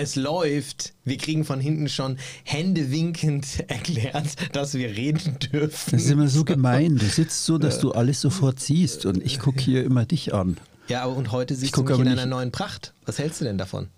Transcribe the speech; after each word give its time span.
Es 0.00 0.14
läuft. 0.14 0.92
Wir 1.04 1.16
kriegen 1.16 1.44
von 1.44 1.58
hinten 1.60 1.88
schon 1.88 2.18
händewinkend 2.44 3.46
erklärt, 3.68 4.28
dass 4.54 4.74
wir 4.74 4.88
reden 4.90 5.38
dürfen. 5.52 5.90
Das 5.92 6.02
ist 6.04 6.10
immer 6.10 6.28
so 6.28 6.44
gemein. 6.44 6.96
Du 6.96 7.06
sitzt 7.06 7.44
so, 7.44 7.58
dass 7.58 7.80
du 7.80 7.92
alles 7.92 8.20
sofort 8.20 8.60
siehst 8.60 9.06
und 9.06 9.22
ich 9.24 9.38
gucke 9.40 9.60
hier 9.60 9.82
immer 9.84 10.04
dich 10.04 10.32
an. 10.34 10.56
Ja, 10.88 11.04
und 11.06 11.32
heute 11.32 11.54
siehst 11.54 11.64
Ich 11.66 11.72
du 11.72 11.82
mich 11.82 11.98
in 11.98 12.04
nicht- 12.04 12.12
einer 12.12 12.26
neuen 12.26 12.52
Pracht. 12.52 12.94
Was 13.06 13.18
hältst 13.18 13.40
du 13.40 13.44
denn 13.44 13.58
davon? 13.58 13.88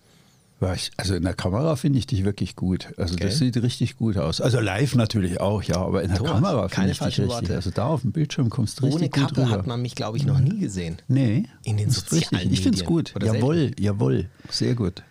Also 0.99 1.15
in 1.15 1.23
der 1.23 1.33
Kamera 1.33 1.75
finde 1.75 1.99
ich 1.99 2.07
dich 2.07 2.23
wirklich 2.27 2.55
gut. 2.55 2.89
Also 2.99 3.15
Okay. 3.15 3.25
das 3.25 3.39
sieht 3.39 3.57
richtig 3.63 3.97
gut 3.97 4.19
aus. 4.19 4.43
Also 4.43 4.61
live 4.61 4.95
natürlich 4.95 5.41
auch, 5.41 5.63
ja, 5.63 5.77
aber 5.77 6.03
in 6.03 6.09
der 6.09 6.19
Thomas, 6.19 6.33
Kamera 6.35 6.69
finde 6.69 6.91
ich 6.91 6.99
dich 6.99 7.07
richtig. 7.07 7.29
Worte. 7.29 7.55
Also 7.55 7.71
da 7.71 7.87
auf 7.87 8.03
dem 8.03 8.13
Bildschirm 8.13 8.51
kommst 8.51 8.79
du 8.79 8.85
richtig 8.85 9.01
Ohne 9.01 9.09
gut 9.09 9.21
Kappe 9.37 9.41
rüber. 9.47 9.51
hat 9.59 9.67
man 9.67 9.81
mich, 9.81 9.95
glaube 9.95 10.19
ich, 10.19 10.27
noch 10.27 10.39
nie 10.39 10.59
gesehen. 10.61 10.99
nee, 11.09 11.45
In 11.65 11.79
den 11.79 11.89
sozialen 11.89 12.25
richtig. 12.35 12.53
Ich 12.53 12.61
finde 12.61 12.77
es 12.77 12.83
Medien. 12.83 12.87
gut. 12.95 13.17
Oder 13.17 13.27
Jawohl, 13.35 13.71
jawohl. 13.81 14.29
Sehr 14.51 14.75
gut. 14.75 15.03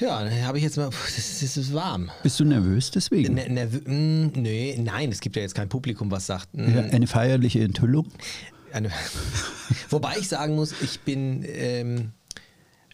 Ja, 0.00 0.24
dann 0.24 0.42
habe 0.44 0.58
ich 0.58 0.64
jetzt 0.64 0.76
mal. 0.76 0.90
Das 1.16 1.42
ist, 1.56 1.72
warm. 1.74 2.10
Bist 2.22 2.40
du 2.40 2.44
nervös 2.44 2.90
deswegen? 2.90 3.34
Ne, 3.34 3.46
nervö- 3.48 3.88
mm, 3.88 4.32
nee, 4.40 4.76
nein, 4.82 5.10
es 5.12 5.20
gibt 5.20 5.36
ja 5.36 5.42
jetzt 5.42 5.54
kein 5.54 5.68
Publikum, 5.68 6.10
was 6.10 6.26
sagt. 6.26 6.52
mm, 6.54 6.74
Ja, 6.74 6.82
eine 6.82 7.06
feierliche 7.06 7.60
Enthüllung? 7.62 8.08
Eine, 8.72 8.90
wobei 9.90 10.16
ich 10.18 10.28
sagen 10.28 10.56
muss, 10.56 10.74
ich 10.82 11.00
bin, 11.00 11.44
ähm, 11.46 12.10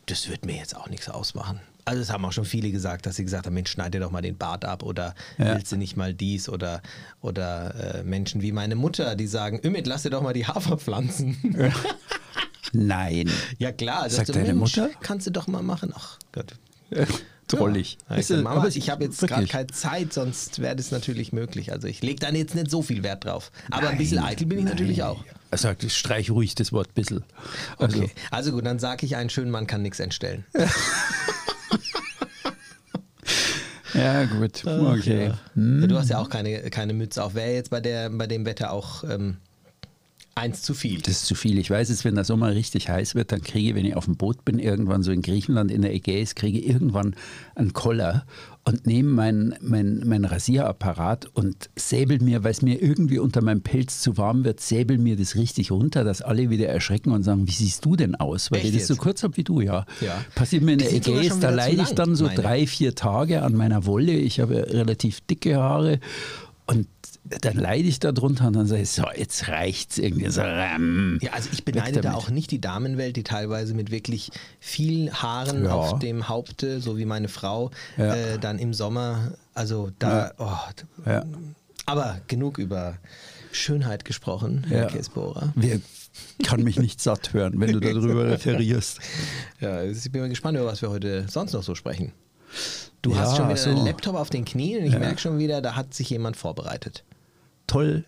das 0.07 0.29
wird 0.29 0.45
mir 0.45 0.57
jetzt 0.57 0.77
auch 0.77 0.89
nichts 0.89 1.09
ausmachen. 1.09 1.61
Also 1.87 2.03
es 2.03 2.11
haben 2.13 2.25
auch 2.27 2.33
schon 2.33 2.45
viele 2.45 2.71
gesagt, 2.71 3.07
dass 3.07 3.17
sie 3.17 3.25
gesagt 3.25 3.47
haben, 3.47 3.55
Mensch, 3.55 3.71
schneid 3.71 3.95
dir 3.95 4.01
doch 4.01 4.11
mal 4.11 4.21
den 4.21 4.37
Bart 4.37 4.65
ab 4.67 4.83
oder 4.83 5.15
Ja. 5.39 5.55
willst 5.55 5.73
du 5.73 5.77
nicht 5.77 5.97
mal 5.97 6.13
dies 6.13 6.49
oder, 6.51 6.83
oder 7.23 8.01
äh, 8.01 8.03
Menschen 8.05 8.43
wie 8.43 8.53
meine 8.53 8.77
Mutter, 8.77 9.17
die 9.17 9.27
sagen, 9.27 9.59
Ümit, 9.65 9.87
lass 9.87 10.03
dir 10.03 10.11
doch 10.11 10.23
mal 10.23 10.35
die 10.35 10.47
Hafer 10.47 10.77
pflanzen. 10.77 11.37
Nein. 12.73 13.31
ja 13.59 13.73
klar. 13.73 14.09
Sagt 14.11 14.29
deine 14.29 14.55
Mensch, 14.55 14.77
Mutter? 14.77 14.91
Kannst 15.01 15.27
du 15.27 15.31
doch 15.33 15.47
mal 15.47 15.63
machen. 15.63 15.93
Ach 15.95 16.19
Gott. 16.33 16.55
Drollig. 17.49 17.99
Ja. 18.09 18.15
Ich, 18.15 18.21
Ist, 18.21 18.29
sag, 18.29 18.43
Mama, 18.43 18.61
aber 18.61 18.69
ich 18.69 18.91
habe 18.91 19.05
jetzt 19.05 19.21
gerade 19.21 19.47
keine 19.47 19.67
Zeit, 19.69 20.13
sonst 20.13 20.61
wäre 20.61 20.77
das 20.77 20.93
natürlich 20.93 21.33
möglich. 21.33 21.73
Also 21.73 21.89
ich 21.89 22.01
lege 22.01 22.21
dann 22.21 22.37
jetzt 22.37 22.55
nicht 22.55 22.71
so 22.71 22.81
viel 22.83 23.03
Wert 23.03 23.25
drauf. 23.25 23.51
Aber 23.71 23.89
ein 23.89 23.99
bisschen 23.99 24.19
Nein, 24.19 24.27
eitel 24.27 24.47
bin 24.47 24.61
ich 24.61 24.65
natürlich 24.65 24.99
nein. 24.99 25.09
auch. 25.09 25.25
Er 25.51 25.59
sagt, 25.59 25.91
streich 25.91 26.31
ruhig 26.31 26.55
das 26.55 26.73
Wort 26.73 26.95
bissel. 26.95 27.25
Also, 27.77 27.99
Okay. 27.99 28.11
Also 28.31 28.53
gut, 28.53 28.65
dann 28.65 28.79
sage 28.79 29.05
ich, 29.05 29.17
einen 29.17 29.31
schönen 29.31 29.51
Mann 29.51 29.67
kann 29.67 29.83
nichts 29.83 29.99
entstellen. 29.99 30.45
Ja, 33.95 34.25
gut. 34.25 34.65
Okay. 34.65 35.27
Ja. 35.27 35.39
Hm. 35.55 35.89
Du 35.89 35.99
hast 35.99 36.11
ja 36.11 36.19
auch 36.19 36.29
keine, 36.31 36.71
keine 36.71 36.93
Mütze 36.93 37.23
auf. 37.25 37.35
Wäre 37.35 37.53
jetzt 37.53 37.71
bei, 37.71 37.81
der, 37.81 38.09
bei 38.11 38.27
dem 38.27 38.47
Wetter 38.47 38.73
auch 38.73 39.05
ähm, 39.05 39.39
eins 40.35 40.63
zu 40.63 40.75
viel. 40.75 41.01
Das 41.01 41.15
ist 41.15 41.27
zu 41.27 41.35
viel. 41.35 41.59
Ich 41.59 41.71
weiß 41.71 41.89
jetzt, 41.89 42.05
wenn 42.05 42.15
der 42.15 42.25
Sommer 42.25 42.55
richtig 42.55 42.89
heiß 42.89 43.15
wird, 43.15 43.33
dann 43.33 43.43
kriege 43.43 43.71
ich, 43.71 43.75
wenn 43.75 43.85
ich 43.85 43.97
auf 43.97 44.07
dem 44.07 44.17
Boot 44.17 44.45
bin, 44.45 44.59
irgendwann 44.59 45.03
so 45.03 45.13
in 45.13 45.23
Griechenland 45.23 45.71
in 45.71 45.83
der 45.83 45.93
Ägäis, 45.93 46.35
kriege 46.35 46.59
ich 46.59 46.69
irgendwann 46.69 47.15
einen 47.55 47.73
Koller 47.73 48.25
und 48.65 48.87
nehme 48.87 49.11
meinen 49.11 49.55
mein, 49.61 50.03
mein 50.05 50.25
Rasierapparat 50.25 51.27
und 51.35 51.71
säbel 51.77 52.21
mir, 52.21 52.45
weil 52.45 52.53
es 52.53 52.63
mir 52.63 52.81
irgendwie 52.81 53.19
unter 53.19 53.43
meinem 53.43 53.63
Pelz 53.63 54.01
zu 54.01 54.17
warm 54.19 54.45
wird, 54.45 54.61
säbel 54.61 54.99
mir 54.99 55.17
das 55.17 55.35
richtig 55.35 55.71
runter, 55.71 56.05
dass 56.05 56.23
alle 56.23 56.51
wieder 56.51 56.69
erschrecken 56.69 57.13
und 57.13 57.23
sagen, 57.23 57.47
wie 57.47 57.53
siehst 57.53 57.85
du 57.85 57.97
denn 57.97 58.15
aus? 58.15 58.51
Weil 58.51 58.61
Echt 58.61 58.69
ich 58.69 58.79
das 58.79 58.87
so 58.89 58.95
jetzt? 58.95 59.03
kurz 59.03 59.23
habe 59.23 59.37
wie 59.37 59.45
du, 59.45 59.61
ja. 59.61 59.87
Ja. 60.01 60.25
Passiert 60.35 60.63
mir 60.63 60.73
in 60.73 60.79
der 60.79 60.93
Ägäis, 60.93 61.39
da 61.39 61.51
leide 61.51 61.83
ich 61.83 61.95
dann 61.95 62.15
so 62.15 62.25
meine. 62.25 62.41
drei, 62.41 62.67
vier 62.67 62.95
Tage 62.95 63.43
an 63.43 63.55
meiner 63.55 63.87
Wolle. 63.87 64.13
Ich 64.13 64.41
habe 64.41 64.55
relativ 64.71 65.21
dicke 65.23 65.57
Haare 65.57 66.01
und 66.67 66.87
dann 67.25 67.57
leide 67.57 67.87
ich 67.89 68.01
da 68.01 68.13
drunter 68.13 68.47
und 68.49 68.55
dann 68.57 68.67
sage 68.67 68.83
ich, 68.83 68.91
so, 68.91 69.05
jetzt 69.15 69.49
reicht's 69.49 69.99
irgendwie 69.99 70.31
so. 70.31 70.41
ram. 70.41 71.19
Ja, 71.23 71.33
also 71.33 71.49
ich 71.53 71.65
beneide 71.65 72.01
da 72.01 72.15
auch 72.15 72.31
nicht 72.31 72.51
die 72.51 72.61
Damenwelt, 72.61 73.17
die 73.17 73.23
teilweise 73.23 73.75
mit 73.75 73.91
wirklich 73.91 74.31
viel 74.59 75.13
Haaren 75.13 75.65
Ja. 75.65 75.73
auf 75.75 75.99
dem 75.99 76.29
Haupte, 76.29 76.81
so 76.81 76.97
wie 76.97 77.05
meine 77.05 77.29
Frau, 77.29 77.71
Ja. 77.97 78.15
äh, 78.15 78.39
dann 78.39 78.59
im 78.59 78.73
Sommer, 78.75 79.33
also 79.55 79.91
da, 79.99 80.33
oh, 80.39 81.09
Ja. 81.09 81.25
aber 81.87 82.21
genug 82.27 82.59
über 82.59 82.97
Schönheit 83.53 84.05
gesprochen, 84.05 84.65
Herr 84.69 84.83
Ja. 84.83 84.87
Käsbohrer. 84.87 85.53
Wer 85.57 85.81
kann 86.45 86.63
mich 86.63 86.79
nicht 86.79 87.01
satt 87.01 87.33
hören, 87.35 87.61
wenn 87.61 87.73
du 87.73 87.81
darüber 87.81 88.25
referierst. 88.31 88.99
Ja, 89.61 89.83
ich 89.85 90.11
bin 90.11 90.23
mal 90.23 90.29
gespannt, 90.29 90.57
über 90.57 90.67
was 90.67 90.81
wir 90.83 90.91
heute 90.91 91.27
sonst 91.29 91.53
noch 91.53 91.63
so 91.63 91.75
sprechen. 91.75 92.13
Du 93.03 93.13
Ja, 93.13 93.19
hast 93.21 93.37
schon 93.37 93.47
wieder 93.49 93.57
so. 93.59 93.71
deinen 93.75 93.87
Laptop 93.87 94.15
auf 94.17 94.31
den 94.31 94.45
Knien 94.45 94.81
und 94.81 94.87
ich 94.87 94.99
merke 94.99 95.19
schon 95.21 95.39
wieder, 95.39 95.61
da 95.63 95.77
hat 95.77 95.95
sich 95.95 96.11
jemand 96.11 96.37
vorbereitet. 96.37 97.05
Toll, 97.71 98.05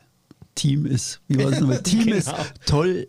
Team 0.56 0.86
ist, 0.86 1.20
wie 1.28 1.38
war 1.38 1.52
es 1.52 1.60
nochmal? 1.60 1.82
Team 1.82 2.04
Genau. 2.04 2.16
ist 2.16 2.32
toll, 2.66 3.06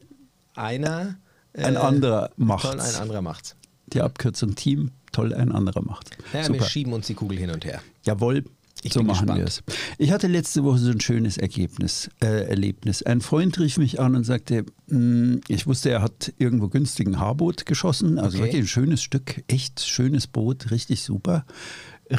Einer, 0.55 1.17
ein 1.55 1.75
äh, 1.75 1.77
anderer 1.77 2.27
toll, 2.35 2.45
macht's. 2.45 2.95
ein 2.95 3.01
anderer 3.01 3.21
macht's. 3.21 3.55
Die 3.87 4.01
Abkürzung 4.01 4.55
Team, 4.55 4.91
toll, 5.11 5.33
ein 5.33 5.51
anderer 5.51 5.81
macht's. 5.83 6.11
Ja, 6.31 6.39
wir 6.39 6.45
Super. 6.45 6.65
schieben 6.65 6.93
uns 6.93 7.07
die 7.07 7.15
Kugel 7.15 7.37
hin 7.37 7.49
und 7.49 7.65
her. 7.65 7.81
Jawohl, 8.05 8.45
Ich 8.83 8.93
so 8.93 9.01
machen 9.03 9.27
wir 9.35 9.43
es. 9.45 9.63
Ich 9.97 10.11
hatte 10.11 10.27
letzte 10.27 10.63
Woche 10.63 10.77
so 10.77 10.91
ein 10.91 10.99
schönes 11.01 11.37
Ergebnis, 11.37 12.09
äh, 12.21 12.47
Erlebnis. 12.47 13.01
Ein 13.03 13.21
Freund 13.21 13.57
rief 13.59 13.77
mich 13.77 13.99
an 13.99 14.15
und 14.15 14.23
sagte, 14.23 14.65
mh, 14.87 15.39
ich 15.47 15.65
wusste, 15.67 15.89
er 15.89 16.01
hat 16.01 16.33
irgendwo 16.37 16.67
günstig 16.69 17.07
ein 17.07 17.19
Haarboot 17.19 17.65
geschossen, 17.65 18.19
also 18.19 18.37
Okay. 18.37 18.45
wirklich 18.47 18.63
ein 18.63 18.67
schönes 18.67 19.01
Stück, 19.01 19.43
echt 19.47 19.81
schönes 19.81 20.27
Boot, 20.27 20.69
richtig 20.71 21.01
super. 21.01 21.45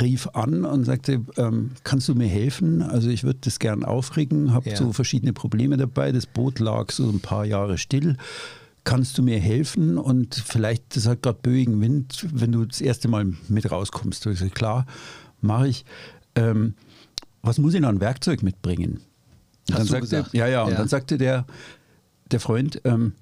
Rief 0.00 0.28
an 0.32 0.64
und 0.64 0.84
sagte, 0.84 1.20
ähm, 1.36 1.70
kannst 1.84 2.08
du 2.08 2.14
mir 2.14 2.26
helfen? 2.26 2.82
Also 2.82 3.08
ich 3.10 3.22
würde 3.22 3.38
das 3.42 3.58
gern 3.58 3.84
aufregen, 3.84 4.52
habe 4.52 4.70
Ja. 4.70 4.76
so 4.76 4.92
verschiedene 4.92 5.32
Probleme 5.32 5.76
dabei. 5.76 6.10
Das 6.12 6.26
Boot 6.26 6.58
lag 6.58 6.90
so 6.90 7.08
ein 7.08 7.20
paar 7.20 7.44
Jahre 7.44 7.78
still. 7.78 8.16
Kannst 8.82 9.16
du 9.18 9.22
mir 9.22 9.38
helfen? 9.38 9.96
Und 9.96 10.34
vielleicht, 10.34 10.96
das 10.96 11.06
hat 11.06 11.22
gerade 11.22 11.38
böigen 11.40 11.80
Wind, 11.80 12.26
wenn 12.32 12.52
du 12.52 12.64
das 12.64 12.80
erste 12.80 13.08
Mal 13.08 13.32
mit 13.48 13.70
rauskommst. 13.70 14.26
Ich 14.26 14.32
gesagt, 14.38 14.54
klar, 14.54 14.84
mache 15.40 15.68
ich. 15.68 15.84
Ähm, 16.34 16.74
was 17.42 17.58
muss 17.58 17.74
ich 17.74 17.80
noch 17.80 17.88
an 17.88 18.00
Werkzeug 18.00 18.42
mitbringen? 18.42 19.00
Und 19.68 19.74
Hast 19.78 19.92
dann 19.92 20.04
sagte? 20.06 20.36
Ja, 20.36 20.46
ja, 20.48 20.64
und 20.64 20.72
Ja. 20.72 20.76
dann 20.78 20.88
sagte 20.88 21.16
der, 21.18 21.46
der 22.30 22.40
Freund, 22.40 22.80
ähm, 22.84 23.12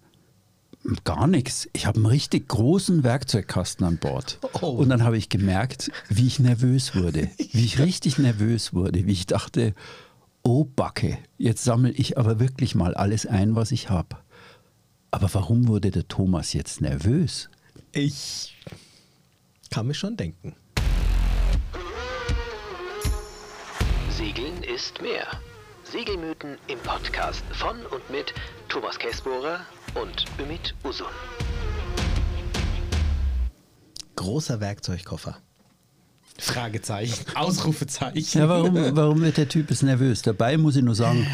gar 1.05 1.27
nichts. 1.27 1.69
Ich 1.73 1.87
habe 1.87 1.97
einen 1.97 2.07
richtig 2.07 2.49
großen 2.49 3.05
Werkzeugkasten 3.05 3.87
an 3.87 3.99
Bord. 3.99 4.39
Oh. 4.61 4.69
Und 4.71 4.89
dann 4.89 5.05
habe 5.05 5.17
ich 5.17 5.29
gemerkt, 5.29 5.91
wie 6.09 6.27
ich 6.27 6.39
nervös 6.39 6.95
wurde. 6.95 7.31
Wie 7.53 7.65
ich 7.65 7.79
richtig 7.79 8.19
nervös 8.19 8.73
wurde. 8.73 9.07
Wie 9.07 9.13
ich 9.13 9.27
dachte, 9.27 9.75
oh 10.43 10.65
Backe, 10.65 11.19
jetzt 11.39 11.65
sammle 11.65 11.91
ich 11.91 12.19
aber 12.19 12.41
wirklich 12.41 12.75
mal 12.75 12.95
alles 12.95 13.27
ein, 13.27 13.55
was 13.55 13.73
ich 13.73 13.91
habe. 13.91 14.17
Aber 15.11 15.33
warum 15.35 15.69
wurde 15.69 15.91
der 15.91 16.09
Thomas 16.09 16.55
jetzt 16.55 16.81
nervös? 16.81 17.51
Ich 17.93 18.57
kann 19.71 19.87
mir 19.87 19.95
schon 19.95 20.17
denken. 20.17 20.55
Segeln 24.11 24.63
ist 24.63 25.01
mehr. 25.03 25.27
Segelmythen 25.93 26.57
im 26.69 26.79
Podcast 26.79 27.43
von 27.53 27.77
und 27.87 28.09
mit 28.11 28.33
Thomas 28.71 28.99
Käsbohrer 28.99 29.61
und 29.95 30.25
Ümit 30.41 30.75
Usun. 30.85 31.07
Großer 34.17 34.59
Werkzeugkoffer. 34.61 35.37
Fragezeichen. 36.39 37.27
Ausrufezeichen. 37.35 38.39
Ja, 38.41 38.49
warum, 38.49 38.75
warum 38.97 39.21
wird 39.21 39.37
der 39.37 39.51
Typ 39.51 39.69
jetzt 39.69 39.83
nervös? 39.83 40.23
Dabei 40.23 40.57
muss 40.57 40.77
ich 40.77 40.83
nur 40.83 40.95
sagen, 40.95 41.27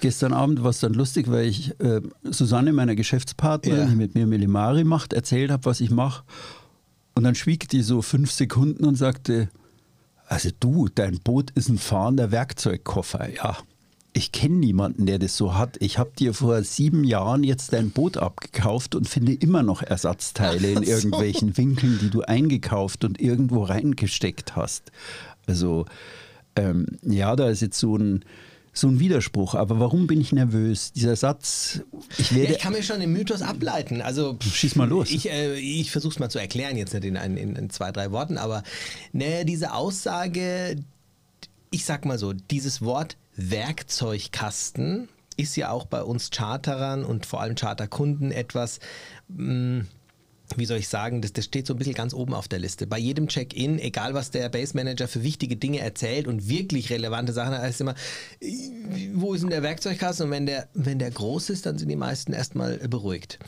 gestern 0.00 0.32
Abend 0.32 0.62
war 0.62 0.70
es 0.70 0.78
dann 0.78 0.94
lustig, 0.94 1.28
weil 1.28 1.46
ich 1.46 1.78
äh, 1.80 2.00
Susanne, 2.22 2.72
meiner 2.72 2.94
Geschäftspartnerin, 2.94 3.80
Ja. 3.80 3.86
die 3.86 3.96
mit 3.96 4.14
mir 4.14 4.26
Millimari 4.28 4.84
macht, 4.84 5.12
erzählt 5.12 5.50
habe, 5.50 5.64
was 5.64 5.80
ich 5.80 5.90
mache. 5.90 6.22
Und 7.16 7.24
dann 7.24 7.34
schwieg 7.34 7.68
die 7.68 7.82
so 7.82 8.00
fünf 8.00 8.30
Sekunden 8.30 8.84
und 8.84 8.94
sagte, 8.94 9.48
also 10.28 10.50
du, 10.60 10.88
dein 10.88 11.18
Boot 11.18 11.50
ist 11.56 11.68
ein 11.68 11.78
fahrender 11.78 12.30
Werkzeugkoffer. 12.30 13.28
Ja, 13.34 13.56
ich 14.16 14.30
kenne 14.30 14.54
niemanden, 14.54 15.06
der 15.06 15.18
das 15.18 15.36
so 15.36 15.54
hat. 15.56 15.76
Ich 15.80 15.98
habe 15.98 16.12
dir 16.16 16.34
vor 16.34 16.62
sieben 16.62 17.02
Jahren 17.02 17.42
jetzt 17.42 17.72
dein 17.72 17.90
Boot 17.90 18.16
abgekauft 18.16 18.94
und 18.94 19.08
finde 19.08 19.32
immer 19.34 19.64
noch 19.64 19.82
Ersatzteile 19.82 20.70
in 20.70 20.78
Ach 20.78 20.84
so. 20.84 20.90
irgendwelchen 20.90 21.56
Winkeln, 21.56 21.98
die 22.00 22.10
du 22.10 22.22
eingekauft 22.22 23.04
und 23.04 23.20
irgendwo 23.20 23.64
reingesteckt 23.64 24.54
hast. 24.54 24.92
Also 25.46 25.86
ähm, 26.54 26.86
ja, 27.02 27.34
da 27.34 27.48
ist 27.48 27.60
jetzt 27.60 27.76
so 27.76 27.96
ein, 27.96 28.24
so 28.72 28.86
ein 28.86 29.00
Widerspruch. 29.00 29.56
Aber 29.56 29.80
warum 29.80 30.06
bin 30.06 30.20
ich 30.20 30.30
nervös? 30.30 30.92
Dieser 30.92 31.16
Satz, 31.16 31.80
ich 32.16 32.30
Ja, 32.30 32.36
werde... 32.36 32.52
ich 32.52 32.58
kann 32.60 32.72
mir 32.72 32.84
schon 32.84 33.00
den 33.00 33.12
Mythos 33.12 33.42
ableiten. 33.42 34.00
Also 34.00 34.38
Schieß 34.40 34.76
mal 34.76 34.88
los. 34.88 35.10
Ich, 35.10 35.28
äh, 35.28 35.58
ich 35.58 35.90
versuche 35.90 36.12
es 36.12 36.18
mal 36.20 36.30
zu 36.30 36.38
erklären, 36.38 36.76
jetzt 36.76 36.94
nicht 36.94 37.04
in, 37.04 37.16
in, 37.16 37.56
in 37.56 37.70
zwei, 37.70 37.90
drei 37.90 38.12
Worten, 38.12 38.38
aber 38.38 38.62
ne, 39.12 39.44
diese 39.44 39.74
Aussage, 39.74 40.76
ich 41.70 41.84
sag 41.84 42.04
mal 42.04 42.16
so, 42.18 42.32
dieses 42.32 42.80
Wort 42.80 43.16
Werkzeugkasten 43.36 45.08
ist 45.36 45.56
ja 45.56 45.70
auch 45.70 45.86
bei 45.86 46.02
uns 46.02 46.30
Charterern 46.30 47.04
und 47.04 47.26
vor 47.26 47.40
allem 47.40 47.56
Charterkunden 47.56 48.30
etwas. 48.30 48.78
Mh, 49.28 49.84
wie 50.56 50.66
soll 50.66 50.78
ich 50.78 50.88
sagen, 50.88 51.22
das, 51.22 51.32
das 51.32 51.46
steht 51.46 51.66
so 51.66 51.74
ein 51.74 51.78
bisschen 51.78 51.94
ganz 51.94 52.12
oben 52.12 52.34
auf 52.34 52.48
der 52.48 52.58
Liste. 52.58 52.86
Bei 52.86 52.98
jedem 52.98 53.28
Check-in, 53.28 53.78
egal 53.78 54.14
was 54.14 54.30
der 54.30 54.48
Base 54.50 54.76
Manager 54.76 55.08
für 55.08 55.22
wichtige 55.22 55.56
Dinge 55.56 55.80
erzählt 55.80 56.28
und 56.28 56.48
wirklich 56.48 56.90
relevante 56.90 57.32
Sachen, 57.32 57.56
heißt 57.56 57.80
immer, 57.80 57.94
äh, 58.40 58.52
wo 59.14 59.34
ist 59.34 59.40
denn 59.40 59.50
der 59.50 59.62
Werkzeugkasten? 59.62 60.26
Und 60.26 60.32
wenn 60.32 60.46
der, 60.46 60.68
wenn 60.74 60.98
der 60.98 61.10
groß 61.10 61.50
ist, 61.50 61.66
dann 61.66 61.78
sind 61.78 61.88
die 61.88 61.96
meisten 61.96 62.32
erstmal 62.32 62.76
beruhigt. 62.76 63.38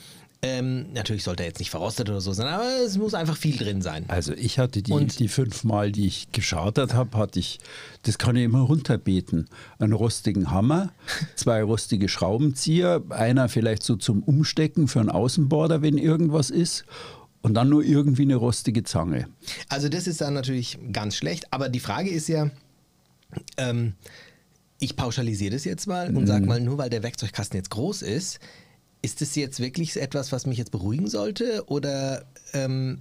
Ähm, 0.48 0.93
natürlich 0.93 1.25
sollte 1.25 1.43
er 1.43 1.48
jetzt 1.48 1.58
nicht 1.58 1.70
verrostet 1.70 2.08
oder 2.08 2.20
so 2.20 2.32
sein, 2.32 2.46
aber 2.46 2.69
es 2.84 2.96
muss 2.98 3.14
einfach 3.14 3.37
viel 3.37 3.56
drin 3.56 3.82
sein. 3.82 4.04
Also 4.06 4.32
ich 4.32 4.60
hatte 4.60 4.81
die, 4.81 4.93
Und- 4.93 5.19
die 5.19 5.26
fünf 5.26 5.64
Mal, 5.64 5.90
die 5.90 6.06
ich 6.06 6.31
geschartert 6.31 6.94
habe, 6.94 7.19
hatte 7.19 7.40
ich, 7.40 7.58
das 8.02 8.16
kann 8.16 8.37
ich 8.37 8.44
immer 8.44 8.60
runterbeten. 8.60 9.48
Einen 9.81 9.93
rostigen 9.93 10.52
Hammer, 10.52 10.93
zwei 11.34 11.64
rostige 11.64 12.08
Schraubenzieher, 12.08 13.02
einer 13.08 13.48
vielleicht 13.48 13.82
so 13.82 13.96
zum 13.96 14.22
Umstecken 14.22 14.87
für 14.87 15.00
einen 15.00 15.10
Außenborder, 15.10 15.82
wenn 15.82 15.98
irgendwas 15.98 16.50
ist. 16.50 16.84
Und 17.42 17.54
dann 17.54 17.69
nur 17.69 17.82
irgendwie 17.82 18.22
eine 18.22 18.37
rostige 18.37 18.84
Zange. 18.84 19.28
Also 19.69 19.88
das 19.88 20.06
ist 20.06 20.20
dann 20.20 20.34
natürlich 20.34 20.78
ganz 20.92 21.16
schlecht, 21.16 21.52
aber 21.52 21.69
die 21.69 21.81
Frage 21.81 22.10
ist 22.10 22.28
ja, 22.28 22.50
ähm, 23.56 23.94
ich 24.78 24.94
pauschalisiere 24.96 25.52
das 25.54 25.64
jetzt 25.64 25.87
mal 25.87 26.14
und 26.14 26.26
sage 26.26 26.46
mal, 26.46 26.60
nur 26.60 26.78
weil 26.78 26.90
der 26.90 27.02
Werkzeugkasten 27.02 27.56
jetzt 27.56 27.70
groß 27.70 28.02
ist, 28.02 28.38
ist 29.06 29.20
das 29.20 29.36
jetzt 29.36 29.60
wirklich 29.60 29.96
etwas, 30.00 30.32
was 30.32 30.46
mich 30.46 30.58
jetzt 30.58 30.72
beruhigen 30.72 31.06
sollte 31.06 31.62
oder 31.68 32.24
ähm, 32.54 32.98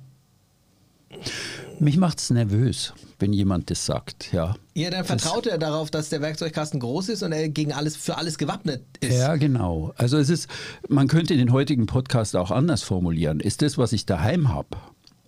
Mich 1.80 1.98
macht 1.98 2.20
es 2.20 2.30
nervös, 2.30 2.94
wenn 3.18 3.34
jemand 3.34 3.72
das 3.72 3.88
sagt. 3.88 4.32
Ja, 4.32 4.56
ja, 4.76 4.92
dann 4.92 5.04
vertraut 5.04 5.48
er 5.48 5.58
darauf, 5.58 5.90
dass 5.90 6.10
der 6.10 6.22
Werkzeugkasten 6.22 6.80
groß 6.80 7.10
ist 7.10 7.24
und 7.24 7.32
er 7.32 7.50
gegen 7.50 7.74
alles 7.74 7.96
für 7.96 8.20
alles 8.20 8.38
gewappnet 8.38 8.84
ist. 9.00 9.18
Ja, 9.18 9.36
genau. 9.36 9.94
Also 9.98 10.20
es 10.20 10.30
ist, 10.30 10.48
man 10.88 11.08
könnte 11.08 11.38
den 11.38 11.52
heutigen 11.52 11.88
Podcast 11.88 12.36
auch 12.36 12.52
anders 12.52 12.84
formulieren. 12.84 13.40
Ist 13.40 13.64
das, 13.64 13.80
was 13.80 13.92
ich 13.92 14.06
daheim 14.06 14.50
habe, 14.50 14.78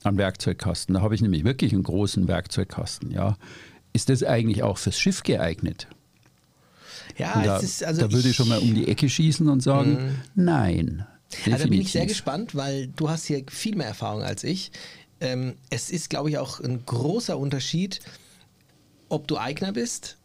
am 0.03 0.19
Werkzeugkasten, 0.19 0.93
da 0.93 1.01
habe 1.01 1.15
ich 1.15 1.21
nämlich 1.21 1.43
wirklich 1.43 1.73
einen 1.73 1.81
großen 1.81 2.27
Werkzeugkasten, 2.27 3.09
ja, 3.09 3.35
ist 3.93 4.09
das 4.09 4.21
eigentlich 4.21 4.61
auch 4.61 4.77
fürs 4.77 4.99
Schiff 4.99 5.23
geeignet? 5.23 5.87
Ja, 7.17 7.41
da, 7.43 7.57
ist 7.57 7.83
also 7.83 8.01
da 8.01 8.11
würde 8.11 8.29
ich 8.29 8.35
schon 8.35 8.47
mal 8.47 8.59
um 8.59 8.73
die 8.73 8.87
Ecke 8.87 9.09
schießen 9.09 9.47
und 9.47 9.61
sagen, 9.61 10.21
nein. 10.35 11.05
Also 11.45 11.63
da 11.63 11.69
bin 11.69 11.81
ich 11.81 11.91
sehr 11.91 12.05
gespannt, 12.05 12.55
weil 12.55 12.87
du 12.87 13.09
hast 13.09 13.25
hier 13.25 13.43
viel 13.49 13.75
mehr 13.75 13.87
Erfahrung 13.87 14.23
als 14.23 14.43
ich. 14.43 14.71
Ähm, 15.19 15.55
es 15.69 15.89
ist, 15.89 16.09
glaube 16.09 16.29
ich, 16.29 16.37
auch 16.37 16.59
ein 16.59 16.85
großer 16.85 17.37
Unterschied, 17.37 17.99
ob 19.09 19.27
du 19.27 19.37
Eigner 19.37 19.73
bist. 19.73 20.17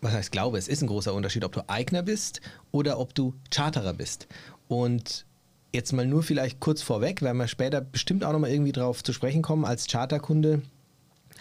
Was 0.00 0.12
heißt 0.12 0.32
glaube? 0.32 0.58
Es 0.58 0.68
ist 0.68 0.82
ein 0.82 0.88
großer 0.88 1.14
Unterschied, 1.14 1.44
ob 1.44 1.52
du 1.52 1.68
Eigner 1.68 2.02
bist 2.02 2.40
oder 2.72 2.98
ob 2.98 3.14
du 3.14 3.34
Charterer 3.50 3.94
bist. 3.94 4.26
Und 4.68 5.24
jetzt 5.72 5.92
mal 5.92 6.06
nur 6.06 6.22
vielleicht 6.22 6.60
kurz 6.60 6.82
vorweg, 6.82 7.22
werden 7.22 7.38
wir 7.38 7.48
später 7.48 7.80
bestimmt 7.80 8.24
auch 8.24 8.32
nochmal 8.32 8.50
irgendwie 8.50 8.72
drauf 8.72 9.02
zu 9.02 9.12
sprechen 9.12 9.42
kommen, 9.42 9.64
als 9.64 9.86
Charterkunde 9.86 10.62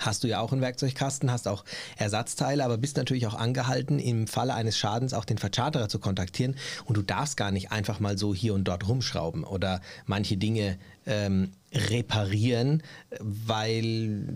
hast 0.06 0.24
du 0.24 0.28
ja 0.28 0.40
auch 0.40 0.52
einen 0.52 0.62
Werkzeugkasten, 0.62 1.32
hast 1.32 1.48
auch 1.48 1.64
Ersatzteile, 1.98 2.64
aber 2.64 2.78
bist 2.78 2.98
natürlich 2.98 3.28
auch 3.28 3.36
angehalten, 3.36 4.00
im 4.00 4.28
Falle 4.28 4.54
eines 4.54 4.78
Schadens 4.78 5.14
auch 5.14 5.26
den 5.26 5.38
Vercharterer 5.38 5.90
zu 5.90 6.00
kontaktieren. 6.00 6.56
Und 6.86 6.98
du 6.98 7.02
darfst 7.02 7.38
gar 7.38 7.52
nicht 7.52 7.72
einfach 7.72 8.00
mal 8.00 8.18
so 8.18 8.34
hier 8.34 8.54
und 8.54 8.66
dort 8.66 8.88
rumschrauben 8.88 9.44
oder 9.44 9.82
manche 10.06 10.38
Dinge 10.38 10.78
ähm, 11.06 11.52
reparieren, 11.74 12.84
weil 13.20 14.28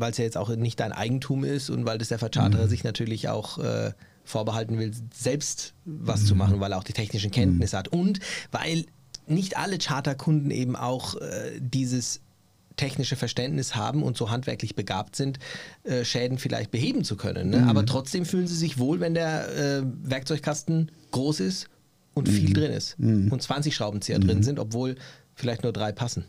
es 0.00 0.18
ja 0.18 0.24
jetzt 0.24 0.36
auch 0.36 0.48
nicht 0.48 0.80
dein 0.80 0.92
Eigentum 0.92 1.44
ist 1.44 1.70
und 1.70 1.84
weil 1.84 1.98
das 1.98 2.08
der 2.08 2.18
Vercharterer 2.18 2.68
sich 2.68 2.84
natürlich 2.84 3.28
auch 3.28 3.58
äh, 3.58 3.92
vorbehalten 4.24 4.78
will, 4.78 4.92
selbst 5.12 5.74
was 5.84 6.24
zu 6.24 6.34
machen, 6.34 6.60
weil 6.60 6.72
er 6.72 6.78
auch 6.78 6.84
die 6.84 6.92
technischen 6.92 7.30
Kenntnisse 7.30 7.76
hat. 7.76 7.88
Und 7.88 8.20
weil 8.50 8.86
nicht 9.26 9.56
alle 9.56 9.78
Charterkunden 9.78 10.50
eben 10.50 10.76
auch 10.76 11.16
äh, 11.16 11.58
dieses 11.60 12.20
technische 12.80 13.14
Verständnis 13.14 13.76
haben 13.76 14.02
und 14.02 14.16
so 14.16 14.30
handwerklich 14.30 14.74
begabt 14.74 15.14
sind, 15.14 15.38
äh, 15.84 16.02
Schäden 16.02 16.38
vielleicht 16.38 16.70
beheben 16.70 17.04
zu 17.04 17.16
können. 17.16 17.50
Ne? 17.50 17.66
Aber 17.68 17.84
trotzdem 17.84 18.24
fühlen 18.24 18.46
sie 18.46 18.56
sich 18.56 18.78
wohl, 18.78 19.00
wenn 19.00 19.12
der 19.12 19.48
äh, 19.54 19.82
Werkzeugkasten 20.02 20.90
groß 21.10 21.40
ist 21.40 21.68
und 22.14 22.26
viel 22.28 22.54
drin 22.54 22.72
ist 22.72 22.96
und 22.98 23.42
20 23.42 23.74
Schraubenzieher 23.74 24.18
drin 24.18 24.42
sind, 24.42 24.58
obwohl 24.58 24.96
vielleicht 25.34 25.62
nur 25.62 25.72
drei 25.72 25.92
passen. 25.92 26.24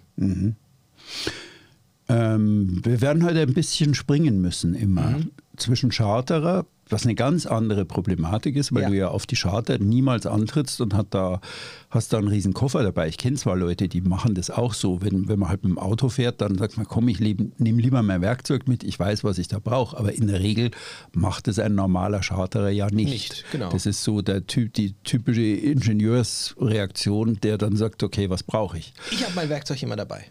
Ähm, 2.09 2.81
wir 2.83 2.99
werden 2.99 3.23
heute 3.23 3.39
ein 3.41 3.53
bisschen 3.53 3.93
springen 3.93 4.41
müssen 4.41 4.75
immer 4.75 5.11
Mhm. 5.11 5.31
Zwischen 5.61 5.91
Charterer, 5.91 6.65
was 6.89 7.05
eine 7.05 7.15
ganz 7.15 7.45
andere 7.45 7.85
Problematik 7.85 8.57
ist, 8.57 8.73
weil 8.73 8.83
Ja. 8.83 8.89
du 8.89 8.95
ja 8.97 9.07
auf 9.07 9.25
die 9.25 9.35
Charter 9.37 9.77
niemals 9.79 10.25
antrittst 10.25 10.81
und 10.81 10.93
hat 10.93 11.07
da, 11.11 11.39
hast 11.89 12.11
da 12.11 12.17
einen 12.17 12.27
riesen 12.27 12.53
Koffer 12.53 12.83
dabei. 12.83 13.07
Ich 13.07 13.17
kenne 13.17 13.37
zwar 13.37 13.55
Leute, 13.55 13.87
die 13.87 14.01
machen 14.01 14.35
das 14.35 14.49
auch 14.49 14.73
so. 14.73 15.01
Wenn, 15.01 15.29
wenn 15.29 15.39
man 15.39 15.47
halt 15.49 15.63
mit 15.63 15.71
dem 15.71 15.77
Auto 15.77 16.09
fährt, 16.09 16.41
dann 16.41 16.57
sagt 16.57 16.75
man, 16.75 16.85
komm, 16.85 17.07
ich 17.07 17.19
nehme 17.21 17.51
lieber 17.81 18.03
mein 18.03 18.19
Werkzeug 18.21 18.67
mit, 18.67 18.83
ich 18.83 18.99
weiß, 18.99 19.23
was 19.23 19.37
ich 19.37 19.47
da 19.47 19.59
brauche. 19.59 19.97
Aber 19.97 20.11
in 20.11 20.27
der 20.27 20.41
Regel 20.41 20.71
macht 21.13 21.47
es 21.47 21.59
ein 21.59 21.75
normaler 21.75 22.21
Charterer 22.21 22.69
ja 22.69 22.87
nicht. 22.87 23.09
Nicht, 23.11 23.45
genau. 23.53 23.69
Das 23.71 23.85
ist 23.85 24.03
so 24.03 24.21
der 24.21 24.45
typ, 24.47 24.73
die 24.73 24.93
typische 25.03 25.41
Ingenieursreaktion, 25.43 27.39
der 27.41 27.57
dann 27.57 27.75
sagt, 27.77 28.03
okay, 28.03 28.29
was 28.29 28.43
brauche 28.43 28.77
ich? 28.77 28.93
Ich 29.11 29.23
habe 29.23 29.33
mein 29.35 29.49
Werkzeug 29.49 29.81
immer 29.83 29.95
dabei. 29.95 30.25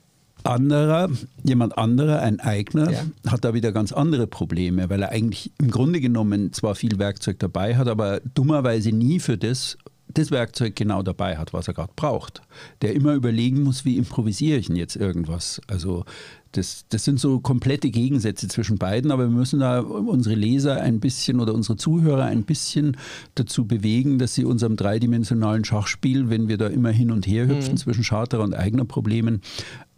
Anderer, 0.44 1.08
jemand 1.44 1.76
anderer, 1.78 2.20
ein 2.20 2.40
Eigner, 2.40 2.90
Ja. 2.90 3.04
hat 3.28 3.44
da 3.44 3.54
wieder 3.54 3.72
ganz 3.72 3.92
andere 3.92 4.26
Probleme, 4.26 4.90
weil 4.90 5.02
er 5.02 5.10
eigentlich 5.10 5.52
im 5.58 5.70
Grunde 5.70 6.00
genommen 6.00 6.52
zwar 6.52 6.74
viel 6.74 6.98
Werkzeug 6.98 7.38
dabei 7.38 7.76
hat, 7.76 7.88
aber 7.88 8.20
dummerweise 8.34 8.90
nie 8.92 9.20
für 9.20 9.36
das 9.38 9.76
das 10.12 10.32
Werkzeug 10.32 10.74
genau 10.74 11.04
dabei 11.04 11.38
hat, 11.38 11.52
was 11.52 11.68
er 11.68 11.74
gerade 11.74 11.92
braucht. 11.94 12.42
Der 12.82 12.94
immer 12.94 13.14
überlegen 13.14 13.62
muss, 13.62 13.84
wie 13.84 13.96
improvisiere 13.96 14.58
ich 14.58 14.66
denn 14.66 14.74
jetzt 14.74 14.96
irgendwas. 14.96 15.60
Also 15.68 16.04
das, 16.52 16.84
das 16.88 17.04
sind 17.04 17.20
so 17.20 17.38
komplette 17.40 17.90
Gegensätze 17.90 18.48
zwischen 18.48 18.76
beiden, 18.76 19.10
aber 19.12 19.24
wir 19.24 19.30
müssen 19.36 19.60
da 19.60 19.80
unsere 19.80 20.34
Leser 20.34 20.80
ein 20.80 20.98
bisschen 20.98 21.38
oder 21.40 21.54
unsere 21.54 21.76
Zuhörer 21.76 22.24
ein 22.24 22.42
bisschen 22.42 22.96
dazu 23.36 23.66
bewegen, 23.66 24.18
dass 24.18 24.34
sie 24.34 24.44
unserem 24.44 24.76
dreidimensionalen 24.76 25.64
Schachspiel, 25.64 26.28
wenn 26.28 26.48
wir 26.48 26.58
da 26.58 26.66
immer 26.66 26.90
hin 26.90 27.12
und 27.12 27.26
her 27.26 27.46
hüpfen 27.46 27.76
zwischen 27.76 28.02
Charter 28.04 28.40
und 28.40 28.54
eigener 28.54 28.84
Problemen, 28.84 29.42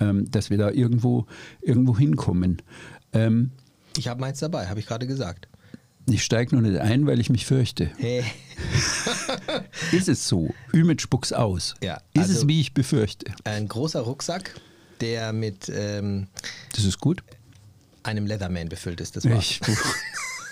ähm, 0.01 0.31
dass 0.31 0.51
wir 0.51 0.59
da 0.59 0.71
irgendwo, 0.71 1.27
irgendwo 1.63 1.97
hinkommen. 1.97 2.61
Ähm, 3.15 3.51
Ich 3.97 4.09
habe 4.09 4.21
meins 4.21 4.39
dabei, 4.41 4.67
habe 4.69 4.79
ich 4.81 4.87
gerade 4.87 5.07
gesagt. 5.07 5.49
ich 6.11 6.23
steige 6.23 6.55
nur 6.55 6.63
nicht 6.69 6.81
ein, 6.81 7.07
weil 7.07 7.19
ich 7.21 7.31
mich 7.31 7.47
fürchte. 7.47 7.91
Hey. 7.97 8.25
Ist 9.93 10.09
es 10.09 10.27
so? 10.29 10.51
Ümit 10.75 11.01
spuck's 11.01 11.33
aus. 11.33 11.75
Ja, 11.83 11.97
ist 12.13 12.25
es, 12.29 12.37
also- 12.37 12.49
wie 12.49 12.61
ich 12.61 12.75
befürchte? 12.75 13.33
Ein 13.45 13.69
großer 13.69 14.01
Rucksack, 14.01 14.55
der 15.03 15.33
mit 15.35 15.71
ähm, 15.75 16.29
Das 16.75 16.85
ist 16.85 16.99
gut. 17.01 17.23
einem 18.05 18.27
Leatherman 18.27 18.69
befüllt 18.71 19.01
ist. 19.03 19.17
Das 19.17 19.29
war's. 19.29 19.61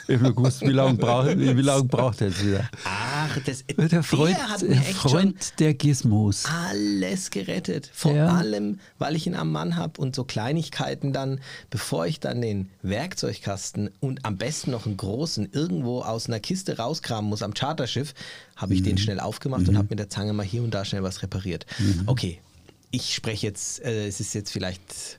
Ich, 0.08 0.16
ich 0.16 0.20
gewusst, 0.20 0.62
wie 0.62 0.72
lange 0.72 0.94
braucht, 0.94 1.38
wie 1.38 1.52
lange 1.62 1.84
braucht 1.84 2.20
er 2.20 2.28
jetzt 2.30 2.44
wieder? 2.44 2.68
Ach, 2.84 3.38
das, 3.46 3.64
Der 3.76 4.02
Freund, 4.02 4.36
hat 4.48 4.62
der, 4.62 4.70
echt 4.72 5.00
schon 5.00 5.10
Freund 5.10 5.60
der 5.60 5.74
Gizmos. 5.74 6.44
alles 6.46 7.30
gerettet. 7.30 7.88
Vor 7.92 8.12
Ja. 8.12 8.26
allem, 8.34 8.80
weil 8.98 9.14
ich 9.14 9.28
ihn 9.28 9.36
am 9.36 9.52
Mann 9.52 9.76
habe 9.76 10.00
und 10.00 10.16
so 10.16 10.24
Kleinigkeiten 10.24 11.12
dann, 11.12 11.38
bevor 11.70 12.06
ich 12.06 12.18
dann 12.18 12.40
den 12.42 12.70
Werkzeugkasten 12.82 13.90
und 14.00 14.24
am 14.24 14.36
besten 14.36 14.72
noch 14.72 14.86
einen 14.86 14.96
großen 14.96 15.48
irgendwo 15.52 16.00
aus 16.00 16.26
einer 16.26 16.40
Kiste 16.40 16.78
rauskramen 16.78 17.28
muss 17.30 17.42
am 17.42 17.54
Charterschiff, 17.54 18.14
habe 18.56 18.74
ich 18.74 18.82
den 18.82 18.98
schnell 18.98 19.20
aufgemacht 19.20 19.68
und 19.68 19.76
habe 19.78 19.88
mit 19.90 19.98
der 20.00 20.08
Zange 20.08 20.32
mal 20.32 20.44
hier 20.44 20.62
und 20.64 20.72
da 20.74 20.84
schnell 20.84 21.02
was 21.04 21.22
repariert. 21.22 21.66
Okay, 22.06 22.40
ich 22.90 23.14
spreche 23.14 23.46
jetzt, 23.46 23.84
äh, 23.84 24.06
es 24.06 24.20
ist 24.20 24.34
jetzt 24.34 24.50
vielleicht 24.50 25.18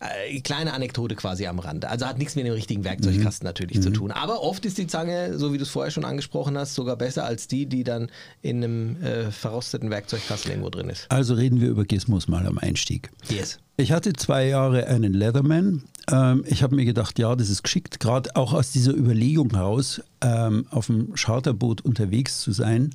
äh, 0.00 0.40
kleine 0.40 0.74
Anekdote 0.74 1.14
quasi 1.14 1.46
am 1.46 1.58
Rande. 1.58 1.88
Also 1.88 2.06
hat 2.06 2.18
nichts 2.18 2.36
mit 2.36 2.46
dem 2.46 2.52
richtigen 2.52 2.84
Werkzeugkasten 2.84 3.46
natürlich 3.46 3.80
zu 3.80 3.90
tun. 3.90 4.10
Aber 4.10 4.42
oft 4.42 4.64
ist 4.66 4.76
die 4.78 4.86
Zange, 4.86 5.38
so 5.38 5.52
wie 5.52 5.58
du 5.58 5.64
es 5.64 5.70
vorher 5.70 5.90
schon 5.90 6.04
angesprochen 6.04 6.56
hast, 6.58 6.74
sogar 6.74 6.96
besser 6.96 7.24
als 7.24 7.48
die, 7.48 7.66
die 7.66 7.82
dann 7.82 8.10
in 8.42 8.62
einem 8.62 9.02
äh, 9.02 9.30
verrosteten 9.30 9.90
Werkzeugkasten 9.90 10.50
irgendwo 10.50 10.70
drin 10.70 10.90
ist. 10.90 11.10
Also 11.10 11.34
reden 11.34 11.60
wir 11.60 11.68
über 11.68 11.84
Gizmos 11.84 12.28
mal 12.28 12.46
am 12.46 12.58
Einstieg. 12.58 13.10
Yes. 13.28 13.58
Ich 13.78 13.92
hatte 13.92 14.12
zwei 14.12 14.46
Jahre 14.46 14.86
einen 14.86 15.14
Leatherman. 15.14 15.84
Ähm, 16.10 16.44
ich 16.46 16.62
habe 16.62 16.76
mir 16.76 16.84
gedacht, 16.84 17.18
ja, 17.18 17.34
das 17.34 17.48
ist 17.48 17.62
geschickt, 17.62 18.00
gerade 18.00 18.36
auch 18.36 18.52
aus 18.52 18.72
dieser 18.72 18.92
Überlegung 18.92 19.50
heraus, 19.54 20.02
ähm, 20.20 20.66
auf 20.70 20.86
dem 20.86 21.14
Charterboot 21.14 21.82
unterwegs 21.82 22.40
zu 22.40 22.52
sein. 22.52 22.94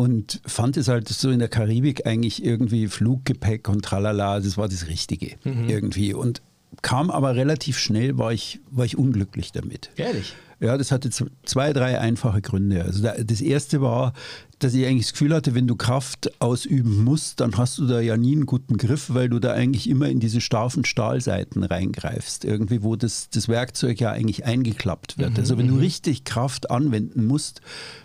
Und 0.00 0.40
fand 0.46 0.78
es 0.78 0.88
halt 0.88 1.08
so 1.08 1.28
in 1.28 1.40
der 1.40 1.48
Karibik 1.48 2.06
eigentlich 2.06 2.42
irgendwie 2.42 2.88
Fluggepäck 2.88 3.68
und 3.68 3.84
tralala, 3.84 4.40
das 4.40 4.56
war 4.56 4.66
das 4.66 4.86
Richtige 4.86 5.36
irgendwie. 5.44 6.14
Und 6.14 6.40
kam 6.80 7.10
aber 7.10 7.34
relativ 7.34 7.78
schnell, 7.78 8.16
war 8.16 8.32
ich, 8.32 8.60
war 8.70 8.86
ich 8.86 8.96
unglücklich 8.96 9.52
damit. 9.52 9.90
Ehrlich? 9.96 10.32
Ja, 10.60 10.76
das 10.76 10.92
hatte 10.92 11.08
zwei, 11.44 11.72
drei 11.72 11.98
einfache 11.98 12.42
Gründe. 12.42 12.84
Also 12.84 13.02
da- 13.02 13.14
das 13.22 13.40
erste 13.40 13.80
war, 13.80 14.12
dass 14.58 14.74
ich 14.74 14.84
eigentlich 14.86 15.06
das 15.06 15.12
Gefühl 15.12 15.34
hatte, 15.34 15.54
wenn 15.54 15.66
du 15.66 15.74
Kraft 15.74 16.30
ausüben 16.38 17.02
musst, 17.02 17.40
dann 17.40 17.56
hast 17.56 17.78
du 17.78 17.86
da 17.86 17.98
ja 18.00 18.18
nie 18.18 18.32
einen 18.32 18.44
guten 18.44 18.76
Griff, 18.76 19.06
weil 19.14 19.30
du 19.30 19.38
da 19.38 19.52
eigentlich 19.54 19.88
immer 19.88 20.10
in 20.10 20.20
diese 20.20 20.42
scharfen 20.42 20.84
Stahlseiten 20.84 21.64
reingreifst. 21.64 22.44
Irgendwie, 22.44 22.82
wo 22.82 22.94
das, 22.94 23.30
das 23.30 23.48
Werkzeug 23.48 24.00
ja 24.00 24.10
eigentlich 24.10 24.44
eingeklappt 24.44 25.16
wird. 25.16 25.38
also 25.38 25.56
wenn 25.56 25.66
du 25.68 25.76
richtig 25.80 26.24
Kraft 26.24 26.70
anwenden 26.70 27.24
musst, 27.24 27.62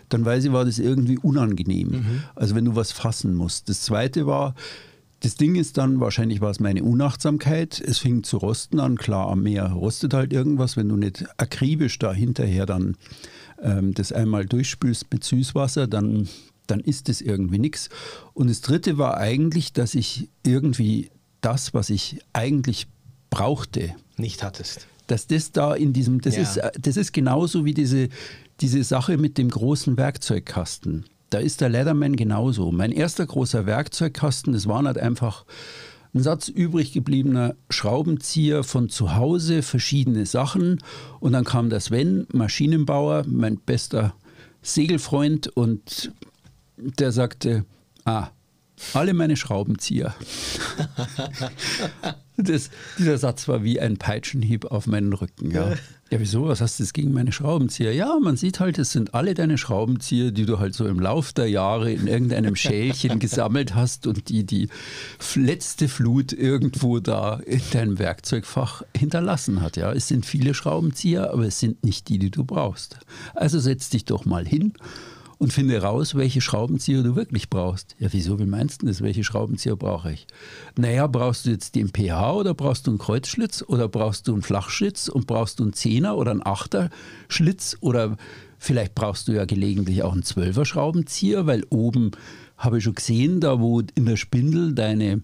dann 0.08 0.24
weiß 0.24 0.44
ich, 0.46 0.52
war 0.52 0.64
das 0.64 0.78
irgendwie 0.78 1.18
unangenehm. 1.18 2.22
Also 2.34 2.54
wenn 2.54 2.64
du 2.64 2.74
was 2.74 2.90
fassen 2.90 3.34
musst. 3.34 3.68
Das 3.68 3.82
zweite 3.82 4.26
war, 4.26 4.54
das 5.20 5.34
Ding 5.36 5.54
ist 5.54 5.78
dann, 5.78 6.00
wahrscheinlich 6.00 6.40
war 6.40 6.50
es 6.50 6.60
meine 6.60 6.84
Unachtsamkeit, 6.84 7.80
es 7.80 7.98
fing 7.98 8.22
zu 8.22 8.36
rosten 8.36 8.80
an, 8.80 8.96
klar, 8.96 9.28
am 9.28 9.42
Meer 9.42 9.72
rostet 9.72 10.12
halt 10.14 10.32
irgendwas, 10.32 10.76
wenn 10.76 10.88
du 10.88 10.96
nicht 10.96 11.24
akribisch 11.38 11.98
da 11.98 12.12
hinterher 12.12 12.66
dann 12.66 12.96
ähm, 13.62 13.94
das 13.94 14.12
einmal 14.12 14.44
durchspülst 14.46 15.06
mit 15.10 15.24
Süßwasser, 15.24 15.86
dann, 15.86 16.28
dann 16.66 16.80
ist 16.80 17.08
es 17.08 17.22
irgendwie 17.22 17.58
nichts. 17.58 17.88
Und 18.34 18.50
das 18.50 18.60
Dritte 18.60 18.98
war 18.98 19.16
eigentlich, 19.16 19.72
dass 19.72 19.94
ich 19.94 20.28
irgendwie 20.44 21.10
das, 21.40 21.72
was 21.72 21.88
ich 21.90 22.18
eigentlich 22.34 22.86
brauchte, 23.30 23.94
Nicht 24.18 24.42
hattest. 24.42 24.86
dass 25.06 25.26
das 25.26 25.52
da 25.52 25.74
in 25.74 25.92
diesem, 25.94 26.20
das, 26.20 26.36
Ja. 26.36 26.42
ist, 26.42 26.56
äh, 26.58 26.70
das 26.78 26.96
ist 26.98 27.12
genauso 27.12 27.64
wie 27.64 27.72
diese, 27.74 28.10
diese 28.60 28.84
Sache 28.84 29.16
mit 29.16 29.38
dem 29.38 29.48
großen 29.48 29.96
Werkzeugkasten. 29.96 31.06
Da 31.30 31.38
ist 31.38 31.60
der 31.60 31.68
Leatherman 31.68 32.16
genauso. 32.16 32.70
Mein 32.70 32.92
erster 32.92 33.26
großer 33.26 33.66
Werkzeugkasten, 33.66 34.52
das 34.52 34.68
waren 34.68 34.86
halt 34.86 34.98
einfach 34.98 35.44
ein 36.14 36.22
Satz 36.22 36.48
übrig 36.48 36.92
gebliebener 36.92 37.56
Schraubenzieher 37.68 38.64
von 38.64 38.88
zu 38.88 39.16
Hause, 39.16 39.62
verschiedene 39.62 40.24
Sachen. 40.24 40.80
Und 41.20 41.32
dann 41.32 41.44
kam 41.44 41.68
der 41.68 41.80
Sven, 41.80 42.26
Maschinenbauer, 42.32 43.24
mein 43.26 43.58
bester 43.58 44.14
Segelfreund, 44.62 45.48
und 45.48 46.12
der 46.76 47.12
sagte, 47.12 47.64
ah, 48.04 48.28
alle 48.94 49.14
meine 49.14 49.36
Schraubenzieher. 49.36 50.14
Das, 52.46 52.70
dieser 52.98 53.16
Satz 53.16 53.48
war 53.48 53.64
wie 53.64 53.80
ein 53.80 53.96
Peitschenhieb 53.96 54.66
auf 54.66 54.86
meinen 54.86 55.12
Rücken. 55.12 55.52
Ja. 55.52 55.70
ja, 56.10 56.20
wieso? 56.20 56.48
Was 56.48 56.60
hast 56.60 56.78
du 56.78 56.82
jetzt 56.82 56.92
gegen 56.92 57.12
meine 57.12 57.32
Schraubenzieher? 57.32 57.94
Ja, 57.94 58.18
man 58.22 58.36
sieht 58.36 58.60
halt, 58.60 58.78
es 58.78 58.92
sind 58.92 59.14
alle 59.14 59.32
deine 59.32 59.56
Schraubenzieher, 59.56 60.32
die 60.32 60.44
du 60.44 60.58
halt 60.58 60.74
so 60.74 60.86
im 60.86 61.00
Lauf 61.00 61.32
der 61.32 61.48
Jahre 61.48 61.90
in 61.90 62.06
irgendeinem 62.06 62.54
Schälchen 62.56 63.18
gesammelt 63.20 63.74
hast 63.74 64.06
und 64.06 64.28
die 64.28 64.44
die 64.44 64.68
letzte 65.34 65.88
Flut 65.88 66.32
irgendwo 66.34 67.00
da 67.00 67.36
in 67.36 67.62
deinem 67.72 67.98
Werkzeugfach 67.98 68.82
hinterlassen 68.94 69.62
hat. 69.62 69.78
Ja, 69.78 69.92
es 69.92 70.08
sind 70.08 70.26
viele 70.26 70.52
Schraubenzieher, 70.52 71.32
aber 71.32 71.46
es 71.46 71.58
sind 71.58 71.84
nicht 71.84 72.08
die, 72.08 72.18
die 72.18 72.30
du 72.30 72.44
brauchst. 72.44 72.98
Also 73.34 73.58
setz 73.58 73.88
dich 73.88 74.04
doch 74.04 74.26
mal 74.26 74.46
hin 74.46 74.74
und 75.38 75.52
finde 75.52 75.82
raus, 75.82 76.14
welche 76.14 76.40
Schraubenzieher 76.40 77.02
du 77.02 77.14
wirklich 77.14 77.50
brauchst. 77.50 77.94
Ja, 77.98 78.08
wieso? 78.10 78.38
Wie 78.38 78.46
meinst 78.46 78.82
du 78.82 78.86
das? 78.86 79.02
Welche 79.02 79.24
Schraubenzieher 79.24 79.76
brauche 79.76 80.12
ich? 80.12 80.26
Naja, 80.76 81.06
brauchst 81.06 81.46
du 81.46 81.50
jetzt 81.50 81.74
den 81.74 81.88
PH 81.88 82.32
oder 82.34 82.54
brauchst 82.54 82.86
du 82.86 82.92
einen 82.92 82.98
Kreuzschlitz 82.98 83.62
oder 83.66 83.88
brauchst 83.88 84.28
du 84.28 84.32
einen 84.32 84.42
Flachschlitz 84.42 85.08
und 85.08 85.26
brauchst 85.26 85.58
du 85.58 85.64
einen 85.64 85.72
Zehner 85.74 86.16
oder 86.16 86.30
einen 86.30 86.46
Achter 86.46 86.90
Schlitz 87.28 87.76
oder 87.80 88.16
vielleicht 88.58 88.94
brauchst 88.94 89.28
du 89.28 89.32
ja 89.32 89.44
gelegentlich 89.44 90.02
auch 90.02 90.12
einen 90.12 90.22
Zwölfer 90.22 90.64
Schraubenzieher, 90.64 91.46
weil 91.46 91.64
oben 91.68 92.12
habe 92.56 92.78
ich 92.78 92.84
schon 92.84 92.94
gesehen, 92.94 93.40
da 93.40 93.60
wo 93.60 93.82
in 93.94 94.06
der 94.06 94.16
Spindel 94.16 94.74
deine, 94.74 95.22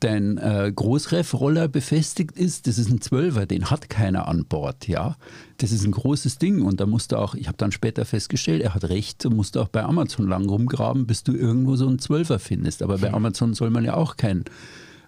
dein 0.00 0.38
äh, 0.38 0.72
Großref-Roller 0.74 1.68
befestigt 1.68 2.36
ist, 2.38 2.66
das 2.66 2.78
ist 2.78 2.90
ein 2.90 3.00
Zwölfer, 3.00 3.46
den 3.46 3.70
hat 3.70 3.88
keiner 3.88 4.26
an 4.28 4.44
Bord, 4.44 4.88
ja. 4.88 5.16
Das 5.58 5.70
ist 5.70 5.84
ein 5.84 5.92
großes 5.92 6.38
Ding 6.38 6.62
und 6.62 6.80
da 6.80 6.86
musst 6.86 7.12
du 7.12 7.16
auch, 7.16 7.34
ich 7.34 7.46
habe 7.46 7.56
dann 7.56 7.72
später 7.72 8.04
festgestellt, 8.04 8.62
er 8.62 8.74
hat 8.74 8.84
recht, 8.84 9.24
du 9.24 9.30
musst 9.30 9.56
auch 9.56 9.68
bei 9.68 9.84
Amazon 9.84 10.28
lang 10.28 10.48
rumgraben, 10.48 11.06
bis 11.06 11.22
du 11.22 11.32
irgendwo 11.32 11.76
so 11.76 11.86
einen 11.86 12.00
Zwölfer 12.00 12.38
findest. 12.38 12.82
Aber 12.82 12.98
bei 12.98 13.12
Amazon 13.12 13.54
soll 13.54 13.70
man 13.70 13.84
ja 13.84 13.94
auch 13.94 14.16
kein 14.16 14.44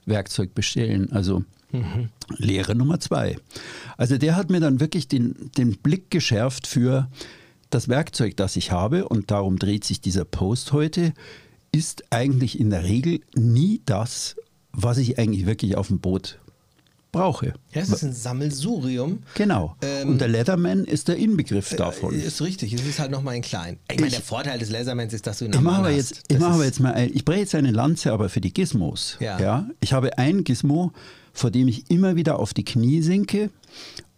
Werkzeug 0.07 0.55
bestellen. 0.55 1.11
Also 1.11 1.45
Lehre 2.39 2.75
Nummer 2.75 3.01
zwei. 3.01 3.37
Also 3.97 4.19
der 4.19 4.37
hat 4.37 4.51
mir 4.51 4.61
dann 4.61 4.81
wirklich 4.81 5.09
den, 5.09 5.51
den 5.57 5.77
Blick 5.77 6.11
geschärft 6.11 6.67
für 6.67 7.09
das 7.71 7.89
Werkzeug, 7.89 8.37
das 8.37 8.57
ich 8.57 8.71
habe 8.71 9.09
und 9.09 9.31
darum 9.31 9.59
dreht 9.59 9.85
sich 9.85 10.01
dieser 10.01 10.25
Post 10.25 10.73
heute, 10.73 11.13
ist 11.77 12.05
eigentlich 12.11 12.59
in 12.59 12.71
der 12.71 12.85
Regel 12.85 13.21
nie 13.35 13.83
das, 13.85 14.37
was 14.73 14.99
ich 14.99 15.19
eigentlich 15.19 15.47
wirklich 15.47 15.77
auf 15.77 15.89
dem 15.89 16.01
Boot 16.01 16.39
brauche. 17.13 17.55
Ja, 17.73 17.83
es 17.83 17.89
ist 17.89 18.03
ein 18.03 18.13
Sammelsurium. 18.13 19.21
Genau. 19.35 19.77
Ähm, 19.83 20.11
und 20.11 20.21
der 20.21 20.29
Leatherman 20.29 20.85
ist 20.85 21.09
der 21.09 21.17
Inbegriff 21.17 21.75
davon. 21.77 22.15
Ist 22.15 22.43
richtig, 22.43 22.73
es 22.73 22.85
ist 22.85 22.99
halt 22.99 23.11
nochmal 23.11 23.35
ein 23.35 23.43
klein. 23.43 23.79
Ich 23.91 23.99
meine, 23.99 24.11
der 24.11 24.21
Vorteil 24.21 24.59
des 24.59 24.71
Lasermans 24.71 25.13
ist, 25.15 25.27
dass 25.27 25.39
du 25.39 25.47
ihn 25.47 25.53
Ich 25.53 25.61
mache 25.61 25.91
jetzt, 25.91 26.23
ich 26.29 26.39
mache 26.39 26.65
jetzt 26.65 26.81
mal 26.81 26.93
ein, 26.93 27.11
ich 27.13 27.25
breche 27.25 27.41
jetzt 27.41 27.55
eine 27.55 27.71
Lanze 27.71 28.13
aber 28.13 28.29
für 28.29 28.41
die 28.41 28.53
Gizmos. 28.53 29.17
Ja. 29.21 29.69
Ich 29.81 29.93
habe 29.93 30.19
ein 30.19 30.45
Gizmo, 30.45 30.93
vor 31.33 31.51
dem 31.51 31.69
ich 31.69 31.91
immer 31.91 32.17
wieder 32.17 32.39
auf 32.39 32.53
die 32.53 32.65
Knie 32.65 33.01
sinke 33.03 33.51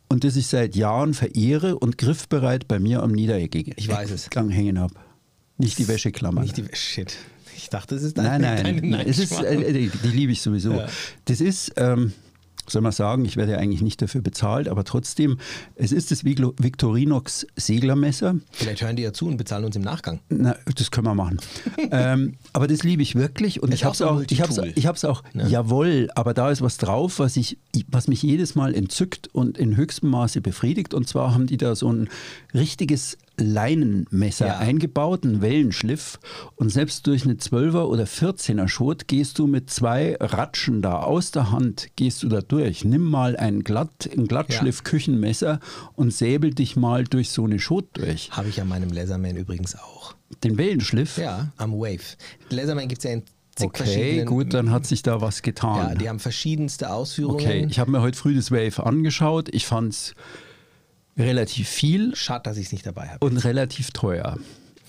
und 0.09 0.25
das 0.25 0.37
ich 0.37 0.47
seit 0.49 0.75
Jahren 0.75 1.15
verehre 1.15 1.79
und 1.79 1.99
griffbereit 1.99 2.67
bei 2.67 2.79
mir 2.79 3.03
am 3.03 3.13
Niedergang 3.13 3.73
Ich 3.77 3.89
weiß 3.89 4.11
es. 4.11 4.29
hängen 4.35 4.79
habe. 4.79 4.95
Nicht 5.59 5.79
die 5.79 5.89
Wäscheklammer. 5.89 6.43
Nicht 6.43 6.57
die, 6.57 6.65
shit. 6.73 7.17
Ich 7.59 7.71
dachte, 7.71 7.97
es 7.97 8.03
ist 8.03 8.17
Nein, 8.17 8.43
deine, 8.43 8.63
nein, 8.63 8.77
deine 8.77 8.89
nein 8.89 9.07
es 9.09 9.19
ist, 9.19 9.33
Nein, 9.33 9.63
äh, 9.63 9.73
die, 9.73 9.91
die 9.91 10.09
liebe 10.09 10.33
ich 10.33 10.43
sowieso. 10.43 10.73
Ja. 10.73 10.87
Das 11.25 11.41
ist, 11.41 11.73
ähm, 11.77 12.13
soll 12.71 12.83
man 12.83 12.93
sagen, 12.93 13.25
ich 13.25 13.37
werde 13.37 13.53
ja 13.53 13.59
eigentlich 13.59 13.83
nicht 13.83 14.01
dafür 14.01 14.21
bezahlt, 14.21 14.69
aber 14.69 14.85
trotzdem, 14.85 15.39
es 15.75 15.91
ist 15.91 16.11
das 16.11 16.25
Victorinox 16.25 17.47
Seglermesser. 17.57 18.37
Vielleicht 18.53 18.83
hören 18.83 18.95
die 18.95 19.03
ja 19.03 19.13
zu 19.13 19.27
und 19.27 19.39
bezahlen 19.39 19.65
uns 19.65 19.75
im 19.75 19.83
Nachgang. 19.83 20.21
Na, 20.29 20.55
das 20.75 20.91
können 20.91 21.07
wir 21.07 21.15
machen. 21.15 21.39
ähm, 21.91 22.37
aber 22.53 22.69
das 22.69 22.85
liebe 22.85 23.03
ich 23.03 23.15
wirklich 23.15 23.63
und 23.63 23.71
Ist 23.71 23.81
ich 23.81 23.85
habe 23.85 23.95
es 23.95 24.03
auch, 24.03 24.23
ich 24.29 24.41
hab's, 24.41 24.61
ich 24.75 24.87
hab's 24.87 25.05
auch 25.05 25.23
jawohl, 25.35 26.11
aber 26.15 26.35
da 26.35 26.51
ist 26.51 26.63
was 26.63 26.77
drauf, 26.77 27.19
was, 27.19 27.37
ich, 27.37 27.59
was 27.89 28.07
mich 28.07 28.23
jedes 28.23 28.55
Mal 28.55 28.75
entzückt 28.75 29.29
und 29.33 29.59
in 29.59 29.77
höchstem 29.77 30.11
Maße 30.11 30.41
befriedigt. 30.41 30.95
Und 30.95 31.09
zwar 31.09 31.35
haben 31.35 31.47
die 31.47 31.57
da 31.57 31.75
so 31.75 31.91
ein 31.93 32.09
richtiges 32.55 33.19
Leinenmesser 33.39 34.47
Ja. 34.49 34.59
eingebaut, 34.59 35.25
einen 35.25 35.41
Wellenschliff. 35.43 36.19
Und 36.57 36.71
selbst 36.71 37.07
durch 37.07 37.25
eine 37.25 37.35
12er 37.35 37.85
oder 37.87 38.05
14er 38.05 38.69
Schot 38.69 39.09
gehst 39.09 39.39
du 39.39 39.47
mit 39.47 39.71
zwei 39.71 40.17
Ratschen 40.21 40.83
da 40.83 41.01
aus 41.03 41.31
der 41.31 41.51
Hand, 41.51 41.89
gehst 41.97 42.23
du 42.23 42.29
da 42.29 42.41
durch. 42.41 42.85
Nimm 42.85 43.03
mal 43.03 43.37
ein, 43.37 43.65
Glatt, 43.65 44.09
ein 44.17 44.27
Glattschliff-Küchenmesser 44.27 45.61
und 45.95 46.13
säbel 46.13 46.53
dich 46.55 46.77
mal 46.77 47.05
durch 47.05 47.31
so 47.31 47.45
eine 47.45 47.59
Schot 47.59 47.87
durch. 47.95 48.31
Habe 48.33 48.49
ich 48.49 48.61
an 48.61 48.69
meinem 48.69 48.91
Laserman 48.91 49.37
übrigens 49.37 49.75
auch. 49.77 50.15
Den 50.45 50.59
Wellenschliff? 50.59 51.17
Ja, 51.19 51.49
am 51.57 51.73
Wave. 51.73 52.17
Laserman 52.51 52.89
gibt 52.89 52.99
es 53.05 53.11
ja 53.11 53.17
in 53.17 53.23
Okay, 53.61 54.23
gut, 54.25 54.55
dann 54.55 54.71
hat 54.71 54.87
sich 54.87 55.03
da 55.03 55.21
was 55.21 55.39
Ja, 55.39 55.43
getan. 55.43 55.99
die 55.99 56.09
haben 56.09 56.21
verschiedenste 56.21 56.93
Ausführungen. 56.93 57.41
okay, 57.41 57.67
ich 57.69 57.81
habe 57.81 57.91
mir 57.91 58.01
heute 58.03 58.17
früh 58.17 58.33
das 58.37 58.53
Wave 58.53 58.87
angeschaut. 58.87 59.49
Ich 59.53 59.67
fand 59.67 59.93
es 59.95 60.15
relativ 61.19 61.69
viel 61.69 62.15
Schade, 62.15 62.45
dass 62.45 62.57
ich 62.57 62.67
es 62.67 62.73
nicht 62.73 62.87
dabei 62.87 63.09
habe. 63.09 63.25
und 63.27 63.37
relativ 63.39 63.91
teuer. 63.91 64.39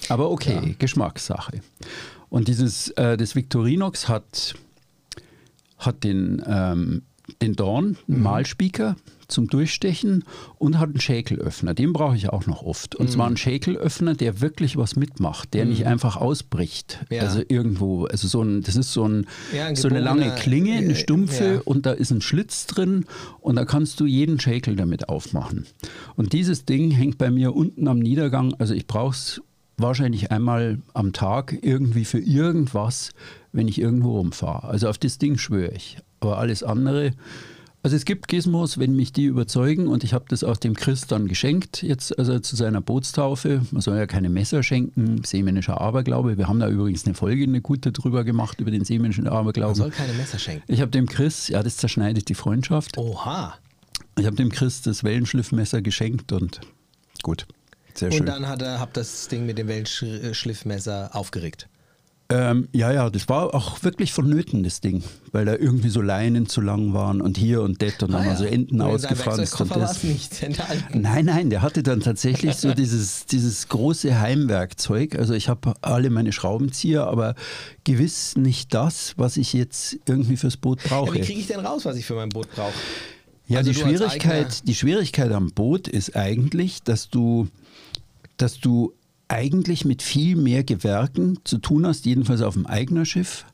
Aber 0.08 0.32
okay, 0.32 0.60
Ja. 0.64 0.74
Geschmackssache. 0.80 1.62
Und 2.30 2.48
dieses, 2.48 2.90
äh, 2.92 3.18
das 3.18 3.36
Victorinox 3.36 4.08
hat, 4.08 4.54
hat 5.78 6.04
den, 6.04 6.42
ähm, 6.46 7.02
den 7.42 7.56
Dorn, 7.56 7.98
Mhm. 8.08 8.22
Malspieker 8.24 8.96
zum 9.32 9.48
Durchstechen 9.48 10.24
und 10.58 10.80
hat 10.80 10.90
einen 10.90 11.00
Schäkelöffner. 11.00 11.74
Den 11.74 11.94
brauche 11.94 12.16
ich 12.16 12.30
auch 12.30 12.46
noch 12.46 12.64
oft. 12.64 12.96
Und 12.96 13.08
Mhm. 13.08 13.12
zwar 13.12 13.28
einen 13.28 13.38
Schäkelöffner, 13.38 14.16
der 14.16 14.42
wirklich 14.42 14.76
was 14.78 14.96
mitmacht, 14.96 15.54
der 15.54 15.66
nicht 15.66 15.86
einfach 15.86 16.18
ausbricht. 16.18 17.00
Ja. 17.10 17.22
Also 17.24 17.42
irgendwo, 17.48 18.06
also 18.06 18.28
so 18.28 18.42
ein, 18.42 18.62
das 18.62 18.76
ist 18.76 18.92
so, 18.94 19.08
ein, 19.08 19.26
Ja, 19.56 19.68
ein 19.68 19.76
so 19.76 19.88
eine 19.88 20.00
lange 20.00 20.34
Klinge, 20.36 20.76
äh, 20.76 20.78
eine 20.84 20.96
stumpfe 20.96 21.54
ja. 21.56 21.62
und 21.66 21.86
da 21.86 21.92
ist 21.92 22.12
ein 22.12 22.22
Schlitz 22.22 22.66
drin 22.68 23.06
und 23.40 23.56
da 23.56 23.66
kannst 23.66 24.00
du 24.00 24.06
jeden 24.06 24.40
Schäkel 24.40 24.76
damit 24.76 25.10
aufmachen. 25.10 25.66
Und 26.16 26.34
dieses 26.34 26.66
Ding 26.66 26.92
hängt 26.92 27.18
bei 27.18 27.32
mir 27.32 27.56
unten 27.56 27.88
am 27.88 28.00
Niedergang, 28.00 28.54
also 28.60 28.74
ich 28.74 28.88
brauche 28.88 29.14
es 29.16 29.42
wahrscheinlich 29.78 30.32
einmal 30.32 30.80
am 30.94 31.14
Tag 31.14 31.58
irgendwie 31.62 32.04
für 32.04 32.20
irgendwas, 32.20 33.12
wenn 33.54 33.68
ich 33.68 33.80
irgendwo 33.80 34.18
rumfahre. 34.18 34.68
Also 34.68 34.90
auf 34.90 34.98
das 34.98 35.18
Ding 35.20 35.38
schwöre 35.38 35.72
ich. 35.74 35.98
Aber 36.20 36.38
alles 36.38 36.64
andere, 36.64 37.12
also 37.82 37.96
es 37.96 38.04
gibt 38.04 38.28
Gizmos, 38.28 38.78
wenn 38.78 38.96
mich 38.96 39.14
die 39.14 39.26
überzeugen 39.26 39.88
und 39.88 40.04
ich 40.04 40.14
habe 40.14 40.26
das 40.28 40.44
auch 40.44 40.58
dem 40.58 40.76
Chris 40.76 41.08
dann 41.08 41.28
geschenkt, 41.28 41.82
jetzt 41.82 42.18
also 42.20 42.38
zu 42.40 42.56
seiner 42.58 42.82
Bootstaufe. 42.82 43.62
Man 43.72 43.82
soll 43.82 43.98
ja 43.98 44.06
keine 44.06 44.30
Messer 44.30 44.64
schenken, 44.64 45.24
seemännischer 45.24 45.80
Aberglaube. 45.80 46.38
Wir 46.38 46.50
haben 46.50 46.60
da 46.60 46.68
übrigens 46.68 47.06
eine 47.06 47.16
Folge, 47.16 47.44
eine 47.44 47.62
gute 47.62 47.94
drüber 47.94 48.26
gemacht, 48.26 48.60
über 48.60 48.72
den 48.72 48.84
seemännischen 48.84 49.24
Man 49.24 49.34
Aberglauben. 49.34 49.76
soll 49.76 49.92
keine 49.92 50.14
Messer 50.14 50.40
schenken. 50.40 50.64
Ich 50.68 50.82
habe 50.82 50.92
dem 50.92 51.08
Chris, 51.08 51.48
ja, 51.48 51.64
das 51.64 51.78
zerschneidet 51.78 52.28
die 52.28 52.36
Freundschaft. 52.36 52.98
Oha. 52.98 53.56
Ich 54.18 54.26
habe 54.26 54.36
dem 54.36 54.50
Chris 54.50 54.82
das 54.82 55.06
Wellenschliffmesser 55.06 55.82
geschenkt 55.82 56.34
und 56.34 56.60
gut, 57.24 57.48
sehr 57.94 58.12
schön. 58.12 58.22
Und 58.22 58.26
dann 58.26 58.48
hat 58.50 58.62
er, 58.62 58.82
hab 58.82 58.94
das 58.94 59.30
Ding 59.30 59.46
mit 59.46 59.58
dem 59.58 59.70
Wellenschliffmesser 59.70 61.12
aufgeregt. 61.14 61.70
Ähm, 62.32 62.68
ja, 62.74 62.92
ja, 62.92 63.10
das 63.10 63.28
war 63.28 63.56
auch 63.56 63.82
wirklich 63.82 64.14
vonnöten, 64.14 64.62
das 64.64 64.82
Ding, 64.82 65.04
weil 65.32 65.46
da 65.46 65.56
irgendwie 65.56 65.90
so 65.90 66.00
Leinen 66.00 66.48
zu 66.48 66.62
lang 66.62 66.94
waren 66.94 67.22
und 67.22 67.40
hier 67.40 67.64
und 67.64 67.82
dort 67.82 68.04
und 68.04 68.12
dann 68.14 68.24
mal 68.24 68.38
so 68.38 68.44
seinem 68.44 68.82
ausgefranst. 68.82 69.60
Und 69.60 69.76
das. 69.76 70.04
nicht. 70.04 70.46
Nein, 70.94 71.26
nein, 71.26 71.50
der 71.50 71.64
hatte 71.64 71.82
dann 71.82 72.02
tatsächlich 72.02 72.56
so 72.56 72.72
dieses, 72.76 73.26
dieses 73.26 73.68
große 73.70 74.20
Heimwerkzeug. 74.20 75.18
Also 75.18 75.34
ich 75.34 75.50
habe 75.50 75.74
alle 75.82 76.12
meine 76.12 76.32
Schraubenzieher, 76.32 77.08
aber 77.08 77.34
gewiss 77.84 78.36
nicht 78.36 78.76
das, 78.76 79.16
was 79.18 79.36
ich 79.36 79.54
jetzt 79.54 79.98
irgendwie 80.08 80.38
fürs 80.38 80.58
Boot 80.58 80.84
Ja, 80.84 80.90
brauche. 80.90 81.16
wie 81.16 81.22
kriege 81.22 81.40
ich 81.40 81.48
denn 81.48 81.62
raus, 81.62 81.84
was 81.86 81.98
ich 81.98 82.06
für 82.06 82.14
mein 82.14 82.30
Boot 82.30 82.48
brauche? 82.54 82.74
Ja, 83.48 83.58
Also 83.58 83.72
die, 83.72 83.80
Schwierigkeit, 83.80 84.68
die 84.68 84.76
Schwierigkeit 84.76 85.32
am 85.32 85.50
Boot 85.50 85.88
ist 85.88 86.16
eigentlich, 86.16 86.84
dass 86.84 87.10
du, 87.10 87.48
dass 88.38 88.60
du 88.60 88.94
eigentlich 89.30 89.86
mit 89.86 90.02
viel 90.02 90.36
mehr 90.36 90.64
Gewerken 90.64 91.40
zu 91.46 91.60
tun 91.60 91.86
hast, 91.88 92.06
jedenfalls 92.06 92.42
auf 92.42 92.56
dem 92.56 92.66
eigenen 92.66 93.06
Schiff, 93.06 93.46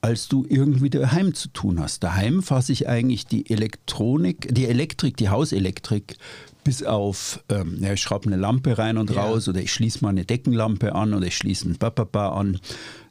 als 0.00 0.28
du 0.28 0.44
irgendwie 0.48 0.90
daheim 0.90 1.32
zu 1.34 1.48
tun 1.48 1.80
hast. 1.80 2.04
Daheim 2.04 2.42
fasse 2.42 2.72
ich 2.72 2.88
eigentlich 2.88 3.26
die 3.26 3.48
Elektronik, 3.50 4.54
die 4.54 4.66
Elektrik, 4.66 5.16
die 5.16 5.30
Hauselektrik 5.30 6.16
bis 6.62 6.82
auf, 6.82 7.42
ähm, 7.48 7.78
ja, 7.80 7.92
ich 7.94 8.00
schraube 8.02 8.26
eine 8.26 8.36
Lampe 8.36 8.76
rein 8.78 8.98
und 8.98 9.10
Ja. 9.10 9.22
raus 9.22 9.48
oder 9.48 9.60
ich 9.60 9.72
schließe 9.72 10.00
mal 10.02 10.10
eine 10.10 10.24
Deckenlampe 10.24 10.94
an 10.94 11.14
oder 11.14 11.26
ich 11.26 11.36
schließe 11.36 11.64
einen 11.66 11.76
Papapa 11.76 12.28
an. 12.38 12.58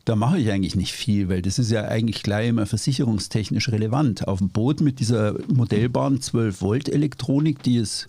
Da 0.06 0.16
mache 0.16 0.40
ich 0.40 0.52
eigentlich 0.52 0.76
nicht 0.76 0.92
viel, 0.94 1.30
weil 1.30 1.42
das 1.42 1.58
ist 1.60 1.72
ja 1.72 1.86
eigentlich 1.86 2.24
gleich 2.24 2.50
immer 2.50 2.66
versicherungstechnisch 2.66 3.70
relevant. 3.70 4.28
Auf 4.28 4.40
dem 4.40 4.50
Boot 4.50 4.82
mit 4.82 5.00
dieser 5.00 5.36
modellbaren 5.48 6.20
12-Volt-Elektronik, 6.20 7.64
die 7.64 7.78
ist, 7.78 8.08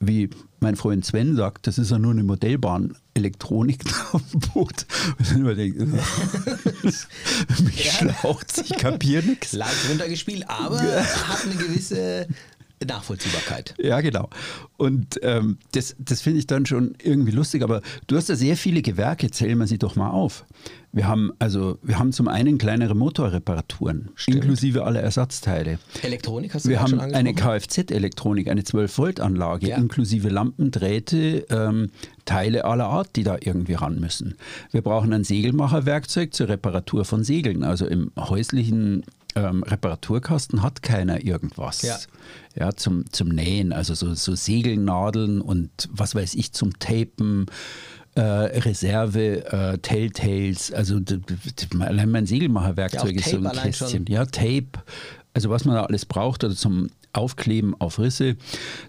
wie 0.00 0.30
mein 0.60 0.76
Freund 0.76 1.04
Sven 1.04 1.36
sagt, 1.36 1.66
das 1.66 1.78
ist 1.78 1.90
ja 1.90 1.98
nur 1.98 2.12
eine 2.12 2.22
Modellbahn-Elektronik 2.24 3.80
auf 4.12 4.22
dem 4.32 4.40
Boot. 4.40 4.86
Und 5.18 5.30
dann 5.46 5.56
denkt, 5.56 5.78
mich 7.64 7.84
Ja. 7.84 7.92
schlaucht, 7.92 8.58
ich 8.64 8.76
kapiere 8.76 9.24
nichts. 9.24 9.52
Leicht 9.52 9.88
runtergespielt, 9.90 10.48
aber 10.48 10.80
hat 10.80 11.44
eine 11.44 11.54
gewisse 11.54 12.26
Nachvollziehbarkeit. 12.86 13.74
Ja, 13.78 14.00
genau. 14.00 14.28
Und 14.76 15.18
ähm, 15.22 15.58
das, 15.72 15.96
das 15.98 16.20
finde 16.20 16.38
ich 16.38 16.46
dann 16.46 16.66
schon 16.66 16.94
irgendwie 17.02 17.32
lustig. 17.32 17.62
Aber 17.62 17.82
du 18.06 18.16
hast 18.16 18.28
ja 18.28 18.36
sehr 18.36 18.56
viele 18.56 18.82
Gewerke, 18.82 19.30
zählen 19.30 19.58
wir 19.58 19.66
sie 19.66 19.78
doch 19.78 19.96
mal 19.96 20.10
auf. 20.10 20.44
Wir 20.90 21.06
haben 21.06 21.32
also, 21.38 21.78
wir 21.82 21.98
haben 21.98 22.12
zum 22.12 22.28
einen 22.28 22.56
kleinere 22.56 22.94
Motorreparaturen, 22.94 24.08
Stimmt. 24.14 24.36
inklusive 24.38 24.84
aller 24.84 25.00
Ersatzteile. 25.02 25.78
Elektronik 26.02 26.54
hast 26.54 26.64
du 26.64 26.70
Wir 26.70 26.80
haben 26.80 26.98
eine. 26.98 27.34
Kfz-Elektronik, 27.34 28.48
eine 28.48 28.62
12-Volt-Anlage, 28.62 29.68
Ja. 29.68 29.76
inklusive 29.76 30.28
Lampen, 30.30 30.70
Drähte, 30.70 31.44
ähm, 31.50 31.90
Teile 32.24 32.64
aller 32.64 32.86
Art, 32.86 33.16
die 33.16 33.22
da 33.22 33.36
irgendwie 33.40 33.74
ran 33.74 34.00
müssen. 34.00 34.36
Wir 34.70 34.80
brauchen 34.82 35.12
ein 35.12 35.24
Segelmacherwerkzeug 35.24 36.32
zur 36.32 36.48
Reparatur 36.48 37.04
von 37.04 37.22
Segeln. 37.22 37.64
Also 37.64 37.86
im 37.86 38.10
häuslichen 38.18 39.04
ähm, 39.34 39.62
Reparaturkasten 39.62 40.62
hat 40.62 40.82
keiner 40.82 41.24
irgendwas. 41.24 41.82
Ja. 41.82 41.98
Ja, 42.54 42.72
zum, 42.74 43.10
zum 43.12 43.28
Nähen, 43.28 43.72
also 43.72 43.94
so, 43.94 44.14
so 44.14 44.34
Segelnadeln 44.34 45.40
und 45.40 45.70
was 45.90 46.14
weiß 46.14 46.34
ich, 46.34 46.52
zum 46.52 46.78
Tapen. 46.78 47.46
Äh, 48.14 48.20
Reserve, 48.20 49.46
äh, 49.52 49.78
Telltales, 49.78 50.72
also 50.72 50.98
allein 51.78 52.10
mein 52.10 52.26
Segelmacherwerkzeug 52.26 53.12
Ja, 53.12 53.20
ist 53.20 53.28
so 53.30 53.36
ein 53.36 53.44
Tape 53.44 53.58
allein 53.60 53.72
schon. 53.72 53.86
Kästchen. 53.86 54.06
Ja, 54.08 54.24
Tape, 54.24 54.82
also 55.34 55.50
was 55.50 55.64
man 55.64 55.76
da 55.76 55.84
alles 55.84 56.04
braucht 56.04 56.42
oder 56.42 56.56
zum 56.56 56.88
Aufkleben 57.12 57.74
auf 57.80 57.98
Risse. 58.00 58.36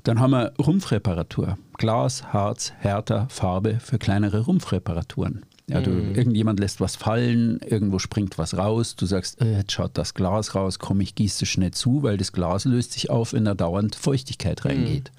Dann 0.04 0.20
haben 0.20 0.32
wir 0.32 0.54
Rumpfreparatur. 0.60 1.58
Glas, 1.78 2.34
Harz, 2.34 2.74
Härter, 2.80 3.28
Farbe 3.30 3.80
für 3.80 4.00
kleinere 4.00 4.42
Rumpfreparaturen. 4.42 5.46
Ja, 5.70 5.82
du, 5.82 5.92
Mhm. 5.92 6.16
Irgendjemand 6.16 6.60
lässt 6.60 6.82
was 6.82 6.96
fallen, 6.96 7.60
irgendwo 7.66 8.00
springt 8.00 8.38
was 8.38 8.58
raus, 8.58 8.96
du 8.96 9.06
sagst, 9.06 9.40
äh, 9.42 9.58
jetzt 9.60 9.72
schaut 9.72 9.92
das 9.98 10.14
Glas 10.16 10.56
raus, 10.56 10.80
komm, 10.80 11.00
ich 11.02 11.16
gieße 11.16 11.46
schnell 11.46 11.72
zu, 11.72 12.04
weil 12.04 12.18
das 12.18 12.32
Glas 12.34 12.66
löst 12.66 12.94
sich 12.94 13.10
auf, 13.10 13.34
wenn 13.34 13.46
da 13.46 13.54
dauernd 13.54 13.96
Mhm. 13.96 14.00
Feuchtigkeit 14.02 14.66
reingeht. 14.66 15.12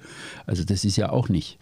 Also 0.45 0.63
das 0.63 0.83
ist 0.85 0.97
ja 0.97 1.09
auch 1.09 1.29
nicht 1.29 1.57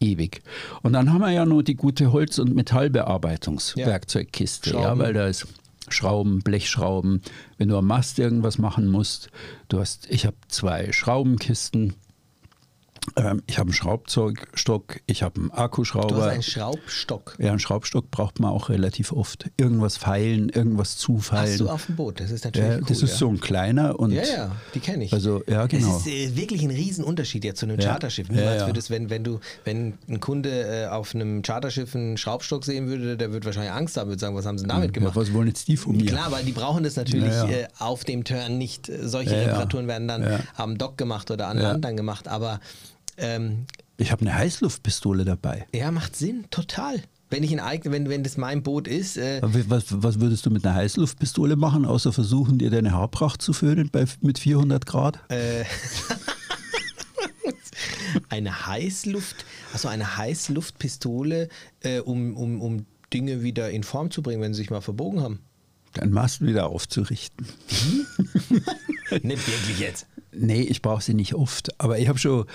ewig. 0.00 0.42
Und 0.82 0.92
dann 0.94 1.12
haben 1.12 1.20
wir 1.20 1.30
ja 1.30 1.46
nur 1.46 1.62
die 1.62 1.76
gute 1.76 2.12
Holz- 2.12 2.38
und 2.38 2.54
Metallbearbeitungswerkzeugkiste, 2.54 4.70
ja. 4.70 4.82
Schrauben. 4.82 5.00
weil 5.00 5.12
da 5.14 5.26
ist 5.28 5.46
Schrauben, 5.88 6.40
Blechschrauben, 6.40 7.20
wenn 7.58 7.68
du 7.68 7.76
am 7.76 7.86
Mast 7.86 8.18
irgendwas 8.18 8.58
machen 8.58 8.88
musst. 8.88 9.28
Du 9.68 9.78
hast, 9.80 10.06
ich 10.10 10.24
habe 10.26 10.36
zwei 10.48 10.92
Schraubenkisten, 10.92 11.94
ich 13.46 13.58
habe 13.58 13.68
einen 13.68 13.72
Schraubstock, 13.72 15.00
ich 15.06 15.22
habe 15.22 15.36
einen 15.40 15.48
Du 15.48 15.54
hast 15.54 15.60
Akkuschrauber. 15.60 16.30
einen 16.30 16.42
Schraubstock. 16.42 17.36
Ja, 17.38 17.50
einen 17.50 17.58
Schraubstock 17.58 18.10
braucht 18.10 18.40
man 18.40 18.50
auch 18.50 18.68
relativ 18.68 19.12
oft. 19.12 19.50
Irgendwas 19.56 19.96
feilen, 19.96 20.48
irgendwas 20.48 20.96
zufeilen. 20.96 21.50
Hast 21.52 21.60
du 21.60 21.68
auf 21.68 21.86
dem 21.86 21.96
Boot? 21.96 22.20
Das 22.20 22.30
ist 22.30 22.44
natürlich 22.44 22.68
ja, 22.68 22.76
cool. 22.76 22.84
das 22.88 23.02
ist 23.02 23.10
ja. 23.12 23.16
so 23.16 23.28
ein 23.28 23.40
kleiner 23.40 23.98
und 23.98 24.12
Ja, 24.12 24.22
ja, 24.22 24.52
die 24.74 24.80
kenne 24.80 25.04
ich. 25.04 25.12
Also, 25.12 25.42
ja, 25.46 25.66
genau. 25.66 25.96
Es 25.96 26.06
ist 26.06 26.12
äh, 26.12 26.36
wirklich 26.36 26.62
ein 26.62 26.70
Riesenunterschied 26.70 27.44
jetzt 27.44 27.60
zu 27.60 27.66
einem 27.66 27.78
Ja. 27.78 27.90
Charterschiff. 27.90 28.28
Niemals 28.28 28.62
ja. 28.62 28.66
würdest, 28.66 28.90
wenn, 28.90 29.10
wenn 29.10 29.22
du, 29.22 29.40
wenn 29.64 29.94
ein 30.08 30.20
Kunde 30.20 30.84
äh, 30.84 30.86
auf 30.86 31.14
einem 31.14 31.42
Charterschiff 31.42 31.94
einen 31.94 32.16
Schraubstock 32.16 32.64
sehen 32.64 32.88
würde, 32.88 33.16
der 33.16 33.32
würde 33.32 33.46
wahrscheinlich 33.46 33.72
Angst 33.72 33.96
haben, 33.96 34.08
würde 34.08 34.20
sagen, 34.20 34.34
was 34.34 34.46
haben 34.46 34.58
sie 34.58 34.66
damit 34.66 34.92
gemacht? 34.92 35.14
was 35.14 35.32
wollen 35.32 35.48
jetzt 35.48 35.68
die 35.68 35.76
von 35.76 35.96
mir? 35.96 36.06
Klar, 36.06 36.32
weil 36.32 36.44
die 36.44 36.52
brauchen 36.52 36.84
das 36.84 36.96
natürlich. 36.96 37.32
Äh, 37.34 37.68
auf 37.78 38.04
dem 38.04 38.24
Turn 38.24 38.58
nicht. 38.58 38.88
Äh, 38.88 39.06
Solche. 39.06 39.34
Reparaturen 39.34 39.86
werden 39.88 40.08
dann 40.08 40.40
am 40.56 40.78
Dock 40.78 40.96
gemacht 40.96 41.30
oder 41.30 41.48
an. 41.48 41.58
Land 41.58 41.84
dann 41.84 41.96
gemacht. 41.96 42.28
Aber 42.28 42.60
ähm, 43.18 43.66
Ich 43.96 44.12
habe 44.12 44.22
eine 44.22 44.34
Heißluftpistole 44.34 45.24
dabei. 45.24 45.66
ja, 45.74 45.90
macht 45.90 46.16
Sinn, 46.16 46.46
total. 46.50 47.02
Wenn 47.30 47.42
ich 47.42 47.52
ein 47.52 47.60
eigen, 47.60 47.90
wenn, 47.90 48.08
wenn 48.08 48.22
das 48.22 48.36
mein 48.36 48.62
Boot 48.62 48.86
ist, 48.86 49.16
äh, 49.16 49.40
Was, 49.42 49.86
was 49.88 50.20
würdest 50.20 50.46
du 50.46 50.50
mit 50.50 50.64
einer 50.64 50.74
Heißluftpistole 50.76 51.56
machen, 51.56 51.84
außer 51.84 52.12
versuchen, 52.12 52.58
dir 52.58 52.70
deine 52.70 52.92
Haarpracht 52.92 53.42
zu 53.42 53.52
föhnen 53.52 53.88
bei, 53.90 54.04
mit 54.20 54.38
400 54.38 54.86
Grad? 54.86 55.18
Äh. 55.30 55.64
eine 58.28 58.66
Heißluft, 58.66 59.44
also 59.72 59.88
eine 59.88 60.16
Heißluftpistole, 60.16 61.48
äh, 61.80 62.00
um, 62.00 62.36
um, 62.36 62.60
um 62.60 62.86
Dinge 63.12 63.42
wieder 63.42 63.70
in 63.70 63.82
Form 63.82 64.10
zu 64.10 64.22
bringen, 64.22 64.42
wenn 64.42 64.54
sie 64.54 64.58
sich 64.58 64.70
mal 64.70 64.80
verbogen 64.80 65.20
haben. 65.20 65.40
Deinen 65.94 66.12
Mast 66.12 66.44
wieder 66.44 66.68
aufzurichten. 66.68 67.46
Nicht 69.22 69.46
wirklich 69.46 69.78
jetzt. 69.78 70.06
Nee, 70.32 70.62
ich 70.62 70.82
brauche 70.82 71.02
sie 71.02 71.14
nicht 71.14 71.34
oft. 71.34 71.80
Aber 71.80 72.00
ich 72.00 72.08
habe 72.08 72.18
schon, 72.18 72.46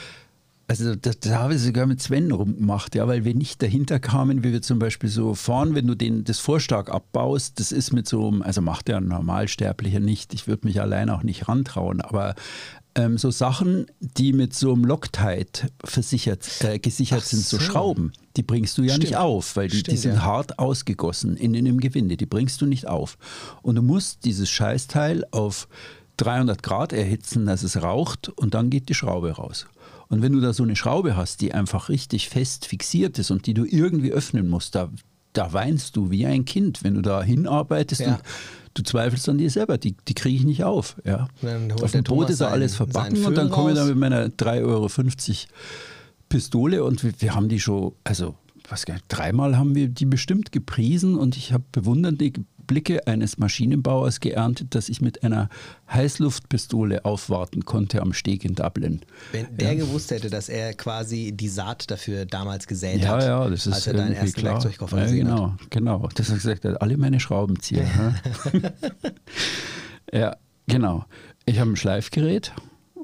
also 0.69 0.95
das, 0.95 1.19
das 1.19 1.33
habe 1.33 1.55
ich 1.55 1.61
sogar 1.61 1.87
mit 1.87 1.99
Sven 1.99 2.31
rumgemacht, 2.31 2.93
ja, 2.93 3.07
weil 3.07 3.25
wir 3.25 3.33
nicht 3.33 3.61
dahinter 3.63 3.99
kamen, 3.99 4.43
wie 4.43 4.51
wir 4.51 4.61
zum 4.61 4.77
Beispiel 4.77 5.09
so 5.09 5.33
fahren, 5.33 5.73
wenn 5.73 5.87
du 5.87 5.95
den, 5.95 6.23
das 6.23 6.37
Vorstark 6.37 6.91
abbaust, 6.91 7.59
das 7.59 7.71
ist 7.71 7.91
mit 7.91 8.07
so 8.07 8.27
einem, 8.27 8.43
also 8.43 8.61
macht 8.61 8.87
der 8.87 8.97
ein 8.97 9.07
Normalsterblicher 9.07 9.99
nicht, 9.99 10.31
ich 10.35 10.47
würde 10.47 10.67
mich 10.67 10.79
allein 10.79 11.09
auch 11.09 11.23
nicht 11.23 11.47
rantrauen, 11.47 12.01
aber 12.01 12.35
ähm, 12.93 13.17
so 13.17 13.31
Sachen, 13.31 13.87
die 13.99 14.31
mit 14.31 14.53
so 14.53 14.73
einem 14.73 14.85
Loctite 14.85 15.71
versichert, 15.83 16.47
äh, 16.63 16.77
gesichert 16.77 17.21
Ach 17.23 17.27
sind, 17.27 17.43
so 17.43 17.57
so. 17.57 17.63
Schrauben, 17.63 18.13
die 18.37 18.43
bringst 18.43 18.77
du 18.77 18.83
ja 18.83 18.89
Stimmt. 18.89 19.05
nicht 19.05 19.17
auf, 19.17 19.55
weil 19.55 19.69
die, 19.69 19.77
die 19.77 19.79
Stimmt, 19.79 19.99
sind 19.99 20.15
ja. 20.17 20.21
hart 20.21 20.59
ausgegossen 20.59 21.35
in, 21.35 21.55
in 21.55 21.65
dem 21.65 21.79
Gewinde, 21.79 22.15
die 22.15 22.27
bringst 22.27 22.61
du 22.61 22.67
nicht 22.67 22.87
auf. 22.87 23.17
Und 23.63 23.73
du 23.73 23.81
musst 23.81 24.23
dieses 24.23 24.51
Scheißteil 24.51 25.25
auf 25.31 25.67
300 26.17 26.61
Grad 26.61 26.93
erhitzen, 26.93 27.47
dass 27.47 27.63
es 27.63 27.81
raucht 27.81 28.29
und 28.29 28.53
dann 28.53 28.69
geht 28.69 28.89
die 28.89 28.93
Schraube 28.93 29.31
raus. 29.31 29.65
Und 30.09 30.21
wenn 30.23 30.33
du 30.33 30.39
da 30.39 30.53
so 30.53 30.63
eine 30.63 30.75
Schraube 30.75 31.15
hast, 31.15 31.41
die 31.41 31.53
einfach 31.53 31.89
richtig 31.89 32.29
fest 32.29 32.65
fixiert 32.65 33.19
ist 33.19 33.31
und 33.31 33.45
die 33.45 33.53
du 33.53 33.63
irgendwie 33.63 34.11
öffnen 34.11 34.49
musst, 34.49 34.73
da, 34.75 34.89
da 35.33 35.53
weinst 35.53 35.95
du 35.95 36.09
wie 36.09 36.25
ein 36.25 36.45
Kind, 36.45 36.83
wenn 36.83 36.95
du 36.95 37.01
da 37.01 37.21
hinarbeitest 37.21 38.01
Ja. 38.01 38.15
und 38.15 38.23
du 38.73 38.83
zweifelst 38.83 39.29
an 39.29 39.37
dir 39.37 39.51
selber, 39.51 39.77
die, 39.77 39.95
die 40.07 40.15
kriege 40.15 40.35
ich 40.35 40.45
nicht 40.45 40.63
auf. 40.63 40.95
Ja. 41.05 41.27
Auf 41.81 41.91
dem 41.91 42.03
Boot 42.03 42.29
ist 42.31 42.41
da 42.41 42.49
alles 42.49 42.75
verbacken 42.75 43.23
und 43.23 43.35
dann 43.35 43.49
komme 43.49 43.71
ich 43.71 43.77
da 43.77 43.85
mit 43.85 43.97
meiner 43.97 44.27
3,50 44.27 44.65
Euro 44.65 44.89
Pistole 46.27 46.83
und 46.83 47.03
wir, 47.03 47.13
wir 47.19 47.35
haben 47.35 47.49
die 47.49 47.59
schon, 47.59 47.93
also 48.03 48.35
was 48.67 48.85
dreimal 49.07 49.57
haben 49.57 49.73
wir 49.73 49.89
die 49.89 50.05
bestimmt 50.05 50.51
gepriesen 50.51 51.15
und 51.15 51.37
ich 51.37 51.53
habe 51.53 51.63
bewundernde 51.71 52.31
Blicke 52.69 53.07
eines 53.07 53.39
Maschinenbauers 53.39 54.19
geerntet, 54.19 54.75
dass 54.75 54.89
ich 54.89 55.01
mit 55.01 55.23
einer 55.23 55.49
Heißluftpistole 55.91 57.03
aufwarten 57.03 57.65
konnte 57.65 57.99
am 57.99 58.13
Steg 58.13 58.45
in 58.45 58.53
Dublin. 58.53 59.01
Wenn 59.31 59.57
der 59.57 59.75
gewusst 59.75 60.11
hätte, 60.11 60.29
dass 60.29 60.49
er 60.49 60.75
quasi 60.75 61.31
die 61.35 61.49
Saat 61.49 61.89
dafür 61.89 62.27
damals 62.27 62.67
gesät 62.67 63.01
Ja, 63.01 63.09
hat, 63.09 63.23
ja, 63.23 63.49
das 63.49 63.65
ist 63.65 63.73
als 63.73 63.87
er 63.87 63.93
deinen 63.95 64.13
ersten 64.13 64.39
klar. 64.39 64.53
Werkzeugkoffer 64.53 64.97
ja, 64.97 65.03
gesehen 65.05 65.25
genau, 65.25 65.53
hat. 65.53 65.71
genau. 65.71 66.09
Das 66.13 66.29
hat 66.29 66.35
gesagt, 66.35 66.63
er 66.63 66.73
hat 66.73 66.81
alle 66.83 66.95
meine 66.97 67.19
Schraubenzieher. 67.19 67.87
ja. 68.53 68.61
ja, 70.19 70.37
genau. 70.67 71.05
Ich 71.47 71.59
habe 71.59 71.71
ein 71.71 71.75
Schleifgerät, 71.75 72.53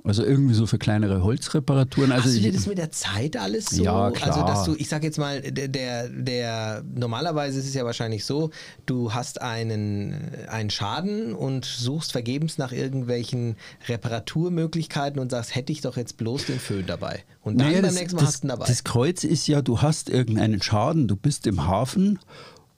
also 0.06 0.24
irgendwie 0.24 0.54
so 0.54 0.68
für 0.68 0.78
kleinere 0.78 1.24
Holzreparaturen. 1.24 2.12
Also 2.12 2.26
Hast 2.26 2.38
du 2.38 2.42
dir 2.42 2.54
das 2.54 2.68
mit 2.68 2.78
der 2.78 2.92
Zeit 2.92 3.38
alles 3.38 3.66
so? 3.66 3.84
Ja, 3.84 4.12
klar. 4.12 4.36
Also, 4.36 4.46
dass 4.46 4.64
du, 4.64 4.76
ich 4.76 4.88
sag 4.88 5.04
jetzt 5.04 5.18
mal, 5.18 5.42
der, 5.42 5.68
der, 5.68 6.10
der, 6.10 6.84
normalerweise 6.96 7.60
ist 7.60 7.68
es 7.68 7.74
ja 7.74 7.86
wahrscheinlich 7.86 8.24
so, 8.24 8.52
du 8.86 9.14
hast 9.14 9.42
einen, 9.42 10.16
einen 10.48 10.70
Schaden 10.70 11.34
und 11.34 11.66
suchst 11.66 12.12
vergebens 12.12 12.58
nach 12.60 12.72
irgendwelchen 12.72 13.56
Reparaturmöglichkeiten 13.88 15.20
und 15.20 15.32
sagst, 15.32 15.56
hätte 15.56 15.72
ich 15.72 15.82
doch 15.82 15.98
jetzt 15.98 16.18
bloß 16.18 16.46
den 16.46 16.60
Föhn 16.60 16.86
dabei. 16.86 17.24
Und 17.42 17.58
dann 17.58 17.68
Naja, 17.68 17.82
beim 17.82 17.90
das, 17.90 17.96
nächsten 17.96 18.16
Mal 18.16 18.22
das, 18.22 18.30
hast 18.30 18.44
du 18.44 18.48
ihn 18.48 18.50
dabei. 18.50 18.66
Das 18.68 18.84
Kreuz 18.84 19.24
ist 19.24 19.48
ja, 19.48 19.62
du 19.64 19.82
hast 19.82 20.10
irgendeinen 20.10 20.62
Schaden, 20.62 21.08
du 21.08 21.16
bist 21.16 21.48
im 21.48 21.66
Hafen 21.68 22.20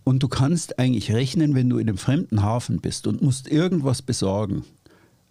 und 0.08 0.24
du 0.24 0.30
kannst 0.30 0.80
eigentlich 0.80 1.12
rechnen, 1.12 1.54
wenn 1.56 1.70
du 1.70 1.78
in 1.78 1.90
einem 1.90 1.98
fremden 1.98 2.42
Hafen 2.42 2.80
bist 2.80 3.08
und 3.08 3.22
musst 3.22 3.50
irgendwas 3.50 4.02
besorgen. 4.02 4.63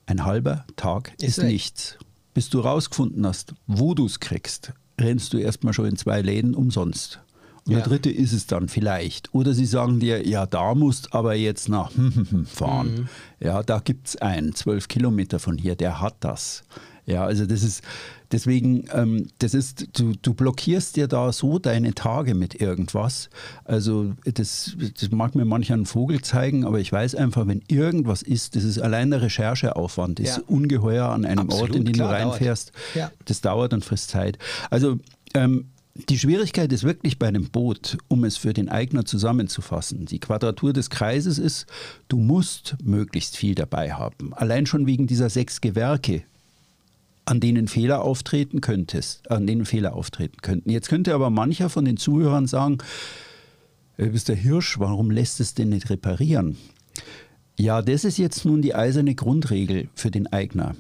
Ein 0.07 0.25
halber 0.25 0.65
Tag 0.77 1.13
Ist 1.21 1.39
ist, 1.39 1.45
nichts. 1.45 1.99
Bis 2.35 2.49
du 2.51 2.61
rausgefunden 2.61 3.27
hast, 3.27 3.55
wo 3.67 3.95
du 3.95 4.07
es 4.07 4.21
kriegst, 4.21 4.73
rennst 5.01 5.33
du 5.33 5.39
erstmal 5.39 5.73
schon 5.73 5.87
in 5.87 5.97
zwei 5.97 6.21
Läden 6.23 6.55
umsonst. 6.55 7.21
Und 7.65 7.73
Ja. 7.73 7.79
der 7.81 7.89
dritte 7.89 8.11
ist 8.11 8.33
es 8.33 8.47
dann 8.47 8.69
vielleicht. 8.69 9.35
Oder 9.35 9.53
sie 9.53 9.67
sagen 9.67 9.99
dir, 9.99 10.27
ja, 10.27 10.47
da 10.47 10.75
musst 10.77 11.13
aber 11.15 11.35
jetzt 11.35 11.69
nach 11.69 11.91
fahren. 12.47 12.95
Mhm. 12.95 13.09
Ja, 13.41 13.63
da 13.65 13.81
gibt 13.81 14.07
es 14.09 14.17
einen, 14.17 14.55
zwölf 14.55 14.87
Kilometer 14.87 15.41
von 15.41 15.59
hier, 15.59 15.75
der 15.75 16.01
hat 16.01 16.17
das. 16.21 16.63
Ja, 17.07 17.25
also 17.25 17.47
das 17.47 17.63
ist 17.63 17.83
deswegen, 18.33 18.85
ähm, 18.93 19.29
das 19.39 19.55
ist, 19.55 19.87
du, 19.99 20.13
du 20.21 20.35
blockierst 20.35 20.97
dir 20.97 21.07
da 21.07 21.33
so 21.33 21.61
deine 21.61 21.95
Tage 21.95 22.35
mit 22.35 22.61
irgendwas. 22.61 23.31
Also 23.65 24.13
das, 24.25 24.77
das 25.01 25.11
mag 25.13 25.37
mir 25.37 25.45
mancher 25.45 25.75
einen 25.75 25.87
Vogel 25.87 26.21
zeigen, 26.23 26.65
aber 26.65 26.81
ich 26.81 26.91
weiß 26.93 27.15
einfach, 27.15 27.47
wenn 27.47 27.63
irgendwas 27.69 28.23
ist, 28.23 28.57
das 28.57 28.65
ist 28.65 28.81
allein 28.81 29.11
der 29.11 29.23
Rechercheaufwand, 29.23 30.19
das 30.19 30.27
Ja. 30.27 30.37
ist 30.39 30.49
ungeheuer 30.49 31.07
an 31.09 31.25
einem 31.25 31.47
Absolut, 31.47 31.71
Ort, 31.71 31.77
in 31.79 31.85
den 31.85 31.95
klar, 31.95 32.13
du 32.13 32.19
dauert. 32.19 32.33
reinfährst. 32.33 32.73
Ja. 32.97 33.13
Das 33.25 33.41
dauert 33.41 33.73
und 33.73 33.85
frisst 33.85 34.11
Zeit. 34.11 34.39
Also 34.71 34.99
ähm, 35.35 35.67
die 36.11 36.19
Schwierigkeit 36.19 36.73
ist 36.73 36.83
wirklich 36.85 37.19
bei 37.21 37.29
einem 37.29 37.49
Boot, 37.51 37.97
um 38.09 38.25
es 38.25 38.37
für 38.37 38.53
den 38.53 38.69
Eigner 38.69 39.05
zusammenzufassen. 39.05 40.07
Die 40.07 40.19
Quadratur 40.19 40.73
des 40.73 40.91
Kreises 40.91 41.39
ist, 41.39 41.67
du 42.09 42.19
musst 42.19 42.77
möglichst 42.83 43.37
viel 43.37 43.55
dabei 43.55 43.93
haben. 43.93 44.35
Allein 44.35 44.67
schon 44.67 44.87
wegen 44.87 45.07
dieser 45.07 45.31
sechs 45.31 45.61
Gewerke, 45.63 46.25
an 47.27 47.41
denen 47.41 47.69
Fehler 47.69 48.03
auftreten 48.03 48.61
könntest, 48.61 49.31
an 49.31 49.47
denen 49.47 49.67
Fehler 49.67 49.95
auftreten 49.95 50.39
könnten. 50.43 50.71
Jetzt 50.71 50.89
könnte 50.89 51.13
aber 51.13 51.29
mancher 51.29 51.69
von 51.69 51.85
den 51.85 51.97
Zuhörern 51.97 52.47
sagen, 52.47 52.79
du 53.99 54.09
bist 54.11 54.29
der 54.29 54.37
Hirsch, 54.37 54.79
warum 54.79 55.11
lässt 55.11 55.41
es 55.41 55.55
denn 55.55 55.69
nicht 55.69 55.91
reparieren? 55.91 56.57
Ja, 57.59 57.83
das 57.83 58.05
ist 58.05 58.19
jetzt 58.19 58.45
nun 58.45 58.63
die 58.63 58.75
eiserne 58.75 59.15
Grundregel 59.15 59.89
für 59.95 60.11
den 60.11 60.27
Eigner. 60.29 60.77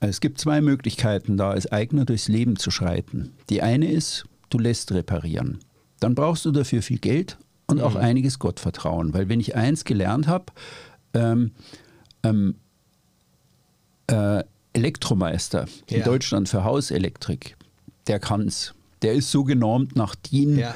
Es 0.00 0.20
gibt 0.20 0.38
zwei 0.38 0.60
Möglichkeiten, 0.60 1.38
da 1.38 1.50
als 1.50 1.72
Eigner 1.72 2.04
durchs 2.04 2.28
Leben 2.28 2.56
zu 2.56 2.70
schreiten. 2.70 3.32
Die 3.48 3.62
eine 3.62 3.90
ist, 3.90 4.26
du 4.50 4.58
lässt 4.58 4.92
reparieren. 4.92 5.60
Dann 6.00 6.14
brauchst 6.14 6.44
du 6.44 6.52
dafür 6.52 6.82
viel 6.82 6.98
Geld 6.98 7.38
und 7.66 7.80
auch 7.80 7.96
einiges 7.96 8.38
Gottvertrauen. 8.38 9.14
Weil 9.14 9.30
wenn 9.30 9.40
ich 9.40 9.56
eins 9.56 9.84
gelernt 9.84 10.26
habe, 10.26 10.52
ähm, 11.14 11.52
ähm, 12.22 12.56
äh, 14.08 14.44
Elektromeister 14.76 15.66
in 15.86 15.98
Ja. 16.00 16.04
Deutschland 16.04 16.48
für 16.48 16.62
Hauselektrik, 16.64 17.56
der 18.06 18.18
kann's. 18.20 18.74
Der 19.02 19.14
ist 19.14 19.30
so 19.30 19.42
genormt 19.44 19.96
nach 19.96 20.14
DIN, 20.14 20.58
Ja. 20.58 20.74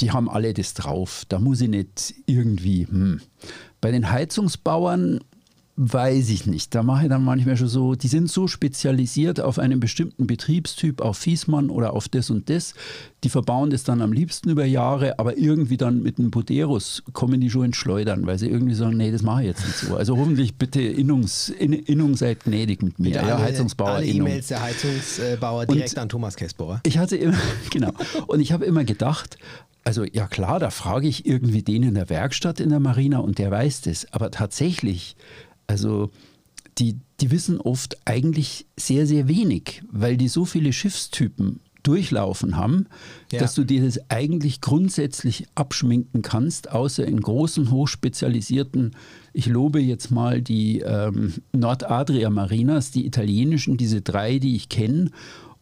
die 0.00 0.10
haben 0.12 0.28
alle 0.28 0.52
das 0.54 0.74
drauf. 0.74 1.24
Da 1.28 1.38
muss 1.38 1.60
ich 1.60 1.68
nicht 1.68 2.14
irgendwie. 2.26 2.86
Hm. 2.86 3.20
Bei 3.80 3.90
den 3.90 4.10
Heizungsbauern 4.10 5.20
weiß 5.80 6.30
ich 6.30 6.44
nicht. 6.46 6.74
Da 6.74 6.82
mache 6.82 7.04
ich 7.04 7.08
dann 7.08 7.22
manchmal 7.24 7.56
schon 7.56 7.68
so, 7.68 7.94
die 7.94 8.08
sind 8.08 8.28
so 8.28 8.48
spezialisiert 8.48 9.40
auf 9.40 9.60
einen 9.60 9.78
bestimmten 9.78 10.26
Betriebstyp, 10.26 11.00
auf 11.00 11.18
Fiesmann 11.18 11.70
oder 11.70 11.92
auf 11.92 12.08
das 12.08 12.30
und 12.30 12.50
das. 12.50 12.74
Die 13.22 13.28
verbauen 13.28 13.70
das 13.70 13.84
dann 13.84 14.02
am 14.02 14.12
liebsten 14.12 14.50
über 14.50 14.64
Jahre, 14.64 15.20
aber 15.20 15.38
irgendwie 15.38 15.76
dann 15.76 16.02
mit 16.02 16.18
einem 16.18 16.32
Buderus 16.32 17.04
kommen 17.12 17.40
die 17.40 17.48
schon 17.48 17.66
ins 17.66 17.76
Schleudern, 17.76 18.26
weil 18.26 18.40
sie 18.40 18.48
irgendwie 18.48 18.74
sagen, 18.74 18.96
nee, 18.96 19.12
das 19.12 19.22
mache 19.22 19.42
ich 19.42 19.46
jetzt 19.48 19.64
nicht 19.64 19.76
so. 19.78 19.96
Also 19.96 20.16
hoffentlich 20.16 20.56
bitte 20.56 20.82
Innungs, 20.82 21.48
In, 21.48 21.72
Innung 21.72 22.16
seid 22.16 22.42
gnädig 22.42 22.82
mit 22.82 22.98
mir. 22.98 23.12
Bitte 23.12 23.24
ja, 23.26 23.36
alle, 23.36 23.44
Heizungsbauer 23.44 23.90
alle. 23.90 24.06
E-Mails 24.06 24.48
der 24.48 24.60
Heizungsbauer 24.60 25.60
Und- 25.60 25.74
direkt 25.76 25.96
an 25.96 26.08
Thomas 26.08 26.34
Kessbohrer. 26.34 26.80
Ich 26.84 26.98
hatte 26.98 27.16
immer, 27.16 27.38
genau. 27.70 27.92
Und 28.26 28.40
ich 28.40 28.50
habe 28.50 28.64
immer 28.64 28.82
gedacht, 28.82 29.38
also 29.84 30.04
ja 30.04 30.26
klar, 30.26 30.58
da 30.58 30.70
frage 30.70 31.06
ich 31.06 31.24
irgendwie 31.24 31.62
den 31.62 31.84
in 31.84 31.94
der 31.94 32.10
Werkstatt 32.10 32.58
in 32.58 32.70
der 32.70 32.80
Marina 32.80 33.18
und 33.20 33.38
der 33.38 33.50
weiß 33.52 33.82
das. 33.82 34.12
Aber 34.12 34.30
tatsächlich, 34.32 35.16
also 35.68 36.10
die, 36.78 36.96
die 37.20 37.30
wissen 37.30 37.60
oft 37.60 37.96
eigentlich 38.04 38.66
sehr, 38.76 39.06
sehr 39.06 39.28
wenig, 39.28 39.82
weil 39.90 40.16
die 40.16 40.28
so 40.28 40.44
viele 40.44 40.72
Schiffstypen 40.72 41.60
durchlaufen 41.84 42.56
haben, 42.56 42.86
Ja. 43.32 43.38
dass 43.38 43.54
du 43.54 43.64
dir 43.64 43.84
das 43.84 43.98
eigentlich 44.10 44.60
grundsätzlich 44.60 45.46
abschminken 45.54 46.22
kannst, 46.22 46.70
außer 46.70 47.06
in 47.06 47.20
großen, 47.20 47.70
hochspezialisierten, 47.70 48.96
ich 49.32 49.46
lobe 49.46 49.80
jetzt 49.80 50.10
mal 50.10 50.42
die 50.42 50.80
ähm, 50.80 51.34
Nordadria 51.52 52.30
Marinas, 52.30 52.90
die 52.90 53.06
italienischen, 53.06 53.76
diese 53.76 54.02
drei, 54.02 54.38
die 54.38 54.56
ich 54.56 54.68
kenne 54.68 55.10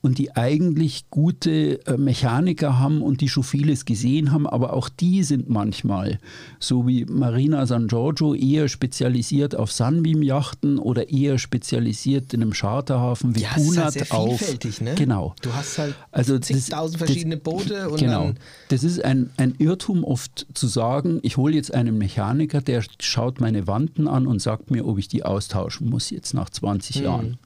und 0.06 0.18
die 0.18 0.36
eigentlich 0.36 1.10
gute 1.10 1.84
äh, 1.84 1.96
Mechaniker 1.96 2.78
haben 2.78 3.02
und 3.02 3.20
die 3.20 3.28
schon 3.28 3.42
vieles 3.42 3.84
gesehen 3.84 4.30
haben, 4.30 4.46
aber 4.46 4.72
auch 4.72 4.88
die 4.88 5.24
sind 5.24 5.48
manchmal, 5.50 6.20
so 6.60 6.86
wie 6.86 7.04
Marina 7.06 7.66
San 7.66 7.88
Giorgio, 7.88 8.34
eher 8.34 8.68
spezialisiert 8.68 9.56
auf 9.56 9.72
Sunbeam-Yachten 9.72 10.78
oder 10.78 11.10
eher 11.10 11.38
spezialisiert 11.38 12.32
in 12.34 12.42
einem 12.42 12.52
Charterhafen 12.52 13.34
wie 13.34 13.40
Ja, 13.42 13.48
Punat 13.54 13.96
halt 13.96 14.12
auf. 14.12 14.40
ne? 14.80 14.94
Genau. 14.94 15.34
Du 15.42 15.52
hast 15.52 15.76
halt 15.78 15.96
Also 16.12 16.38
das- 16.38 16.46
zigtausend 16.46 17.00
das- 17.00 17.08
verschiedene 17.08 17.36
Boote 17.36 17.90
und 17.90 17.98
genau. 17.98 18.30
Das 18.68 18.84
ist 18.84 19.04
ein, 19.04 19.30
ein 19.36 19.56
Irrtum 19.58 20.04
oft 20.04 20.46
zu 20.54 20.68
sagen, 20.68 21.18
ich 21.22 21.36
hole 21.36 21.56
jetzt 21.56 21.74
einen 21.74 21.98
Mechaniker, 21.98 22.60
der 22.60 22.84
schaut 23.00 23.40
meine 23.40 23.66
Wanten 23.66 24.06
an 24.06 24.28
und 24.28 24.40
sagt 24.40 24.70
mir, 24.70 24.86
ob 24.86 24.98
ich 24.98 25.08
die 25.08 25.24
austauschen 25.24 25.90
muss 25.90 26.10
jetzt 26.10 26.32
nach 26.32 26.48
Mhm. 26.50 26.52
20 26.54 26.96
Jahren. 27.00 27.38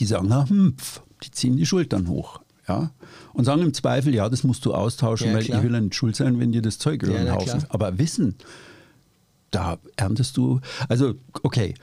Die 0.00 0.04
sagen, 0.04 0.26
na, 0.28 0.48
hm, 0.48 0.74
pf, 0.76 1.00
die 1.22 1.30
ziehen 1.30 1.56
die 1.56 1.66
Schultern 1.66 2.08
hoch. 2.08 2.40
Ja? 2.68 2.90
Und 3.32 3.44
sagen 3.44 3.62
im 3.62 3.72
Zweifel, 3.74 4.14
ja, 4.14 4.28
das 4.28 4.44
musst 4.44 4.64
du 4.64 4.74
austauschen, 4.74 5.28
Ja, 5.28 5.34
weil 5.34 5.44
klar. 5.44 5.58
ich 5.58 5.64
will 5.64 5.72
ja 5.72 5.80
nicht 5.80 5.94
schuld 5.94 6.16
sein, 6.16 6.38
wenn 6.38 6.52
dir 6.52 6.62
das 6.62 6.78
Zeug 6.78 7.02
über 7.02 7.14
den 7.14 7.32
Haufen. 7.32 7.64
Aber 7.70 7.98
Wissen, 7.98 8.36
da 9.50 9.78
erntest 9.96 10.36
du, 10.36 10.60
also 10.88 11.14
okay, 11.42 11.74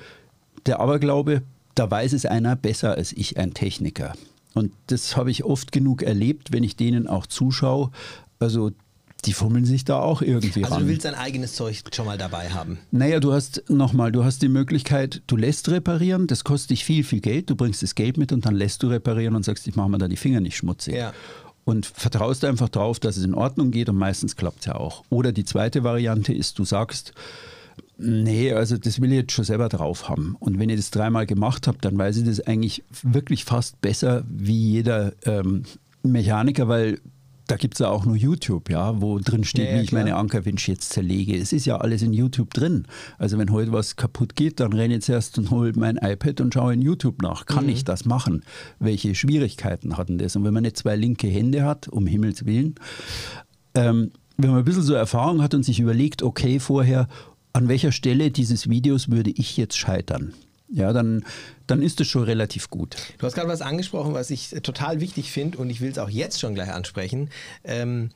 der 0.65 0.79
Aberglaube, 0.79 1.41
da 1.73 1.89
weiß 1.89 2.13
es 2.13 2.25
einer 2.25 2.55
besser 2.55 2.95
als 2.95 3.11
ich, 3.13 3.37
ein 3.37 3.53
Techniker. 3.53 4.13
Und 4.53 4.71
das 4.87 5.17
habe 5.17 5.31
ich 5.31 5.43
oft 5.43 5.71
genug 5.71 6.01
erlebt, 6.01 6.51
wenn 6.53 6.63
ich 6.63 6.75
denen 6.75 7.07
auch 7.07 7.25
zuschaue. 7.25 7.91
Also 8.39 8.71
die 9.23 9.33
fummeln 9.33 9.65
sich 9.65 9.85
da 9.85 9.99
auch 9.99 10.21
irgendwie 10.21 10.63
Also 10.63 10.75
ran. 10.75 10.83
du 10.83 10.89
willst 10.89 11.05
dein 11.05 11.15
eigenes 11.15 11.53
Zeug 11.53 11.81
schon 11.95 12.05
mal 12.05 12.17
dabei 12.17 12.49
haben. 12.49 12.77
Naja, 12.91 13.19
du 13.19 13.33
hast 13.33 13.63
nochmal, 13.69 14.11
du 14.11 14.23
hast 14.23 14.41
die 14.43 14.49
Möglichkeit, 14.49 15.21
du 15.27 15.35
lässt 15.35 15.69
reparieren, 15.69 16.27
das 16.27 16.43
kostet 16.43 16.71
dich 16.71 16.85
viel, 16.85 17.03
viel 17.03 17.21
Geld, 17.21 17.49
du 17.49 17.55
bringst 17.55 17.81
das 17.81 17.95
Geld 17.95 18.17
mit 18.17 18.31
und 18.31 18.45
dann 18.45 18.53
lässt 18.55 18.83
du 18.83 18.87
reparieren 18.87 19.35
und 19.35 19.43
sagst, 19.43 19.67
ich 19.67 19.75
mache 19.75 19.89
mir 19.89 19.97
da 19.97 20.07
die 20.07 20.17
Finger 20.17 20.41
nicht 20.41 20.57
schmutzig. 20.57 20.93
Ja. 20.95 21.13
Und 21.63 21.87
vertraust 21.87 22.45
einfach 22.45 22.69
darauf, 22.69 22.99
dass 22.99 23.17
es 23.17 23.23
in 23.23 23.33
Ordnung 23.33 23.71
geht 23.71 23.89
und 23.89 23.95
meistens 23.97 24.35
klappt 24.35 24.59
es 24.59 24.65
ja 24.65 24.75
auch. 24.75 25.03
Oder 25.09 25.31
die 25.31 25.45
zweite 25.45 25.83
Variante 25.83 26.31
ist, 26.31 26.59
du 26.59 26.63
sagst, 26.65 27.13
nee, 27.97 28.51
also 28.53 28.77
das 28.77 29.01
will 29.01 29.11
ich 29.11 29.17
jetzt 29.17 29.31
schon 29.31 29.45
selber 29.45 29.69
drauf 29.69 30.07
haben. 30.07 30.35
Und 30.39 30.59
wenn 30.59 30.69
ich 30.69 30.75
das 30.77 30.91
dreimal 30.91 31.25
gemacht 31.25 31.67
habe, 31.67 31.79
dann 31.81 31.97
weiß 31.97 32.17
ich 32.17 32.25
das 32.25 32.41
eigentlich 32.41 32.83
wirklich 33.01 33.45
fast 33.45 33.81
besser 33.81 34.23
wie 34.29 34.73
jeder 34.73 35.13
ähm, 35.23 35.63
Mechaniker, 36.03 36.67
weil 36.67 36.99
da 37.47 37.57
gibt 37.57 37.75
es 37.75 37.79
ja 37.79 37.89
auch 37.89 38.05
nur 38.05 38.15
YouTube, 38.15 38.69
ja, 38.69 39.01
wo 39.01 39.19
drin 39.19 39.43
steht, 39.43 39.65
Ja, 39.65 39.71
ja, 39.71 39.77
wie 39.79 39.83
ich 39.83 39.89
klar. 39.89 40.01
meine 40.03 40.15
Ankerwinch 40.15 40.67
jetzt 40.67 40.91
zerlege. 40.93 41.37
Es 41.37 41.53
ist 41.53 41.65
ja 41.65 41.77
alles 41.77 42.01
in 42.01 42.13
YouTube 42.13 42.53
drin. 42.53 42.87
Also 43.17 43.37
wenn 43.37 43.51
heute 43.51 43.71
was 43.71 43.95
kaputt 43.95 44.35
geht, 44.35 44.59
dann 44.59 44.73
renne 44.73 44.95
ich 44.95 45.03
zuerst 45.03 45.37
und 45.37 45.51
hole 45.51 45.73
mein 45.75 45.97
iPad 45.97 46.41
und 46.41 46.53
schaue 46.53 46.73
in 46.73 46.81
YouTube 46.81 47.21
nach. 47.21 47.45
Kann 47.45 47.69
ich 47.69 47.83
das 47.83 48.05
machen? 48.05 48.43
Welche 48.79 49.13
Schwierigkeiten 49.15 49.97
hatten 49.97 50.17
das? 50.17 50.35
Und 50.35 50.43
wenn 50.43 50.53
man 50.53 50.63
nicht 50.63 50.77
zwei 50.77 50.95
linke 50.95 51.27
Hände 51.27 51.63
hat, 51.63 51.87
um 51.87 52.07
Himmels 52.07 52.45
Willen, 52.45 52.75
ähm, 53.75 54.11
wenn 54.37 54.49
man 54.49 54.59
ein 54.59 54.65
bisschen 54.65 54.83
so 54.83 54.93
Erfahrung 54.93 55.41
hat 55.41 55.53
und 55.53 55.63
sich 55.63 55.79
überlegt, 55.79 56.23
okay, 56.23 56.59
vorher, 56.59 57.07
an 57.53 57.67
welcher 57.67 57.91
Stelle 57.91 58.31
dieses 58.31 58.69
Videos 58.69 59.09
würde 59.09 59.29
ich 59.31 59.55
jetzt 59.55 59.77
scheitern? 59.77 60.33
Ja, 60.67 60.93
dann, 60.93 61.23
dann 61.67 61.81
ist 61.81 62.01
es 62.01 62.07
schon 62.07 62.23
relativ 62.23 62.69
gut. 62.69 62.95
Du 63.17 63.25
hast 63.25 63.35
gerade 63.35 63.47
was 63.47 63.61
angesprochen, 63.61 64.13
was 64.13 64.31
ich 64.31 64.49
total 64.63 64.99
wichtig 64.99 65.31
finde 65.31 65.57
und 65.59 65.69
ich 65.69 65.79
will 65.79 65.91
es 65.91 65.99
auch 65.99 66.09
jetzt 66.09 66.39
schon 66.39 66.55
gleich 66.55 66.71
ansprechen. 66.71 67.29
Ähm, 67.63 68.09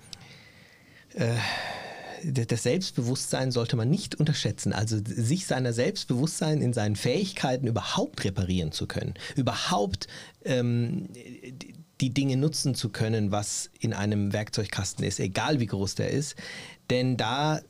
äh, 1.13 1.35
das 2.23 2.63
Selbstbewusstsein 2.63 3.51
sollte 3.51 3.75
man 3.75 3.89
nicht 3.89 4.15
unterschätzen. 4.15 4.73
Also 4.73 4.97
sich 5.03 5.45
seiner 5.45 5.73
Selbstbewusstsein 5.73 6.62
in 6.62 6.73
seinen 6.73 6.95
Fähigkeiten 6.95 7.67
überhaupt 7.67 8.23
reparieren 8.25 8.71
zu 8.71 8.88
können, 8.88 9.13
überhaupt 9.35 10.07
ähm, 10.43 11.07
die 12.01 12.13
Dinge 12.13 12.38
nutzen 12.38 12.75
zu 12.75 12.89
können, 12.89 13.31
was 13.31 13.69
in 13.79 13.93
einem 13.93 14.33
Werkzeugkasten 14.33 15.05
ist, 15.05 15.19
egal 15.19 15.59
wie 15.59 15.67
groß 15.67 15.95
der 15.95 16.12
ist. 16.12 16.35
Denn 16.89 17.17
da 17.17 17.62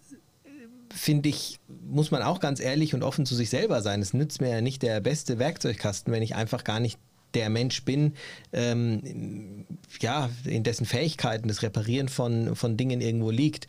finde 0.94 1.30
ich, 1.30 1.60
muss 1.88 2.12
man 2.12 2.22
auch 2.22 2.40
ganz 2.40 2.60
ehrlich 2.60 2.94
und 2.94 3.04
offen 3.04 3.26
zu 3.26 3.36
sich 3.36 3.50
selber 3.50 3.82
sein. 3.82 4.02
Es 4.02 4.14
nützt 4.14 4.42
mir 4.42 4.50
ja 4.50 4.62
nicht 4.62 4.82
der 4.82 5.00
beste 5.00 5.40
Werkzeugkasten, 5.40 6.12
wenn 6.14 6.24
ich 6.24 6.36
einfach 6.36 6.64
gar 6.64 6.80
nicht 6.80 7.00
der 7.34 7.50
Mensch 7.50 7.84
bin, 7.86 8.14
ähm, 8.54 9.66
ja, 10.00 10.30
in 10.46 10.64
dessen 10.64 10.86
Fähigkeiten 10.86 11.48
das 11.48 11.62
Reparieren 11.62 12.10
von, 12.10 12.56
von 12.56 12.78
Dingen 12.78 13.02
irgendwo 13.02 13.30
liegt. 13.30 13.68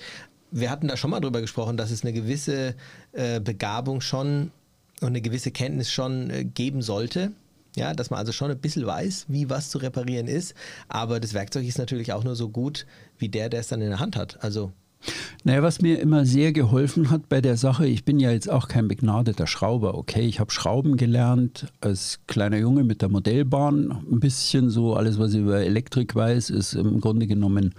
Wir 0.51 0.71
hatten 0.71 0.89
da 0.89 0.97
schon 0.97 1.11
mal 1.11 1.21
drüber 1.21 1.41
gesprochen, 1.41 1.77
dass 1.77 1.91
es 1.91 2.03
eine 2.03 2.13
gewisse 2.13 2.75
äh, 3.13 3.41
Begabung 3.41 4.01
schon 4.01 4.51
und 5.01 5.09
eine 5.09 5.21
gewisse 5.21 5.51
Kenntnis 5.51 5.91
schon 5.91 6.31
äh, 6.31 6.45
geben 6.45 6.83
sollte. 6.83 7.33
Ja, 7.77 7.95
dass 7.95 8.11
man 8.11 8.19
also 8.19 8.33
schon 8.33 8.51
ein 8.51 8.59
bisschen 8.59 8.85
weiß, 8.85 9.27
wie 9.29 9.49
was 9.49 9.71
zu 9.71 9.79
reparieren 9.79 10.27
ist. 10.27 10.55
Aber 10.89 11.21
das 11.21 11.35
Werkzeug 11.35 11.65
ist 11.65 11.79
natürlich 11.79 12.13
auch 12.13 12.25
nur 12.25 12.35
so 12.35 12.49
gut 12.49 12.85
wie 13.17 13.29
der, 13.29 13.49
der 13.49 13.61
es 13.61 13.69
dann 13.69 13.81
in 13.81 13.91
der 13.91 14.01
Hand 14.01 14.17
hat. 14.17 14.43
Also 14.43 14.73
Naja, 15.45 15.63
was 15.63 15.81
mir 15.81 15.99
immer 16.01 16.27
sehr 16.27 16.53
geholfen 16.53 17.11
hat 17.11 17.29
bei 17.29 17.41
der 17.41 17.57
Sache, 17.57 17.87
ich 17.87 18.05
bin 18.05 18.21
ja 18.21 18.31
jetzt 18.31 18.51
auch 18.51 18.69
kein 18.69 18.89
begnadeter 18.89 19.47
Schrauber, 19.47 19.95
okay, 19.97 20.27
ich 20.27 20.39
habe 20.39 20.51
Schrauben 20.51 20.97
gelernt 20.97 21.73
als 21.81 22.21
kleiner 22.27 22.59
Junge 22.59 22.85
mit 22.85 23.01
der 23.01 23.09
Modellbahn, 23.09 23.91
ein 24.11 24.21
bisschen 24.21 24.69
so, 24.69 24.95
alles 24.95 25.19
was 25.19 25.33
ich 25.33 25.41
über 25.41 25.61
Elektrik 25.61 26.15
weiß, 26.15 26.51
ist 26.51 26.75
im 26.75 27.01
Grunde 27.01 27.27
genommen 27.27 27.75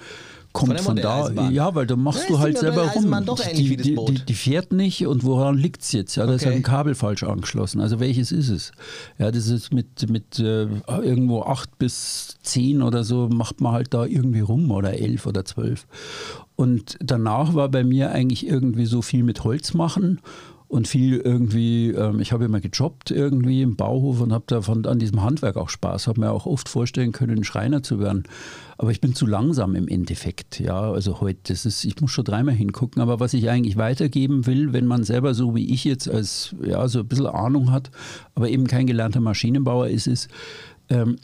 kommt 0.54 0.80
von, 0.82 0.96
da. 0.96 1.10
Modelleisenbahn. 1.10 1.54
Ja, 1.54 1.76
weil 1.76 1.88
da 1.88 1.96
machst 1.96 2.22
Ja, 2.24 2.28
du 2.28 2.34
ist 2.36 2.40
halt 2.40 2.58
selber 2.58 2.88
rum. 2.88 3.26
Die, 3.56 3.78
die, 3.78 3.96
die, 3.96 4.26
die 4.26 4.34
fährt 4.34 4.72
nicht 4.74 5.06
und 5.08 5.24
woran 5.24 5.58
liegt 5.58 5.82
es 5.82 5.92
jetzt? 5.92 6.16
Ja, 6.16 6.26
da 6.26 6.34
ist 6.34 6.42
Okay. 6.42 6.48
halt 6.50 6.56
ein 6.58 6.64
Kabel 6.64 6.96
falsch 6.96 7.24
angeschlossen. 7.24 7.82
Also 7.82 8.00
welches 8.00 8.32
ist 8.32 8.50
es? 8.50 8.72
Ja, 9.18 9.32
das 9.32 9.48
ist 9.48 9.74
mit, 9.74 10.10
mit 10.10 10.40
äh, 10.40 10.68
irgendwo 10.88 11.42
acht 11.44 11.78
bis 11.78 12.38
zehn 12.44 12.82
oder 12.82 13.04
so, 13.04 13.30
macht 13.30 13.62
man 13.62 13.74
halt 13.74 13.94
da 13.94 14.06
irgendwie 14.06 14.42
rum 14.42 14.72
oder 14.72 14.94
elf 14.94 15.26
oder 15.26 15.46
zwölf. 15.46 15.86
Und 16.56 16.98
danach 17.00 17.54
war 17.54 17.70
bei 17.70 17.84
mir 17.84 18.12
eigentlich 18.12 18.46
irgendwie 18.46 18.86
so 18.86 19.02
viel 19.02 19.24
mit 19.24 19.44
Holz 19.44 19.74
machen 19.74 20.20
und 20.68 20.88
viel 20.88 21.18
irgendwie, 21.18 21.90
ähm, 21.90 22.20
ich 22.22 22.32
habe 22.32 22.46
immer 22.46 22.62
gejobbt 22.62 23.12
irgendwie 23.12 23.62
im 23.62 23.76
Bauhof 23.76 24.22
und 24.22 24.32
habe 24.32 24.46
davon 24.48 24.86
an 24.86 25.00
diesem 25.00 25.22
Handwerk 25.22 25.58
auch 25.58 25.68
Spaß, 25.70 26.08
habe 26.08 26.22
mir 26.22 26.32
auch 26.32 26.46
oft 26.46 26.70
vorstellen 26.70 27.12
können, 27.12 27.44
Schreiner 27.44 27.84
zu 27.84 28.00
werden. 28.00 28.24
Aber 28.82 28.90
ich 28.90 29.00
bin 29.00 29.14
zu 29.14 29.28
langsam 29.28 29.76
im 29.76 29.88
Endeffekt. 29.88 30.60
Ja, 30.60 30.92
also 30.92 31.22
heute, 31.22 31.40
das 31.54 31.68
ist, 31.68 31.86
ich 31.86 32.02
muss 32.02 32.10
schon 32.10 32.26
dreimal 32.26 32.56
hingucken. 32.56 33.00
Aber 33.00 33.20
was 33.20 33.36
ich 33.36 33.48
eigentlich 33.48 33.78
weitergeben 33.78 34.48
will, 34.48 34.74
wenn 34.74 34.88
man 34.88 35.04
selber 35.04 35.36
so 35.36 35.54
wie 35.54 35.72
ich 35.72 35.84
jetzt 35.84 36.10
als, 36.10 36.56
ja, 36.64 36.88
so 36.88 37.02
ein 37.02 37.08
bisschen 37.08 37.28
Ahnung 37.28 37.72
hat, 37.72 37.92
aber 38.34 38.50
eben 38.50 38.66
kein 38.66 38.88
gelernter 38.88 39.22
Maschinenbauer 39.22 39.88
ist, 39.90 40.08
ist, 40.08 40.30
ähm, 40.90 41.18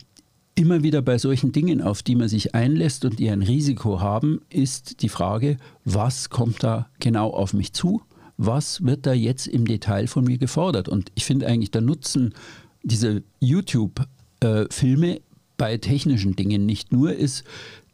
immer 0.54 0.84
wieder 0.84 1.02
bei 1.02 1.18
solchen 1.18 1.52
Dingen, 1.52 1.82
auf 1.82 2.04
die 2.04 2.14
man 2.14 2.30
sich 2.30 2.54
einlässt 2.54 3.06
und 3.06 3.18
die 3.18 3.28
ein 3.32 3.42
Risiko 3.42 4.02
haben, 4.02 4.42
ist 4.52 5.02
die 5.02 5.10
Frage, 5.10 5.58
was 5.84 6.30
kommt 6.30 6.62
da 6.62 6.90
genau 7.00 7.32
auf 7.32 7.54
mich 7.54 7.74
zu? 7.74 8.04
Was 8.38 8.86
wird 8.86 9.08
da 9.08 9.14
jetzt 9.14 9.48
im 9.48 9.66
Detail 9.66 10.06
von 10.06 10.26
mir 10.26 10.38
gefordert? 10.38 10.88
Und 10.88 11.12
ich 11.16 11.26
finde 11.26 11.48
eigentlich 11.48 11.72
der 11.72 11.82
Nutzen 11.82 12.36
dieser 12.84 13.22
YouTube-Filme 13.40 15.22
bei 15.58 15.78
technischen 15.78 16.36
Dingen 16.36 16.66
nicht 16.66 16.92
nur 16.92 17.14
ist, 17.14 17.44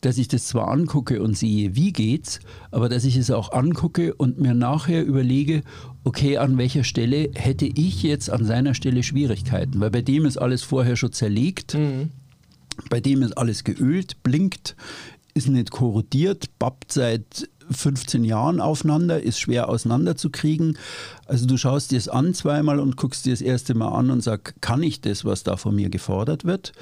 dass 0.01 0.17
ich 0.17 0.27
das 0.27 0.47
zwar 0.47 0.67
angucke 0.67 1.21
und 1.23 1.37
sehe, 1.37 1.75
wie 1.75 1.93
geht's, 1.93 2.39
aber 2.71 2.89
dass 2.89 3.05
ich 3.05 3.15
es 3.15 3.31
auch 3.31 3.53
angucke 3.53 4.13
und 4.13 4.37
mir 4.39 4.53
nachher 4.53 5.05
überlege, 5.05 5.63
okay, 6.03 6.37
an 6.37 6.57
welcher 6.57 6.83
Stelle 6.83 7.29
hätte 7.35 7.65
ich 7.65 8.03
jetzt 8.03 8.29
an 8.29 8.43
seiner 8.45 8.73
Stelle 8.73 9.01
Schwierigkeiten? 9.01 9.79
Weil 9.79 9.91
bei 9.91 10.01
dem 10.01 10.25
ist 10.25 10.37
alles 10.37 10.61
vorher 10.61 10.97
schon 10.97 11.13
zerlegt, 11.13 11.73
bei 12.89 12.99
dem 12.99 13.21
ist 13.21 13.37
alles 13.37 13.63
geölt, 13.63 14.21
blinkt, 14.23 14.75
ist 15.33 15.47
nicht 15.47 15.71
korrodiert, 15.71 16.47
babbt 16.59 16.91
seit 16.91 17.47
15 17.71 18.23
Jahren 18.23 18.59
aufeinander, 18.59 19.21
ist 19.21 19.39
schwer 19.39 19.69
auseinanderzukriegen. 19.69 20.77
Also 21.25 21.45
du 21.45 21.57
schaust 21.57 21.91
dir 21.91 21.97
es 21.97 22.09
an 22.09 22.33
zweimal 22.33 22.79
und 22.79 22.97
guckst 22.97 23.25
dir 23.25 23.31
das 23.31 23.41
erste 23.41 23.73
Mal 23.73 23.89
an 23.89 24.11
und 24.11 24.21
sagst, 24.21 24.55
kann 24.61 24.83
ich 24.83 25.01
das, 25.01 25.23
was 25.23 25.43
da 25.43 25.55
von 25.55 25.75
mir 25.75 25.89
gefordert 25.89 26.45
wird? 26.45 26.73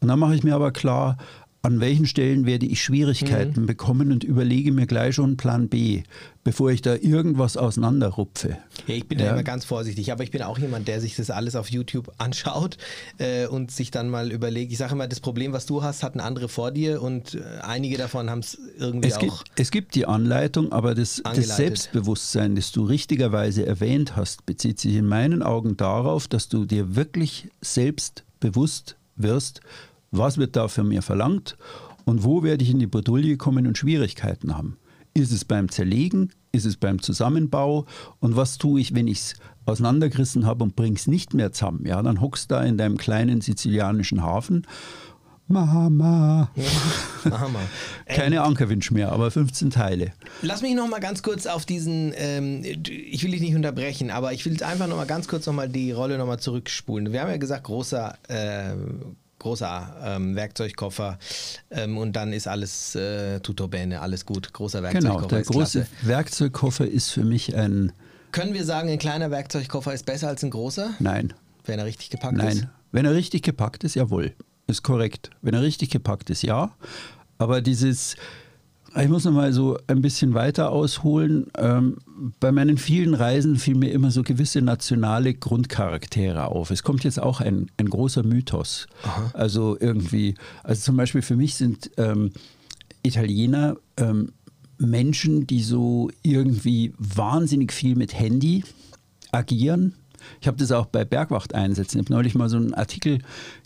Und 0.00 0.08
dann 0.08 0.18
mache 0.18 0.34
ich 0.34 0.44
mir 0.44 0.54
aber 0.54 0.72
klar, 0.72 1.16
an 1.62 1.80
welchen 1.80 2.06
Stellen 2.06 2.46
werde 2.46 2.64
ich 2.64 2.80
Schwierigkeiten 2.80 3.66
bekommen 3.66 4.12
und 4.12 4.22
überlege 4.22 4.70
mir 4.70 4.86
gleich 4.86 5.16
schon 5.16 5.36
Plan 5.36 5.68
B, 5.68 6.04
bevor 6.44 6.70
ich 6.70 6.80
da 6.80 6.94
irgendwas 6.94 7.56
auseinanderrupfe. 7.56 8.56
Ja, 8.86 8.94
ich 8.94 9.08
bin 9.08 9.18
da 9.18 9.24
Ja. 9.24 9.32
immer 9.32 9.42
ganz 9.42 9.64
vorsichtig, 9.64 10.12
aber 10.12 10.22
ich 10.22 10.30
bin 10.30 10.42
auch 10.42 10.58
jemand, 10.60 10.86
der 10.86 11.00
sich 11.00 11.16
das 11.16 11.28
alles 11.28 11.56
auf 11.56 11.68
YouTube 11.68 12.12
anschaut 12.18 12.76
äh, 13.18 13.48
und 13.48 13.72
sich 13.72 13.90
dann 13.90 14.10
mal 14.10 14.30
überlegt. 14.30 14.70
Ich 14.70 14.78
sage 14.78 14.92
immer, 14.92 15.08
das 15.08 15.18
Problem, 15.18 15.52
was 15.52 15.66
du 15.66 15.82
hast, 15.82 16.04
hatten 16.04 16.20
andere 16.20 16.48
vor 16.48 16.70
dir 16.70 17.02
und 17.02 17.34
äh, 17.34 17.40
einige 17.62 17.96
davon 17.98 18.30
haben 18.30 18.40
es 18.40 18.56
irgendwie 18.78 19.12
auch. 19.12 19.18
gibt, 19.18 19.42
es 19.56 19.72
gibt 19.72 19.96
die 19.96 20.06
Anleitung, 20.06 20.70
aber 20.70 20.94
das, 20.94 21.20
das. 21.24 21.56
Selbstbewusstsein, 21.56 22.54
das 22.54 22.70
du 22.70 22.84
richtigerweise 22.84 23.66
erwähnt 23.66 24.14
hast, 24.14 24.46
bezieht 24.46 24.78
sich 24.78 24.94
in 24.94 25.06
meinen 25.06 25.42
Augen 25.42 25.76
darauf, 25.76 26.28
dass 26.28 26.48
du 26.48 26.64
dir 26.64 26.94
wirklich 26.94 27.48
selbstbewusst 27.60 28.94
wirst, 29.16 29.60
was 30.10 30.38
wird 30.38 30.56
da 30.56 30.68
von 30.68 30.88
mir 30.88 31.02
verlangt 31.02 31.56
und 32.04 32.24
wo 32.24 32.42
werde 32.42 32.64
ich 32.64 32.70
in 32.70 32.78
die 32.78 32.86
Bredouille 32.86 33.36
kommen 33.36 33.66
und 33.66 33.76
Schwierigkeiten 33.76 34.56
haben. 34.56 34.78
Ist 35.14 35.32
es 35.32 35.44
beim 35.44 35.70
Zerlegen? 35.70 36.32
Ist 36.52 36.66
es 36.66 36.76
beim 36.76 37.02
Zusammenbau? 37.02 37.86
Und 38.20 38.36
was 38.36 38.58
tue 38.58 38.80
ich, 38.80 38.94
wenn 38.94 39.08
ich 39.08 39.18
es 39.18 39.34
auseinandergerissen 39.64 40.46
habe 40.46 40.62
und 40.62 40.76
bring's 40.76 41.06
nicht 41.06 41.34
mehr 41.34 41.52
zusammen? 41.52 41.86
Ja, 41.86 42.02
dann 42.02 42.20
hockst 42.20 42.50
da 42.50 42.62
in 42.62 42.78
deinem 42.78 42.96
kleinen 42.96 43.40
sizilianischen 43.40 44.22
Hafen. 44.22 44.66
Mama. 45.48 46.50
Hammer. 47.24 47.60
Keine 48.06 48.42
Ankerwünsch 48.42 48.90
mehr, 48.90 49.12
aber 49.12 49.30
15 49.30 49.70
Teile. 49.70 50.12
Lass 50.42 50.62
mich 50.62 50.74
noch 50.74 50.88
mal 50.88 50.98
ganz 50.98 51.22
kurz 51.22 51.46
auf 51.46 51.64
diesen, 51.64 52.12
ähm, 52.16 52.62
ich 52.64 53.22
will 53.22 53.30
dich 53.30 53.40
nicht 53.40 53.54
unterbrechen, 53.54 54.10
aber 54.10 54.32
ich 54.32 54.44
will 54.44 54.52
jetzt 54.52 54.64
einfach 54.64 54.88
noch 54.88 54.96
mal 54.96 55.06
ganz 55.06 55.28
kurz 55.28 55.46
noch 55.46 55.54
mal 55.54 55.68
die 55.68 55.92
Rolle 55.92 56.18
noch 56.18 56.26
mal 56.26 56.38
zurückspulen. 56.38 57.12
Wir 57.12 57.20
haben 57.20 57.30
ja 57.30 57.36
gesagt, 57.36 57.64
großer, 57.64 58.18
ähm, 58.28 59.16
großer 59.38 59.96
ähm, 60.04 60.34
Werkzeugkoffer 60.34 61.18
ähm, 61.70 61.96
und 61.96 62.14
dann 62.16 62.32
ist 62.32 62.48
alles 62.48 62.96
äh, 62.96 63.38
tutto 63.38 63.68
bene, 63.68 64.00
alles 64.00 64.26
gut. 64.26 64.52
Großer 64.52 64.82
Werkzeugkoffer 64.82 65.16
Genau, 65.16 65.28
der 65.28 65.40
ist 65.40 65.48
große 65.48 65.78
klasse. 65.86 66.08
Werkzeugkoffer 66.08 66.86
ist 66.88 67.10
für 67.10 67.24
mich 67.24 67.54
ein 67.54 67.92
Können 68.32 68.52
wir 68.52 68.64
sagen, 68.64 68.88
ein 68.88 68.98
kleiner 68.98 69.30
Werkzeugkoffer 69.30 69.94
ist 69.94 70.06
besser 70.06 70.26
als 70.26 70.42
ein 70.42 70.50
großer, 70.50 70.94
Nein. 70.98 71.34
wenn 71.66 71.78
er 71.78 71.84
richtig 71.84 72.10
gepackt 72.10 72.36
ist? 72.38 72.42
Nein. 72.42 72.70
Wenn 72.90 73.04
er 73.04 73.14
richtig 73.14 73.42
gepackt 73.42 73.84
ist, 73.84 73.94
jawohl. 73.94 74.34
Ist 74.66 74.82
korrekt. 74.82 75.30
Wenn 75.42 75.54
er 75.54 75.62
richtig 75.62 75.90
gepackt 75.90 76.30
ist, 76.30 76.42
ja. 76.42 76.74
Aber 77.38 77.60
dieses, 77.60 78.16
ich 79.00 79.08
muss 79.08 79.24
noch 79.24 79.32
mal 79.32 79.52
so 79.52 79.78
ein 79.86 80.00
bisschen 80.00 80.34
weiter 80.34 80.70
ausholen. 80.70 81.46
Ähm, 81.56 81.98
bei 82.40 82.50
meinen 82.50 82.78
vielen 82.78 83.14
Reisen 83.14 83.56
fiel 83.56 83.76
mir 83.76 83.92
immer 83.92 84.10
so 84.10 84.22
gewisse 84.22 84.62
nationale 84.62 85.34
Grundcharaktere 85.34 86.46
auf. 86.46 86.70
Es 86.70 86.82
kommt 86.82 87.04
jetzt 87.04 87.20
auch 87.20 87.40
ein, 87.40 87.70
ein 87.76 87.90
großer 87.90 88.22
Mythos. 88.22 88.86
Also 89.34 89.76
irgendwie, 89.78 90.34
also 90.64 90.82
zum 90.82 90.96
Beispiel 90.96 91.22
für 91.22 91.36
mich 91.36 91.54
sind 91.54 91.90
ähm, 91.96 92.32
Italiener 93.02 93.76
ähm, 93.98 94.32
Menschen, 94.78 95.46
die 95.46 95.62
so 95.62 96.10
irgendwie 96.22 96.92
wahnsinnig 96.98 97.72
viel 97.72 97.96
mit 97.96 98.18
Handy 98.18 98.64
agieren. 99.30 99.94
Ich 100.40 100.46
habe 100.46 100.56
das 100.56 100.72
auch 100.72 100.86
bei 100.86 101.04
Bergwachteinsätzen. 101.04 102.00
Ich 102.00 102.06
habe 102.06 102.14
neulich 102.14 102.34
mal 102.34 102.48
so 102.48 102.56
einen 102.56 102.74
Artikel 102.74 103.18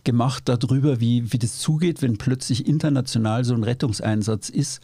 gemacht 0.05 0.45
darüber, 0.47 1.01
wie, 1.01 1.33
wie 1.33 1.39
das 1.39 1.59
zugeht, 1.59 2.03
wenn 2.03 2.19
plötzlich 2.19 2.67
international 2.67 3.45
so 3.45 3.55
ein 3.55 3.65
Rettungseinsatz 3.65 4.49
ist, 4.49 4.81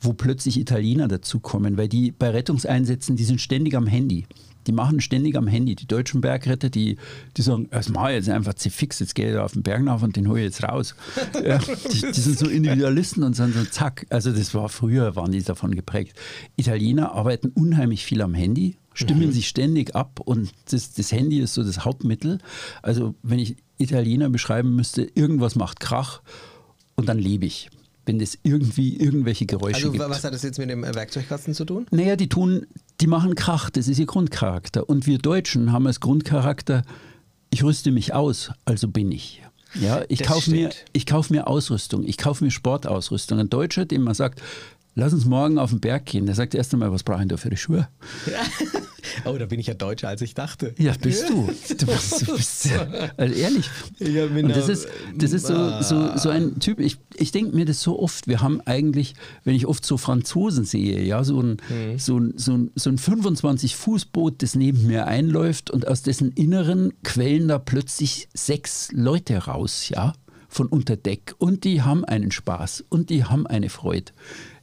wo 0.00 0.12
plötzlich 0.12 0.58
Italiener 0.58 1.08
dazukommen, 1.08 1.76
weil 1.76 1.88
die 1.88 2.12
bei 2.12 2.30
Rettungseinsätzen, 2.30 3.16
die 3.16 3.24
sind 3.24 3.40
ständig 3.40 3.76
am 3.76 3.86
Handy. 3.86 4.26
Die 4.66 4.72
machen 4.72 5.00
ständig 5.00 5.36
am 5.36 5.46
Handy. 5.46 5.74
Die 5.74 5.86
deutschen 5.86 6.20
Bergretter, 6.20 6.70
die, 6.70 6.96
die 7.36 7.42
sagen, 7.42 7.68
das 7.70 7.88
mache 7.90 8.10
ich 8.10 8.16
jetzt 8.16 8.30
einfach 8.30 8.54
zu 8.54 8.70
fix, 8.70 8.98
jetzt 8.98 9.14
gehe 9.14 9.32
ich 9.32 9.38
auf 9.38 9.52
den 9.52 9.62
Berg 9.62 9.86
rauf 9.86 10.02
und 10.02 10.16
den 10.16 10.28
hole 10.28 10.40
ich 10.40 10.46
jetzt 10.46 10.62
raus. 10.64 10.94
ja, 11.44 11.58
die, 11.58 12.12
die 12.12 12.20
sind 12.20 12.38
so 12.38 12.46
Individualisten 12.46 13.22
und 13.22 13.34
sind 13.34 13.54
so 13.54 13.64
zack. 13.64 14.06
Also 14.10 14.32
das 14.32 14.54
war 14.54 14.68
früher, 14.68 15.16
waren 15.16 15.32
die 15.32 15.42
davon 15.42 15.74
geprägt. 15.74 16.16
Italiener 16.56 17.12
arbeiten 17.12 17.48
unheimlich 17.48 18.04
viel 18.04 18.22
am 18.22 18.34
Handy, 18.34 18.76
stimmen 18.94 19.32
sich 19.32 19.48
ständig 19.48 19.94
ab 19.94 20.20
und 20.20 20.50
das, 20.70 20.92
das 20.92 21.12
Handy 21.12 21.40
ist 21.40 21.54
so 21.54 21.62
das 21.62 21.84
Hauptmittel. 21.84 22.38
Also 22.82 23.14
wenn 23.22 23.38
ich 23.38 23.56
Italiener 23.76 24.30
beschreiben 24.30 24.74
müsste, 24.74 25.02
irgendwas 25.02 25.56
macht 25.56 25.80
Krach 25.80 26.22
und 26.94 27.08
dann 27.08 27.18
lebe 27.18 27.44
ich. 27.46 27.70
Wenn 28.06 28.18
das 28.18 28.38
irgendwie 28.42 28.96
irgendwelche 28.96 29.46
Geräusche 29.46 29.76
Also 29.76 29.92
gibt. 29.92 30.04
was 30.04 30.24
hat 30.24 30.34
das 30.34 30.42
jetzt 30.42 30.58
mit 30.58 30.68
dem 30.68 30.84
äh, 30.84 30.94
Werkzeugkasten 30.94 31.54
zu 31.54 31.64
tun? 31.64 31.86
Naja, 31.90 32.16
die 32.16 32.28
tun, 32.28 32.66
die 33.00 33.06
machen 33.06 33.34
Krach, 33.34 33.70
das 33.70 33.88
ist 33.88 33.98
ihr 33.98 34.04
Grundcharakter. 34.04 34.88
Und 34.88 35.06
wir 35.06 35.16
Deutschen 35.18 35.72
haben 35.72 35.86
als 35.86 36.00
Grundcharakter, 36.00 36.82
ich 37.50 37.64
rüste 37.64 37.92
mich 37.92 38.12
aus, 38.12 38.50
also 38.66 38.88
bin 38.88 39.10
ich. 39.10 39.42
Ja, 39.80 40.02
ich 40.08 40.22
kaufe 40.22 40.50
mir, 40.50 40.70
ich 40.92 41.06
kauf 41.06 41.30
mir 41.30 41.46
Ausrüstung, 41.48 42.04
ich 42.04 42.16
kaufe 42.16 42.44
mir 42.44 42.50
Sportausrüstung. 42.50 43.38
Ein 43.38 43.50
Deutscher, 43.50 43.86
dem 43.86 44.02
man 44.02 44.14
sagt, 44.14 44.40
lass 44.94 45.12
uns 45.12 45.24
morgen 45.24 45.58
auf 45.58 45.70
den 45.70 45.80
Berg 45.80 46.06
gehen, 46.06 46.26
der 46.26 46.34
sagt 46.34 46.54
erst 46.54 46.72
einmal, 46.72 46.92
was 46.92 47.02
brauche 47.02 47.22
ich 47.22 47.28
da 47.28 47.36
für 47.36 47.50
die 47.50 47.56
Schuhe? 47.56 47.88
Oh, 49.26 49.36
da 49.38 49.46
bin 49.46 49.60
ich 49.60 49.68
ja 49.68 49.74
deutscher, 49.74 50.08
als 50.08 50.22
ich 50.22 50.34
dachte. 50.34 50.74
Ja, 50.78 50.92
bist 51.00 51.28
du. 51.28 51.46
Du 51.78 51.86
bist, 51.86 52.26
du 52.26 52.36
bist 52.36 52.68
also 53.16 53.34
ehrlich. 53.34 53.70
Ja, 54.00 54.24
Und 54.24 54.48
das 54.48 54.66
da- 54.66 54.72
ist, 54.72 54.88
das 55.16 55.32
ist 55.32 55.46
so, 55.46 55.82
so, 55.82 56.16
so 56.16 56.30
ein 56.30 56.58
Typ, 56.58 56.80
ich, 56.80 56.96
ich 57.14 57.30
denke 57.30 57.54
mir 57.54 57.64
das 57.64 57.80
so 57.80 58.00
oft, 58.00 58.26
wir 58.26 58.40
haben 58.40 58.60
eigentlich, 58.62 59.14
wenn 59.44 59.54
ich 59.54 59.66
oft 59.66 59.84
so 59.84 59.98
Franzosen 59.98 60.64
sehe, 60.64 61.02
ja, 61.04 61.22
so 61.22 61.40
ein, 61.40 61.58
so 61.96 62.18
ein, 62.18 62.32
so 62.36 62.54
ein, 62.54 62.70
so 62.74 62.90
ein 62.90 62.98
25-Fuß-Boot, 62.98 64.42
das 64.42 64.54
neben 64.54 64.86
mir 64.86 65.06
einläuft 65.06 65.70
und 65.70 65.86
aus 65.86 66.02
dessen 66.02 66.32
Inneren 66.32 66.92
quellen 67.04 67.48
da 67.48 67.58
plötzlich 67.58 68.28
sechs 68.34 68.90
Leute 68.92 69.36
raus, 69.36 69.88
ja, 69.90 70.14
von 70.48 70.66
unter 70.66 70.96
Deck 70.96 71.34
und 71.38 71.64
die 71.64 71.82
haben 71.82 72.04
einen 72.04 72.30
Spaß 72.30 72.84
und 72.88 73.10
die 73.10 73.24
haben 73.24 73.46
eine 73.46 73.68
Freude. 73.68 74.12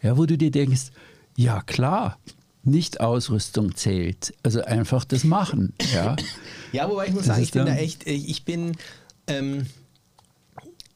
Ja, 0.01 0.17
wo 0.17 0.25
du 0.25 0.37
dir 0.37 0.51
denkst, 0.51 0.91
ja 1.35 1.61
klar, 1.61 2.17
nicht 2.63 2.99
Ausrüstung 3.01 3.75
zählt, 3.75 4.33
also 4.43 4.61
einfach 4.63 5.03
das 5.05 5.23
Machen, 5.23 5.73
ja. 5.93 6.15
Ja, 6.71 6.89
wobei 6.89 7.07
ich 7.07 7.11
muss 7.13 7.25
Das 7.25 7.35
sagen, 7.35 7.43
ich 7.43 7.51
bin 7.51 7.65
da 7.65 7.75
echt, 7.75 8.07
ich 8.07 8.45
bin, 8.45 8.77
ähm, 9.27 9.65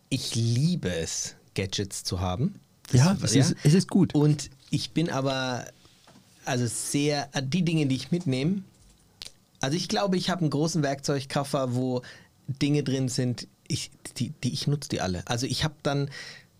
ich 0.09 0.35
liebe 0.35 0.89
es, 0.89 1.35
Gadgets 1.53 2.03
zu 2.03 2.19
haben. 2.21 2.55
Das- 2.91 3.01
Ja, 3.01 3.17
es 3.21 3.35
ist- 3.35 3.55
es 3.63 3.73
ist 3.73 3.89
gut. 3.89 4.13
Und 4.15 4.49
ich 4.69 4.91
bin 4.91 5.09
aber, 5.09 5.65
also 6.45 6.65
sehr, 6.67 7.29
die 7.41 7.63
Dinge, 7.63 7.87
die 7.87 7.95
ich 7.95 8.11
mitnehme, 8.11 8.61
also 9.59 9.75
ich 9.75 9.89
glaube, 9.89 10.15
ich 10.17 10.29
habe 10.29 10.41
einen 10.41 10.49
großen 10.49 10.83
Werkzeugkoffer, 10.83 11.75
wo 11.75 12.01
Dinge 12.47 12.83
drin 12.83 13.09
sind, 13.09 13.47
ich, 13.67 13.89
die, 14.17 14.29
die 14.43 14.53
ich 14.53 14.67
nutze 14.67 14.89
die 14.89 15.01
alle. 15.01 15.23
Also 15.27 15.47
ich 15.47 15.63
habe 15.63 15.73
dann, 15.81 16.09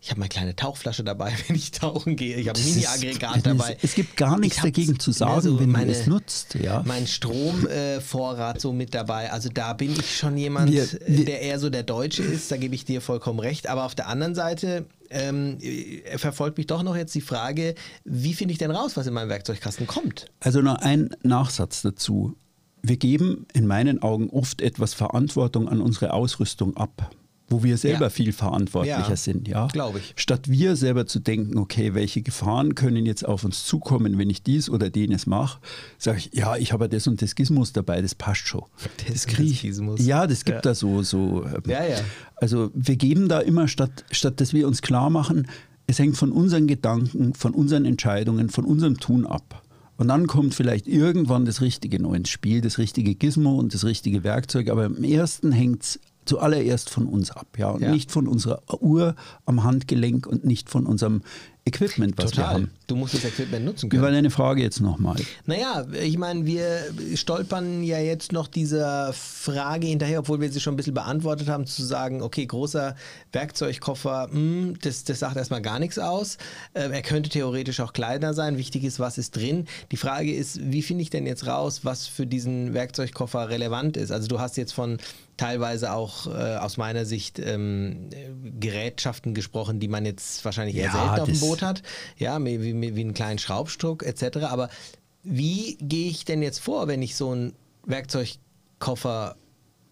Ich 0.06 0.12
habe 0.12 0.20
meine 0.20 0.30
kleine 0.30 0.56
Tauchflasche 0.56 1.04
dabei, 1.04 1.34
wenn 1.48 1.56
ich 1.56 1.72
tauchen 1.72 2.16
gehe. 2.16 2.38
Ich 2.38 2.48
habe 2.48 2.60
ein 2.60 2.64
ist- 2.68 2.76
Mini-Aggregat 2.76 3.44
dabei. 3.44 3.76
Es 3.82 3.96
gibt 3.96 4.16
gar 4.16 4.38
nichts 4.40 4.62
dagegen 4.62 5.00
zu 5.00 5.12
sagen, 5.12 5.42
so 5.42 5.60
wenn 5.60 5.72
meine- 5.72 5.88
du 5.88 5.92
es 6.00 6.06
nutzt. 6.06 6.54
Ja. 6.62 6.84
Mein 6.86 7.08
Stromvorrat 7.08 8.62
so 8.62 8.72
mit 8.72 8.94
dabei. 8.94 9.32
Also 9.32 9.50
da 9.52 9.74
bin 9.74 9.92
ich 9.94 10.16
schon 10.16 10.38
jemand, 10.38 10.72
Wir- 10.72 10.84
äh, 10.84 11.00
wir- 11.08 11.26
der 11.26 11.42
eher 11.42 11.60
so 11.60 11.72
der 11.72 11.82
Deutsche 11.82 12.22
ist. 12.22 12.52
Da 12.52 12.58
gebe 12.58 12.76
ich 12.76 12.86
dir 12.86 13.02
vollkommen 13.02 13.40
recht. 13.40 13.68
Aber 13.68 13.84
auf 13.84 13.96
der 13.96 14.08
anderen 14.08 14.36
Seite 14.36 14.86
ähm, 15.10 15.58
äh, 15.62 16.18
verfolgt 16.20 16.58
mich 16.58 16.68
doch 16.68 16.84
noch 16.84 16.96
jetzt 16.96 17.16
die 17.16 17.22
Frage, 17.22 17.74
wie 18.04 18.36
finde 18.36 18.52
ich 18.52 18.58
denn 18.60 18.70
raus, 18.70 18.96
was 18.98 19.08
in 19.08 19.14
meinem 19.14 19.30
Werkzeugkasten 19.30 19.88
kommt? 19.88 20.28
Also 20.40 20.62
noch 20.62 20.76
ein 20.76 21.16
Nachsatz 21.24 21.82
dazu. 21.82 22.36
Wir 22.84 22.98
geben 22.98 23.48
in 23.54 23.66
meinen 23.66 24.04
Augen 24.04 24.30
oft 24.30 24.62
etwas 24.62 24.94
Verantwortung 24.94 25.68
an 25.68 25.82
unsere 25.82 26.14
Ausrüstung 26.14 26.78
ab, 26.78 27.10
wo 27.48 27.64
wir 27.64 27.78
selber 27.78 28.06
Ja. 28.06 28.10
viel 28.10 28.34
verantwortlicher 28.34 29.10
Ja, 29.10 29.16
sind. 29.16 29.48
Ja? 29.48 29.68
glaub 29.68 29.96
ich. 29.98 30.14
Statt 30.16 30.50
wir 30.50 30.76
selber 30.76 31.06
zu 31.06 31.20
denken, 31.20 31.58
okay, 31.60 31.94
welche 31.94 32.22
Gefahren 32.24 32.74
können 32.76 33.06
jetzt 33.06 33.26
auf 33.26 33.44
uns 33.44 33.66
zukommen, 33.66 34.18
wenn 34.18 34.30
ich 34.30 34.42
dies 34.42 34.70
oder 34.70 34.90
jenes 34.96 35.28
mache, 35.28 35.60
sage 36.00 36.18
ich, 36.20 36.32
ja, 36.34 36.56
ich 36.58 36.74
habe 36.74 36.90
das 36.90 37.06
und 37.08 37.22
das 37.22 37.36
Gizmus 37.36 37.72
dabei, 37.72 38.02
das 38.02 38.16
passt 38.16 38.48
schon. 38.48 38.64
Das 38.98 39.06
Das 39.14 39.26
und 39.26 39.32
krieg 39.34 39.62
das 39.72 40.00
ich. 40.00 40.06
Ja, 40.08 40.26
das 40.28 40.44
gibt 40.44 40.56
Ja. 40.56 40.62
da 40.62 40.74
so. 40.76 41.04
so 41.04 41.46
ähm, 41.46 41.62
Ja, 41.68 41.86
ja. 41.86 41.98
Also 42.38 42.72
wir 42.74 42.96
geben 42.96 43.30
da 43.30 43.40
immer, 43.40 43.68
statt, 43.68 44.06
statt 44.12 44.42
dass 44.42 44.54
wir 44.54 44.68
uns 44.68 44.82
klar 44.82 45.10
machen, 45.10 45.48
es 45.88 46.00
hängt 46.00 46.18
von 46.18 46.32
unseren 46.32 46.66
Gedanken, 46.66 47.36
von 47.36 47.54
unseren 47.54 47.86
Entscheidungen, 47.86 48.50
von 48.50 48.66
unserem 48.66 49.00
Tun 49.00 49.26
ab. 49.28 49.62
Und 49.98 50.08
dann 50.10 50.26
kommt 50.28 50.56
vielleicht 50.56 50.88
irgendwann 50.88 51.46
das 51.46 51.62
Richtige 51.62 52.02
neu 52.02 52.16
ins 52.16 52.30
Spiel, 52.30 52.60
das 52.62 52.80
richtige 52.80 53.14
Gizmo 53.16 53.56
und 53.60 53.74
das 53.74 53.86
richtige 53.86 54.24
Werkzeug. 54.24 54.70
Aber 54.70 54.86
im 54.88 55.04
ersten 55.04 55.52
hängt 55.54 55.84
es 55.84 56.00
zuallererst 56.26 56.90
von 56.90 57.06
uns 57.08 57.32
ab, 57.32 57.48
ja, 57.58 57.70
und 57.70 57.82
Ja. 57.82 57.92
nicht 57.92 58.12
von 58.12 58.28
unserer 58.28 58.62
Uhr 58.82 59.16
am 59.46 59.64
Handgelenk 59.64 60.28
und 60.28 60.46
nicht 60.46 60.70
von 60.70 60.86
unserem 60.86 61.22
Equipment, 61.68 62.16
was 62.18 62.38
wir 62.38 62.48
haben. 62.48 62.70
Du 62.86 62.96
musst 62.96 63.16
das 63.16 63.26
Equipment 63.26 63.66
nutzen 63.66 63.90
können. 63.90 64.04
war 64.04 64.12
deine 64.12 64.30
Frage 64.30 64.62
jetzt 64.62 64.82
nochmal? 64.82 65.16
Naja, 65.48 65.84
ich 66.00 66.16
meine, 66.20 66.46
wir 66.46 66.94
stolpern 67.16 67.82
ja 67.84 67.98
jetzt 67.98 68.32
noch 68.32 68.48
dieser 68.48 69.12
Frage 69.14 69.88
hinterher, 69.88 70.20
obwohl 70.20 70.40
wir 70.40 70.52
sie 70.52 70.60
schon 70.60 70.76
ein 70.76 70.78
bisschen 70.78 70.94
beantwortet 70.94 71.50
haben, 71.50 71.66
zu 71.66 71.84
sagen, 71.84 72.22
okay, 72.22 72.46
großer 72.46 72.96
Werkzeugkoffer, 73.32 74.30
hm, 74.32 74.76
das, 74.84 75.06
das 75.06 75.20
sagt 75.20 75.38
erstmal 75.38 75.64
gar 75.64 75.80
nichts 75.80 75.98
aus. 75.98 76.38
Ähm, 76.76 76.92
er 76.92 77.02
könnte 77.02 77.30
theoretisch 77.32 77.80
auch 77.80 77.94
kleiner 77.94 78.36
sein. 78.36 78.58
Wichtig 78.60 78.84
ist, 78.84 79.00
was 79.00 79.18
ist 79.18 79.36
drin. 79.36 79.66
Die 79.92 79.98
Frage 79.98 80.32
ist, 80.36 80.60
wie 80.62 80.84
finde 80.84 81.02
ich 81.02 81.10
denn 81.10 81.26
jetzt 81.26 81.48
raus, 81.48 81.80
was 81.84 82.06
für 82.06 82.28
diesen 82.28 82.76
Werkzeugkoffer 82.76 83.50
relevant 83.50 83.98
ist? 83.98 84.12
Also 84.12 84.28
du 84.28 84.40
hast 84.40 84.58
jetzt 84.58 84.74
von 84.74 85.00
teilweise 85.38 85.92
auch 85.92 86.28
äh, 86.28 86.56
aus 86.58 86.78
meiner 86.78 87.04
Sicht 87.06 87.40
ähm, 87.40 88.10
äh, 88.14 88.30
Gerätschaften 88.60 89.34
gesprochen, 89.34 89.80
die 89.82 89.90
man 89.90 90.06
jetzt 90.06 90.46
wahrscheinlich 90.46 90.76
eher 90.78 90.86
Ja, 90.86 90.92
selten 90.92 91.10
auf 91.10 91.26
dem 91.26 91.34
das- 91.34 91.42
Boot 91.60 91.68
hat, 91.68 91.84
ja, 92.18 92.44
wie, 92.44 92.62
wie, 92.62 92.96
wie 92.96 93.02
einen 93.02 93.14
kleinen 93.14 93.40
Schraubstock 93.40 94.04
etc. 94.04 94.38
Aber 94.44 94.70
wie 95.24 95.78
gehe 95.82 96.10
ich 96.10 96.26
denn 96.26 96.42
jetzt 96.42 96.60
vor, 96.60 96.88
wenn 96.88 97.02
ich 97.02 97.16
so 97.16 97.32
einen 97.32 97.54
Werkzeugkoffer 97.86 99.36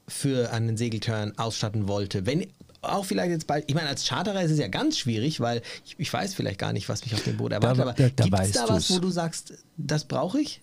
für 0.08 0.52
einen 0.52 0.78
Segeltörn 0.78 1.34
ausstatten 1.38 1.88
wollte? 1.88 2.26
Wenn 2.26 2.46
auch 2.82 3.06
vielleicht 3.06 3.30
jetzt 3.32 3.48
bald, 3.48 3.64
ich 3.68 3.76
meine, 3.76 3.88
als 3.88 4.06
Charterer 4.08 4.42
ist 4.44 4.52
es 4.52 4.60
ja 4.60 4.68
ganz 4.68 4.98
schwierig, 4.98 5.40
weil 5.40 5.62
ich, 5.86 5.96
ich 5.98 6.12
weiß 6.12 6.34
vielleicht 6.34 6.60
gar 6.60 6.74
nicht, 6.74 6.90
was 6.90 7.04
mich 7.04 7.14
auf 7.14 7.24
dem 7.24 7.38
Boot 7.38 7.54
erwartet. 7.54 7.80
Da- 7.80 7.84
aber 7.84 7.94
da- 7.94 8.10
da 8.10 8.24
gibt 8.26 8.40
es 8.40 8.52
da 8.52 8.68
was, 8.68 8.88
du's. 8.88 8.98
wo 8.98 9.00
du 9.00 9.10
sagst, 9.10 9.54
das 9.78 10.04
brauche 10.06 10.40
ich? 10.42 10.62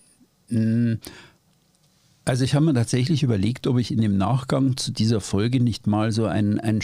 Also 2.25 2.43
ich 2.43 2.53
habe 2.53 2.65
mir 2.65 2.73
tatsächlich 2.73 3.23
überlegt, 3.23 3.65
ob 3.67 3.79
ich 3.79 3.91
in 3.91 4.01
dem 4.01 4.17
Nachgang 4.17 4.77
zu 4.77 4.91
dieser 4.91 5.19
Folge 5.21 5.59
nicht 5.59 5.87
mal 5.87 6.11
so 6.11 6.25
ein, 6.25 6.59
ein 6.59 6.81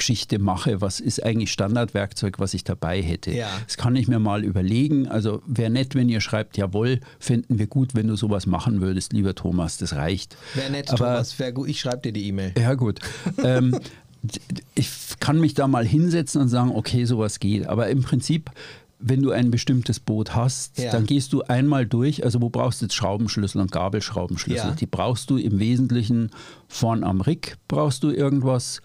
Standardgeschichte 0.00 0.38
mache. 0.38 0.80
Was 0.80 1.00
ist 1.00 1.24
eigentlich 1.24 1.52
Standardwerkzeug, 1.52 2.38
was 2.38 2.54
ich 2.54 2.64
dabei 2.64 3.02
hätte? 3.02 3.32
Ja. 3.32 3.48
Das 3.66 3.76
kann 3.76 3.96
ich 3.96 4.08
mir 4.08 4.18
mal 4.18 4.44
überlegen. 4.44 5.06
Also 5.08 5.42
wäre 5.46 5.70
nett, 5.70 5.94
wenn 5.94 6.08
ihr 6.08 6.20
schreibt, 6.20 6.56
jawohl, 6.56 7.00
fänden 7.18 7.58
wir 7.58 7.66
gut, 7.66 7.94
wenn 7.94 8.08
du 8.08 8.16
sowas 8.16 8.46
machen 8.46 8.80
würdest, 8.80 9.12
lieber 9.12 9.34
Thomas, 9.34 9.76
das 9.78 9.94
reicht. 9.94 10.36
Wäre 10.54 10.70
nett, 10.70 10.88
Aber- 10.90 10.98
Thomas, 10.98 11.38
wäre 11.38 11.52
gut. 11.52 11.68
Ich 11.68 11.80
schreibe 11.80 11.98
dir 12.02 12.12
die 12.12 12.26
E-Mail. 12.28 12.52
Ja, 12.58 12.74
gut. 12.74 13.00
ähm, 13.44 13.78
ich 14.74 14.90
kann 15.20 15.40
mich 15.40 15.54
da 15.54 15.66
mal 15.66 15.84
hinsetzen 15.86 16.40
und 16.42 16.48
sagen, 16.48 16.72
okay, 16.74 17.04
sowas 17.04 17.38
geht. 17.40 17.66
Aber 17.66 17.88
im 17.88 18.02
Prinzip, 18.02 18.50
wenn 18.98 19.22
du 19.22 19.30
ein 19.30 19.50
bestimmtes 19.50 19.98
Boot 19.98 20.34
hast, 20.34 20.78
Ja. 20.78 20.92
dann 20.92 21.06
gehst 21.06 21.32
du 21.32 21.42
einmal 21.42 21.86
durch. 21.86 22.22
Also, 22.24 22.40
wo 22.42 22.50
brauchst 22.50 22.80
du 22.82 22.84
jetzt 22.86 22.94
Schraubenschlüssel 22.94 23.60
und 23.60 23.72
Gabelschraubenschlüssel? 23.72 24.70
Ja. 24.70 24.74
Die 24.74 24.86
brauchst 24.86 25.30
du 25.30 25.38
im 25.38 25.58
Wesentlichen 25.58 26.30
vorn 26.68 27.02
am 27.04 27.20
Rig, 27.22 27.56
brauchst 27.68 28.02
du 28.02 28.10
irgendwas. 28.10 28.82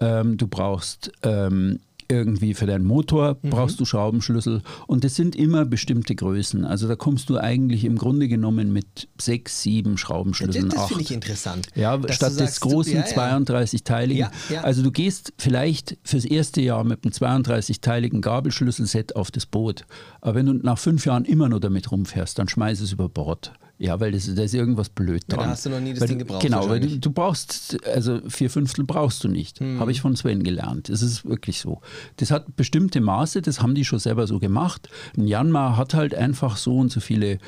Ähm, 0.00 0.36
du 0.36 0.46
brauchst 0.46 1.10
ähm, 1.22 1.80
irgendwie 2.10 2.54
für 2.54 2.64
deinen 2.64 2.84
Motor 2.86 3.36
Mhm. 3.42 3.50
brauchst 3.50 3.78
du 3.80 3.84
Schraubenschlüssel 3.84 4.62
und 4.86 5.04
das 5.04 5.14
sind 5.14 5.36
immer 5.36 5.66
bestimmte 5.66 6.14
Größen. 6.14 6.64
Also 6.64 6.88
da 6.88 6.96
kommst 6.96 7.28
du 7.28 7.36
eigentlich 7.36 7.84
im 7.84 7.96
Grunde 7.98 8.28
genommen 8.28 8.72
mit 8.72 9.08
sechs, 9.20 9.60
sieben 9.60 9.92
Das, 9.92 10.00
Schraubenschlüsseln, 10.00 10.70
das 10.70 10.78
acht. 10.78 10.88
finde 10.88 11.02
ich 11.02 11.10
interessant. 11.10 11.66
Ja, 11.74 12.00
statt 12.10 12.30
des 12.30 12.36
sagst, 12.38 12.64
du- 12.64 12.68
großen 12.70 12.94
ja, 12.94 13.00
ja. 13.06 13.36
32-teiligen. 13.36 14.20
Ja, 14.20 14.30
ja. 14.48 14.60
Also 14.62 14.82
du 14.82 14.90
gehst 14.90 15.34
vielleicht 15.36 15.98
fürs 16.02 16.24
erste 16.24 16.62
Jahr 16.62 16.82
mit 16.82 17.04
einem 17.04 17.12
32-teiligen 17.12 18.22
Gabelschlüsselset 18.22 19.14
auf 19.14 19.30
das 19.30 19.44
Boot. 19.44 19.84
Aber 20.22 20.34
wenn 20.36 20.46
du 20.46 20.54
nach 20.54 20.78
fünf 20.78 21.04
Jahren 21.04 21.26
immer 21.26 21.50
nur 21.50 21.60
damit 21.60 21.92
rumfährst, 21.92 22.38
dann 22.38 22.48
schmeiß 22.48 22.80
es 22.80 22.92
über 22.92 23.10
Bord. 23.10 23.52
Ja, 23.80 24.00
weil 24.00 24.10
das, 24.10 24.32
da 24.34 24.42
ist 24.42 24.54
irgendwas 24.54 24.88
blöd 24.88 25.22
Ja, 25.28 25.36
da 25.36 25.36
dran. 25.36 25.50
hast 25.50 25.64
du 25.64 25.70
noch 25.70 25.78
nie 25.78 25.92
das 25.92 26.00
weil 26.00 26.08
Ding 26.08 26.18
gebraucht 26.18 26.42
Genau, 26.42 26.68
weil 26.68 26.80
du, 26.80 26.98
du 26.98 27.10
brauchst, 27.12 27.78
also 27.86 28.18
vier 28.28 28.50
Fünftel 28.50 28.84
brauchst 28.84 29.22
du 29.22 29.28
nicht. 29.28 29.60
Hm. 29.60 29.78
Habe 29.78 29.92
ich 29.92 30.00
von 30.00 30.16
Sven 30.16 30.42
gelernt. 30.42 30.88
Das 30.88 31.00
ist 31.00 31.24
wirklich 31.24 31.60
so. 31.60 31.80
Das 32.16 32.32
hat 32.32 32.56
bestimmte 32.56 33.00
Maße, 33.00 33.40
das 33.40 33.62
haben 33.62 33.76
die 33.76 33.84
schon 33.84 34.00
selber 34.00 34.26
so 34.26 34.40
gemacht. 34.40 34.88
Ein 35.16 35.28
Janmar 35.28 35.76
hat 35.76 35.94
halt 35.94 36.12
einfach 36.14 36.56
so 36.56 36.76
und 36.76 36.90
so 36.90 36.98
viele 36.98 37.38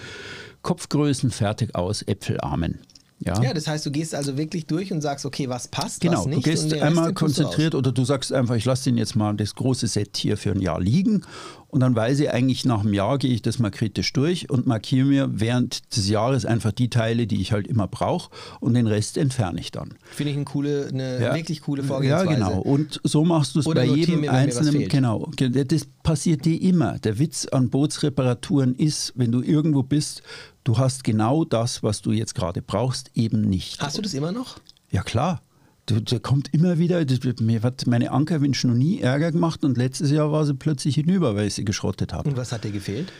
Kopfgrößen 0.62 1.30
fertig 1.30 1.74
aus 1.74 2.02
Äpfelarmen. 2.02 2.78
Ja, 3.22 3.42
Ja, 3.42 3.52
das 3.52 3.66
heißt, 3.66 3.84
du 3.84 3.90
gehst 3.90 4.14
also 4.14 4.38
wirklich 4.38 4.66
durch 4.66 4.92
und 4.92 5.02
sagst, 5.02 5.26
okay, 5.26 5.48
was 5.48 5.68
passt, 5.68 6.00
Genau, 6.00 6.20
was 6.20 6.26
nicht. 6.26 6.46
du 6.46 6.50
gehst 6.50 6.72
einmal 6.74 7.12
konzentriert 7.12 7.74
oder 7.74 7.92
du 7.92 8.04
sagst 8.04 8.32
einfach, 8.32 8.54
ich 8.54 8.64
lasse 8.64 8.84
den 8.84 8.96
jetzt 8.96 9.14
mal 9.14 9.34
das 9.34 9.54
große 9.54 9.88
Set 9.88 10.16
hier 10.16 10.38
für 10.38 10.52
ein 10.52 10.60
Jahr 10.62 10.80
liegen 10.80 11.22
und 11.70 11.80
dann 11.80 11.94
weiß 11.94 12.20
ich 12.20 12.30
eigentlich, 12.30 12.64
nach 12.64 12.80
einem 12.80 12.92
Jahr 12.94 13.18
gehe 13.18 13.32
ich 13.32 13.42
das 13.42 13.58
mal 13.58 13.70
kritisch 13.70 14.12
durch 14.12 14.50
und 14.50 14.66
markiere 14.66 15.06
mir 15.06 15.28
während 15.32 15.96
des 15.96 16.08
Jahres 16.08 16.44
einfach 16.44 16.72
die 16.72 16.90
Teile, 16.90 17.26
die 17.26 17.40
ich 17.40 17.52
halt 17.52 17.66
immer 17.66 17.86
brauche 17.88 18.30
und 18.60 18.74
den 18.74 18.86
Rest 18.86 19.16
entferne 19.16 19.60
ich 19.60 19.70
dann. 19.70 19.94
Finde 20.10 20.30
ich 20.32 20.36
eine 20.36 20.44
coole, 20.44 20.88
eine 20.88 21.20
Ja. 21.20 21.34
wirklich 21.34 21.60
coole 21.62 21.82
Ja, 21.82 21.88
Vorgehensweise. 21.88 22.34
genau. 22.34 22.58
Und 22.60 23.00
so 23.04 23.24
machst 23.24 23.54
du 23.54 23.60
es 23.60 23.64
bei 23.66 23.84
jedem 23.84 24.20
mir, 24.22 24.32
einzelnen. 24.32 24.88
Genau. 24.88 25.30
Das 25.38 25.86
passiert 26.02 26.44
dir 26.44 26.60
immer. 26.60 26.98
Der 26.98 27.18
Witz 27.18 27.46
an 27.46 27.70
Bootsreparaturen 27.70 28.74
ist, 28.74 29.12
wenn 29.16 29.30
du 29.32 29.42
irgendwo 29.42 29.82
bist, 29.82 30.22
du 30.64 30.78
hast 30.78 31.04
genau 31.04 31.44
das, 31.44 31.82
was 31.82 32.02
du 32.02 32.12
jetzt 32.12 32.34
gerade 32.34 32.62
brauchst, 32.62 33.10
eben 33.14 33.42
nicht. 33.42 33.80
Hast 33.80 33.96
du 33.98 34.02
das 34.02 34.14
immer 34.14 34.32
noch? 34.32 34.58
Ja, 34.90 35.02
klar. 35.02 35.42
Da, 35.90 36.18
kommt 36.18 36.52
immer 36.54 36.78
wieder, 36.78 37.04
das, 37.04 37.18
mir 37.40 37.62
hat 37.62 37.86
meine 37.86 38.12
Ankerwinsch 38.12 38.64
noch 38.64 38.74
nie 38.74 39.00
Ärger 39.00 39.32
gemacht 39.32 39.64
und 39.64 39.76
letztes 39.76 40.10
Jahr 40.10 40.30
war 40.30 40.46
sie 40.46 40.54
plötzlich 40.54 40.94
hinüber, 40.94 41.34
weil 41.36 41.48
ich 41.48 41.54
sie 41.54 41.64
geschrottet 41.64 42.12
habe. 42.12 42.28
Und 42.28 42.36
was 42.36 42.52
hat 42.52 42.64
dir 42.64 42.70
gefehlt? 42.70 43.12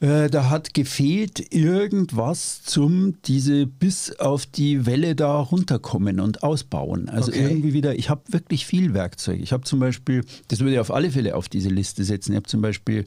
Äh, 0.00 0.30
da 0.30 0.48
hat 0.48 0.74
gefehlt 0.74 1.52
irgendwas 1.52 2.62
zum 2.62 3.20
diese 3.22 3.66
bis 3.66 4.12
auf 4.20 4.46
die 4.46 4.86
Welle 4.86 5.16
da 5.16 5.40
runterkommen 5.40 6.20
und 6.20 6.44
ausbauen. 6.44 7.08
Also 7.08 7.32
Okay. 7.32 7.48
irgendwie 7.48 7.72
wieder, 7.72 7.98
ich 7.98 8.08
habe 8.08 8.22
wirklich 8.28 8.64
viel 8.64 8.94
Werkzeug. 8.94 9.40
Ich 9.40 9.52
habe 9.52 9.64
zum 9.64 9.80
Beispiel, 9.80 10.24
das 10.46 10.60
würde 10.60 10.74
ich 10.74 10.78
auf 10.78 10.92
alle 10.92 11.10
Fälle 11.10 11.34
auf 11.34 11.48
diese 11.48 11.68
Liste 11.68 12.04
setzen, 12.04 12.32
ich 12.32 12.36
habe 12.36 12.46
zum 12.46 12.62
Beispiel 12.62 13.06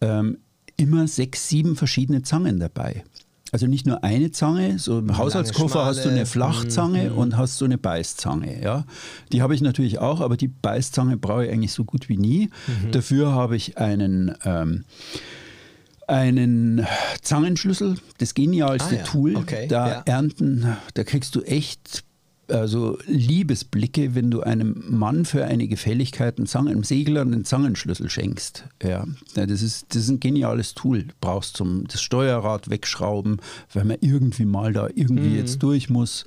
ähm, 0.00 0.38
immer 0.76 1.06
sechs, 1.06 1.48
sieben 1.48 1.76
verschiedene 1.76 2.22
Zangen 2.22 2.58
dabei. 2.58 3.04
Also 3.54 3.68
nicht 3.68 3.86
nur 3.86 4.02
eine 4.02 4.32
Zange, 4.32 4.80
so 4.80 4.98
im 4.98 5.16
Haushaltskoffer 5.16 5.84
hast 5.84 6.04
du 6.04 6.08
eine 6.08 6.26
Flachzange 6.26 7.12
und 7.12 7.36
hast 7.36 7.56
so 7.56 7.64
eine 7.64 7.78
Beißzange. 7.78 8.60
Ja? 8.60 8.84
Die 9.30 9.42
habe 9.42 9.54
ich 9.54 9.60
natürlich 9.60 10.00
auch, 10.00 10.20
aber 10.20 10.36
die 10.36 10.48
Beißzange 10.48 11.16
brauche 11.18 11.46
ich 11.46 11.52
eigentlich 11.52 11.72
so 11.72 11.84
gut 11.84 12.08
wie 12.08 12.16
nie. 12.16 12.50
Dafür 12.90 13.30
habe 13.30 13.54
ich 13.54 13.78
einen 13.78 14.34
ähm, 14.44 14.84
einen 16.08 16.84
Zangenschlüssel, 17.22 17.94
das 18.18 18.34
genialste 18.34 18.96
Ah 18.96 18.98
ja, 18.98 19.04
Tool. 19.04 19.36
okay, 19.36 19.68
da 19.68 19.88
ja. 19.88 20.02
ernten, 20.04 20.76
da 20.94 21.04
kriegst 21.04 21.36
du 21.36 21.42
echt 21.42 22.02
also 22.54 22.98
Liebesblicke, 23.06 24.14
wenn 24.14 24.30
du 24.30 24.42
einem 24.42 24.84
Mann 24.88 25.24
für 25.24 25.44
eine 25.44 25.68
Gefälligkeit 25.68 26.38
einen, 26.38 26.46
Zangen, 26.46 26.68
einem 26.68 26.84
Segler 26.84 27.22
einen 27.22 27.44
Zangenschlüssel 27.44 28.08
schenkst. 28.08 28.64
Ja, 28.82 29.06
das, 29.34 29.62
ist, 29.62 29.86
das 29.90 30.04
ist 30.04 30.08
ein 30.10 30.20
geniales 30.20 30.74
Tool. 30.74 31.04
Du 31.04 31.14
brauchst 31.20 31.56
zum 31.56 31.86
das 31.86 32.00
Steuerrad 32.00 32.70
wegschrauben, 32.70 33.40
weil 33.72 33.84
man 33.84 33.98
irgendwie 34.00 34.44
mal 34.44 34.72
da 34.72 34.88
irgendwie 34.94 35.30
Mhm. 35.30 35.36
jetzt 35.36 35.62
durch 35.62 35.90
muss. 35.90 36.24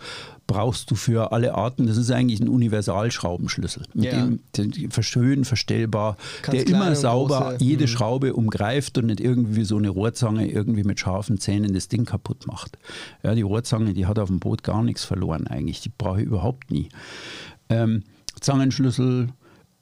Brauchst 0.48 0.90
du 0.90 0.96
für 0.96 1.32
alle 1.34 1.56
Arten, 1.56 1.88
das 1.88 1.98
ist 1.98 2.10
eigentlich 2.10 2.40
ein 2.40 2.48
Universalschraubenschlüssel. 2.48 3.84
Mit 3.94 4.06
Ja. 4.06 4.26
dem 4.26 4.40
den 4.56 4.92
schön 5.02 5.44
verstellbar, 5.46 6.16
Ganz 6.42 6.64
der 6.64 6.68
immer 6.68 6.96
sauber 6.96 7.52
große, 7.52 7.64
jede 7.64 7.84
mhm. 7.84 7.88
Schraube 7.88 8.34
umgreift 8.34 8.98
und 8.98 9.08
nicht 9.08 9.20
irgendwie 9.20 9.66
so 9.66 9.78
eine 9.78 9.90
Rohrzange 9.90 10.50
irgendwie 10.50 10.84
mit 10.84 11.00
scharfen 11.00 11.38
Zähnen 11.38 11.74
das 11.74 11.90
Ding 11.90 12.06
kaputt 12.06 12.48
macht. 12.48 12.78
Ja, 13.24 13.36
die 13.36 13.42
Rohrzange, 13.42 13.94
die 13.94 14.06
hat 14.06 14.20
auf 14.20 14.30
dem 14.30 14.40
Boot 14.40 14.64
gar 14.64 14.82
nichts 14.84 15.04
verloren 15.04 15.48
eigentlich. 15.48 15.82
Die 15.82 15.92
brauche 15.96 16.22
ich 16.22 16.28
überhaupt 16.28 16.72
nie. 16.72 16.90
Ähm, 17.70 18.04
Zangenschlüssel, 18.40 19.30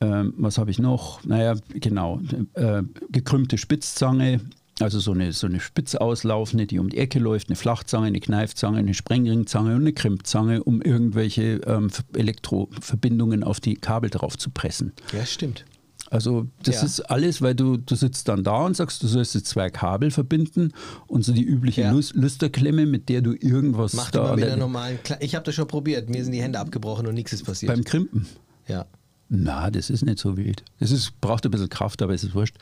Ähm, 0.01 0.33
was 0.37 0.57
habe 0.57 0.71
ich 0.71 0.77
noch? 0.77 1.23
Naja, 1.23 1.55
genau, 1.69 2.19
äh, 2.55 2.83
gekrümmte 3.11 3.57
Spitzzange, 3.57 4.41
also 4.81 4.99
so 4.99 5.11
eine, 5.13 5.31
so 5.31 5.47
eine 5.47 5.59
Spitzauslaufende, 5.61 6.67
die 6.67 6.79
um 6.79 6.89
die 6.89 6.97
Ecke 6.97 7.19
läuft, 7.19 7.47
eine 7.49 7.55
Flachzange, 7.55 8.07
eine 8.07 8.19
Kneifzange, 8.19 8.77
eine 8.79 8.93
Sprengringzange 8.93 9.73
und 9.75 9.81
eine 9.81 9.93
Krimpzange, 9.93 10.63
um 10.63 10.81
irgendwelche 10.81 11.61
ähm, 11.65 11.89
Elektroverbindungen 12.13 13.43
auf 13.43 13.59
die 13.59 13.75
Kabel 13.75 14.09
drauf 14.09 14.37
zu 14.37 14.49
pressen. 14.49 14.93
Ja, 15.13 15.25
stimmt. 15.25 15.65
Also 16.11 16.47
das 16.63 16.75
Ja. 16.75 16.83
ist 16.83 16.99
alles, 17.01 17.41
weil 17.41 17.55
du, 17.55 17.77
du 17.77 17.95
sitzt 17.95 18.27
dann 18.27 18.43
da 18.43 18.65
und 18.65 18.75
sagst, 18.75 19.01
du 19.01 19.07
sollst 19.07 19.33
jetzt 19.33 19.47
zwei 19.47 19.69
Kabel 19.69 20.11
verbinden 20.11 20.71
und 21.07 21.23
so 21.25 21.33
die 21.33 21.43
übliche 21.43 21.81
Ja. 21.81 21.91
Lüsterklemme, 22.13 22.85
mit 22.85 23.09
der 23.09 23.21
du 23.21 23.33
irgendwas 23.33 23.93
Mach 23.93 24.11
da 24.11 24.21
mal 24.23 24.29
an 24.31 24.35
mit 24.35 24.45
einer 24.45 24.57
normalen. 24.57 24.99
Kle 25.03 25.17
ich 25.21 25.33
habe 25.35 25.43
das 25.45 25.55
schon 25.55 25.67
probiert. 25.67 26.09
Mir 26.09 26.23
sind 26.23 26.33
die 26.33 26.41
Hände 26.41 26.59
abgebrochen 26.59 27.07
und 27.07 27.15
nichts 27.15 27.33
ist 27.33 27.43
passiert. 27.43 27.73
beim 27.73 27.83
Krimpen. 27.83 28.25
ja. 28.67 28.85
Na, 29.27 29.71
das 29.71 29.89
ist 29.89 30.05
nicht 30.05 30.19
so 30.19 30.37
wild. 30.37 30.63
Das 30.79 30.91
ist, 30.91 31.19
braucht 31.19 31.43
ein 31.45 31.51
bisschen 31.51 31.67
Kraft, 31.67 32.03
aber 32.03 32.13
es 32.13 32.23
ist 32.23 32.35
wurscht. 32.35 32.57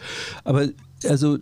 Aber 0.46 0.70
also 1.06 1.38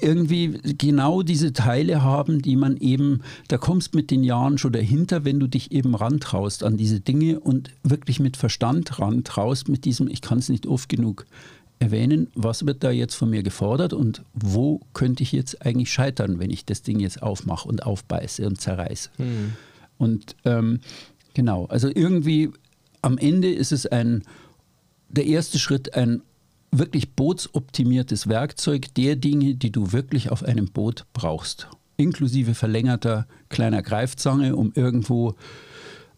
irgendwie 0.00 0.58
genau 0.78 1.22
diese 1.22 1.52
Teile 1.52 2.02
haben, 2.02 2.40
die 2.40 2.56
man 2.56 2.76
eben, 2.76 3.22
da 3.48 3.58
kommst 3.58 3.94
mit 3.94 4.10
den 4.10 4.22
Jahren 4.22 4.58
schon 4.58 4.72
dahinter, 4.72 5.24
wenn 5.24 5.40
du 5.40 5.46
dich 5.46 5.72
eben 5.72 5.94
rantraust 5.94 6.62
an 6.62 6.76
diese 6.76 7.00
Dinge 7.00 7.40
und 7.40 7.70
wirklich 7.82 8.20
mit 8.20 8.36
Verstand 8.36 8.98
rantraust, 9.00 9.68
mit 9.68 9.84
diesem, 9.84 10.08
ich 10.08 10.20
kann 10.20 10.38
es 10.38 10.48
nicht 10.48 10.66
oft 10.66 10.88
genug 10.88 11.26
erwähnen, 11.80 12.28
was 12.34 12.66
wird 12.66 12.82
da 12.84 12.90
jetzt 12.90 13.14
von 13.14 13.30
mir 13.30 13.42
gefordert 13.42 13.92
und 13.92 14.22
wo 14.34 14.80
könnte 14.94 15.22
ich 15.22 15.32
jetzt 15.32 15.64
eigentlich 15.64 15.92
scheitern, 15.92 16.38
wenn 16.38 16.50
ich 16.50 16.64
das 16.64 16.82
Ding 16.82 17.00
jetzt 17.00 17.22
aufmache 17.22 17.68
und 17.68 17.84
aufbeiße 17.84 18.46
und 18.46 18.60
zerreiße. 18.60 19.10
Und 19.96 20.36
ähm, 20.44 20.80
genau, 21.34 21.66
also 21.66 21.88
irgendwie 21.88 22.50
am 23.02 23.18
Ende 23.18 23.52
ist 23.52 23.72
es 23.72 23.86
ein, 23.86 24.22
der 25.08 25.26
erste 25.26 25.58
Schritt 25.58 25.94
ein 25.94 26.22
wirklich 26.70 27.14
bootsoptimiertes 27.14 28.28
Werkzeug 28.28 28.94
der 28.94 29.16
Dinge, 29.16 29.54
die 29.54 29.72
du 29.72 29.92
wirklich 29.92 30.30
auf 30.30 30.42
einem 30.42 30.66
Boot 30.66 31.06
brauchst. 31.12 31.68
Inklusive 31.96 32.54
verlängerter 32.54 33.26
kleiner 33.48 33.82
Greifzange, 33.82 34.54
um 34.54 34.72
irgendwo 34.74 35.34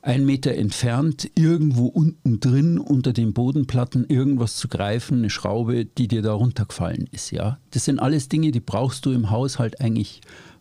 ein 0.02 0.24
Meter 0.24 0.54
entfernt, 0.54 1.30
irgendwo 1.34 1.86
unten 1.86 2.40
drin 2.40 2.78
unter 2.78 3.12
den 3.12 3.32
Bodenplatten 3.34 4.06
irgendwas 4.06 4.56
zu 4.56 4.68
greifen, 4.68 5.18
eine 5.18 5.30
Schraube, 5.30 5.84
die 5.84 6.08
dir 6.08 6.22
da 6.22 6.32
runtergefallen 6.32 7.06
ist. 7.12 7.30
Ja, 7.32 7.58
das 7.70 7.84
sind 7.84 7.98
alles 7.98 8.28
Dinge, 8.28 8.50
die 8.50 8.60
brauchst 8.60 9.04
du 9.06 9.12
im 9.12 9.30
Haushalt 9.30 9.80
eigentlich. 9.80 10.20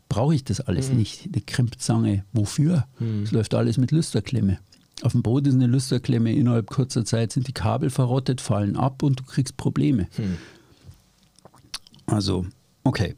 Brauche 0.09 0.35
ich 0.35 0.43
das 0.43 0.59
alles 0.59 0.89
nicht? 0.91 1.29
Eine 1.31 1.41
Krimpzange, 1.41 2.25
wofür? 2.33 2.85
Es 3.23 3.31
läuft 3.31 3.53
alles 3.53 3.77
mit 3.77 3.91
Lüsterklemme. 3.91 4.59
Auf 5.01 5.13
dem 5.13 5.21
Boot 5.21 5.47
ist 5.47 5.53
eine 5.53 5.67
Lüsterklemme, 5.67 6.33
innerhalb 6.33 6.69
kurzer 6.69 7.05
Zeit 7.05 7.31
sind 7.31 7.47
die 7.47 7.53
Kabel 7.53 7.89
verrottet, 7.89 8.41
fallen 8.41 8.75
ab 8.75 9.01
und 9.01 9.19
du 9.19 9.23
kriegst 9.23 9.55
Probleme. 9.57 10.07
Also, 12.05 12.45
okay. 12.83 13.15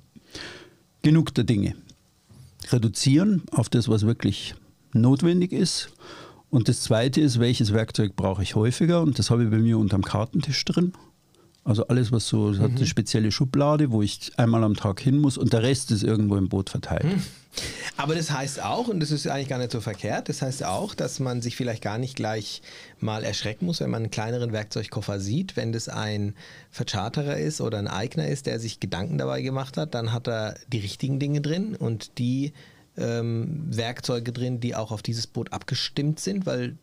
Genug 1.01 1.33
der 1.33 1.43
Dinge. 1.43 1.75
Reduzieren 2.69 3.41
auf 3.51 3.69
das, 3.69 3.89
was 3.89 4.05
wirklich 4.05 4.53
notwendig 4.93 5.51
ist. 5.51 5.89
Und 6.49 6.67
das 6.67 6.81
zweite 6.81 7.21
ist, 7.21 7.39
welches 7.39 7.73
Werkzeug 7.73 8.15
brauche 8.15 8.43
ich 8.43 8.55
häufiger? 8.55 9.01
Und 9.01 9.17
das 9.17 9.31
habe 9.31 9.45
ich 9.45 9.49
bei 9.49 9.57
mir 9.57 9.77
unterm 9.77 10.03
Kartentisch 10.03 10.63
drin. 10.65 10.93
Also 11.63 11.85
alles, 11.87 12.11
was 12.11 12.27
so, 12.27 12.49
es 12.49 12.59
hat 12.59 12.71
eine 12.71 12.87
spezielle 12.87 13.31
Schublade, 13.31 13.91
wo 13.91 14.01
ich 14.01 14.31
einmal 14.37 14.63
am 14.63 14.75
Tag 14.75 14.99
hin 14.99 15.19
muss 15.19 15.37
und 15.37 15.53
der 15.53 15.61
Rest 15.61 15.91
ist 15.91 16.03
irgendwo 16.03 16.35
im 16.35 16.49
Boot 16.49 16.71
verteilt. 16.71 17.05
Aber 17.97 18.15
das 18.15 18.31
heißt 18.31 18.63
auch, 18.63 18.87
und 18.87 18.99
das 18.99 19.11
ist 19.11 19.27
eigentlich 19.27 19.49
gar 19.49 19.59
nicht 19.59 19.71
so 19.71 19.79
verkehrt, 19.79 20.27
das 20.27 20.41
heißt 20.41 20.63
auch, 20.63 20.95
dass 20.95 21.19
man 21.19 21.41
sich 21.41 21.55
vielleicht 21.55 21.83
gar 21.83 21.99
nicht 21.99 22.15
gleich 22.15 22.63
mal 22.99 23.23
erschrecken 23.23 23.67
muss, 23.67 23.79
wenn 23.79 23.91
man 23.91 24.03
einen 24.03 24.11
kleineren 24.11 24.53
Werkzeugkoffer 24.53 25.19
sieht. 25.19 25.55
Wenn 25.55 25.71
das 25.71 25.87
ein 25.87 26.33
Vercharterer 26.71 27.37
ist 27.37 27.61
oder 27.61 27.77
ein 27.77 27.87
Eigner 27.87 28.27
ist, 28.27 28.47
der 28.47 28.59
sich 28.59 28.79
Gedanken 28.79 29.19
dabei 29.19 29.43
gemacht 29.43 29.77
hat, 29.77 29.93
dann 29.93 30.13
hat 30.13 30.27
er 30.27 30.55
die 30.71 30.79
richtigen 30.79 31.19
Dinge 31.19 31.41
drin 31.41 31.75
und 31.75 32.17
die 32.17 32.53
ähm, 32.97 33.65
Werkzeuge 33.67 34.31
drin, 34.31 34.59
die 34.59 34.75
auch 34.75 34.91
auf 34.91 35.03
dieses 35.03 35.27
Boot 35.27 35.53
abgestimmt 35.53 36.19
sind, 36.19 36.47
weil 36.47 36.77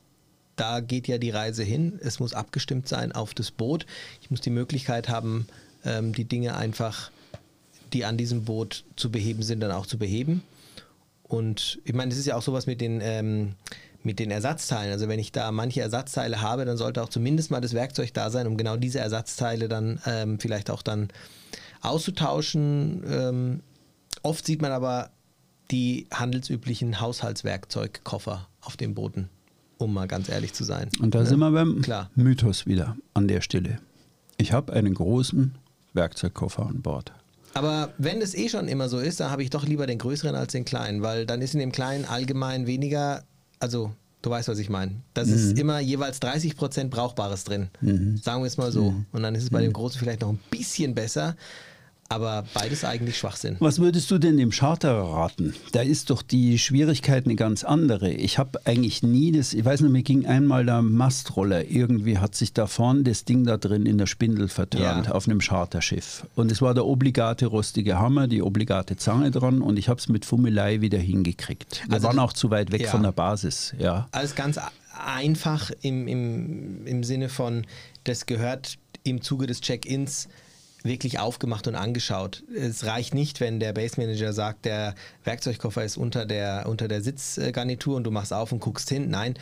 da 0.61 0.81
geht 0.81 1.09
ja 1.09 1.19
die 1.19 1.31
Reise 1.31 1.63
hin. 1.63 1.99
Es 2.03 2.21
muss 2.21 2.35
abgestimmt 2.35 2.89
sein 2.89 3.13
auf 3.13 3.35
das 3.35 3.51
Boot. 3.51 3.87
Ich 4.21 4.31
muss 4.31 4.41
die 4.41 4.51
Möglichkeit 4.51 5.09
haben, 5.09 5.47
ähm, 5.85 6.13
die 6.13 6.25
Dinge 6.25 6.57
einfach, 6.57 7.11
die 7.93 8.05
an 8.05 8.17
diesem 8.17 8.45
Boot 8.45 8.85
zu 8.97 9.11
beheben 9.11 9.43
sind, 9.43 9.61
dann 9.61 9.73
auch 9.73 9.87
zu 9.87 9.99
beheben. 9.99 10.43
Und 11.23 11.81
ich 11.85 11.95
meine, 11.95 12.13
es 12.13 12.19
ist 12.19 12.27
ja 12.27 12.37
auch 12.37 12.43
sowas 12.43 12.67
mit 12.67 12.81
den, 12.81 13.01
ähm, 13.03 13.55
mit 14.03 14.19
den 14.19 14.31
Ersatzteilen. 14.31 14.93
Also 14.93 15.09
wenn 15.09 15.19
ich 15.19 15.33
da 15.33 15.53
manche 15.53 15.81
Ersatzteile 15.81 16.41
habe, 16.41 16.65
dann 16.65 16.77
sollte 16.77 17.03
auch 17.03 17.09
zumindest 17.09 17.51
mal 17.51 17.61
das 17.61 17.75
Werkzeug 17.75 18.15
da 18.15 18.31
sein, 18.31 18.47
um 18.47 18.57
genau 18.57 18.77
diese 18.77 18.99
Ersatzteile 18.99 19.69
dann 19.69 20.01
ähm, 20.07 20.41
vielleicht 20.41 20.71
auch 20.71 20.83
dann 20.83 21.09
auszutauschen. 21.83 23.05
Ähm, 23.09 23.61
oft 24.23 24.47
sieht 24.47 24.63
man 24.63 24.73
aber 24.73 25.11
die 25.71 26.07
handelsüblichen 26.13 27.01
Haushaltswerkzeugkoffer 27.01 28.49
auf 28.63 28.77
den 28.77 28.95
Booten, 28.95 29.29
um 29.79 29.95
mal 29.95 30.07
ganz 30.09 30.29
ehrlich 30.29 30.53
zu 30.53 30.65
sein. 30.65 30.89
Und 31.01 31.15
da 31.15 31.21
Ne? 31.21 31.27
sind 31.27 31.39
wir 31.39 31.51
beim 31.51 31.81
Klar. 31.83 32.11
Mythos 32.15 32.67
wieder 32.67 32.97
an 33.15 33.29
der 33.29 33.41
Stelle. 33.41 33.79
Ich 34.37 34.53
habe 34.53 34.73
einen 34.73 34.95
großen 34.95 35.55
Werkzeugkoffer 35.95 36.67
an 36.67 36.83
Bord. 36.83 37.13
Aber 37.55 37.93
wenn 37.99 38.21
es 38.21 38.35
eh 38.35 38.49
schon 38.49 38.69
immer 38.69 38.89
so 38.89 38.99
ist, 38.99 39.21
dann 39.21 39.31
habe 39.31 39.43
ich 39.43 39.51
doch 39.51 39.65
lieber 39.65 39.87
den 39.87 39.99
größeren 39.99 40.35
als 40.35 40.53
den 40.53 40.65
kleinen, 40.65 41.03
weil 41.03 41.27
dann 41.27 41.41
ist 41.43 41.55
in 41.55 41.61
dem 41.61 41.73
kleinen 41.73 42.05
allgemein 42.05 42.67
weniger, 42.67 43.25
also 43.59 43.93
du 44.23 44.31
weißt, 44.31 44.49
was 44.49 44.59
ich 44.59 44.69
meine. 44.69 44.97
Das 45.15 45.29
ist 45.29 45.59
immer 45.59 45.81
jeweils 45.81 46.21
30% 46.21 46.89
Brauchbares 46.89 47.45
drin. 47.45 47.69
Sagen 48.23 48.43
wir 48.43 48.47
es 48.47 48.59
mal 48.59 48.71
so. 48.71 48.95
Und 49.13 49.23
dann 49.23 49.35
ist 49.35 49.45
es 49.45 49.51
bei 49.51 49.63
dem 49.63 49.73
großen 49.73 49.99
vielleicht 49.99 50.21
noch 50.21 50.29
ein 50.29 50.39
bisschen 50.51 50.95
besser, 50.95 51.37
aber 52.11 52.45
beides 52.55 52.85
eigentlich 52.85 53.19
Schwachsinn. 53.19 53.57
Was 53.61 53.79
würdest 53.81 54.11
du 54.11 54.19
denn 54.19 54.39
dem 54.39 54.51
Charterer 54.51 55.13
raten? 55.15 55.55
Da 55.73 55.83
ist 55.83 56.09
doch 56.09 56.23
die 56.23 56.59
Schwierigkeit 56.59 57.27
eine 57.27 57.37
ganz 57.37 57.65
andere. 57.65 58.11
Ich 58.11 58.39
habe 58.39 58.61
eigentlich 58.65 59.03
nie 59.03 59.31
das, 59.31 59.53
ich 59.53 59.63
weiß 59.65 59.83
nicht, 59.83 59.91
mir 59.93 60.03
ging 60.03 60.25
einmal 60.25 60.65
der 60.65 60.81
Mastroller, 60.81 61.67
irgendwie 61.71 62.17
hat 62.19 62.35
sich 62.35 62.55
da 62.55 62.67
vorne 62.67 63.03
das 63.03 63.27
Ding 63.27 63.45
da 63.45 63.59
drin 63.59 63.85
in 63.85 63.99
der 63.99 64.07
Spindel 64.07 64.49
vertörnt 64.49 65.07
Ja. 65.09 65.13
auf 65.13 65.29
einem 65.29 65.41
Charterschiff. 65.41 66.27
Und 66.35 66.51
es 66.51 66.63
war 66.63 66.73
der 66.73 66.87
obligate 66.87 67.45
rostige 67.47 67.99
Hammer, 67.99 68.27
die 68.27 68.41
obligate 68.43 68.97
Zange 68.97 69.31
dran 69.31 69.61
und 69.61 69.79
ich 69.79 69.91
habe 69.91 70.01
es 70.01 70.09
mit 70.09 70.25
Fummelei 70.25 70.81
wieder 70.81 70.99
hingekriegt. 70.99 71.83
Wir 71.87 71.95
Also 71.95 72.07
waren 72.09 72.19
auch 72.19 72.33
zu 72.33 72.51
weit 72.51 72.73
weg 72.73 72.83
ja. 72.83 72.91
von 72.91 73.03
der 73.03 73.13
Basis, 73.13 73.75
ja. 73.79 74.09
Alles 74.13 74.35
ganz 74.35 74.59
einfach 75.07 75.71
im, 75.83 76.09
im, 76.09 76.87
im 76.87 77.05
Sinne 77.05 77.29
von, 77.29 77.67
das 78.05 78.25
gehört 78.25 78.79
im 79.05 79.21
Zuge 79.21 79.47
des 79.47 79.61
Check-ins 79.61 80.29
wirklich 80.83 81.19
aufgemacht 81.19 81.67
und 81.67 81.75
angeschaut. 81.75 82.45
Es 82.55 82.85
reicht 82.85 83.15
nicht, 83.15 83.41
wenn 83.41 83.61
der 83.61 83.73
Base 83.73 84.01
Manager 84.01 84.33
sagt, 84.33 84.65
der 84.65 84.95
Werkzeugkoffer 85.25 85.85
ist 85.85 85.97
unter 85.97 86.27
der, 86.27 86.67
unter 86.69 86.89
der 86.89 87.03
Sitzgarnitur 87.03 87.97
und 87.97 88.05
du 88.05 88.11
machst 88.11 88.33
auf 88.33 88.53
und 88.53 88.61
guckst 88.61 88.89
hin. 88.89 89.11
Nein, 89.11 89.35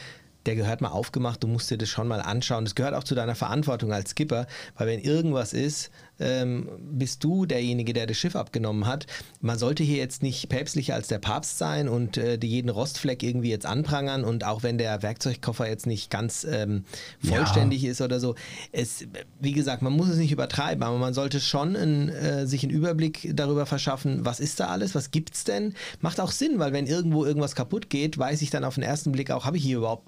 der 0.47 0.55
gehört 0.55 0.80
mal 0.80 0.89
aufgemacht, 0.89 1.43
du 1.43 1.49
musst 1.49 1.70
dir 1.70 1.78
das 1.78 1.89
schon 1.89 2.09
mal 2.09 2.20
anschauen. 2.20 2.64
Das 2.64 2.74
gehört 2.74 2.95
auch 2.95 3.05
zu 3.05 3.14
deiner 3.14 3.34
Verantwortung 3.34 3.93
als 3.93 4.11
Skipper, 4.11 4.47
weil 4.76 4.87
wenn 4.87 5.01
irgendwas 5.01 5.53
ist, 5.53 5.91
ähm, 6.18 6.68
bist 6.78 7.22
du 7.24 7.46
derjenige, 7.46 7.92
der 7.92 8.06
das 8.06 8.16
Schiff 8.16 8.36
abgenommen 8.36 8.86
hat. 8.86 9.06
Man 9.40 9.58
sollte 9.58 9.82
hier 9.82 9.98
jetzt 9.98 10.22
nicht 10.22 10.48
päpstlicher 10.48 10.94
als 10.94 11.08
der 11.08 11.18
Papst 11.18 11.58
sein 11.58 11.88
und 11.88 12.16
äh, 12.16 12.38
die 12.38 12.48
jeden 12.48 12.68
Rostfleck 12.68 13.22
irgendwie 13.22 13.50
jetzt 13.50 13.66
anprangern 13.66 14.24
und 14.24 14.44
auch 14.44 14.62
wenn 14.62 14.78
der 14.78 15.02
Werkzeugkoffer 15.02 15.68
jetzt 15.68 15.86
nicht 15.86 16.10
ganz 16.10 16.44
ähm, 16.44 16.84
vollständig 17.22 17.84
ist 17.84 18.00
oder 18.00 18.20
so. 18.20 18.34
Es, 18.72 19.06
wie 19.40 19.52
gesagt, 19.52 19.82
man 19.82 19.92
muss 19.92 20.08
es 20.08 20.16
nicht 20.16 20.32
übertreiben, 20.32 20.82
aber 20.82 20.98
man 20.98 21.14
sollte 21.14 21.40
schon 21.40 21.76
ein, 21.76 22.08
äh, 22.08 22.46
sich 22.46 22.62
einen 22.62 22.72
Überblick 22.72 23.30
darüber 23.34 23.66
verschaffen, 23.66 24.24
was 24.24 24.40
ist 24.40 24.60
da 24.60 24.68
alles, 24.68 24.94
was 24.94 25.10
gibt's 25.10 25.44
denn? 25.44 25.74
Macht 26.00 26.20
auch 26.20 26.30
Sinn, 26.30 26.58
weil 26.58 26.72
wenn 26.72 26.86
irgendwo 26.86 27.24
irgendwas 27.24 27.54
kaputt 27.54 27.90
geht, 27.90 28.18
weiß 28.18 28.42
ich 28.42 28.50
dann 28.50 28.64
auf 28.64 28.74
den 28.74 28.84
ersten 28.84 29.12
Blick 29.12 29.30
auch, 29.30 29.44
habe 29.44 29.56
ich 29.56 29.62
hier 29.62 29.78
überhaupt 29.78 30.06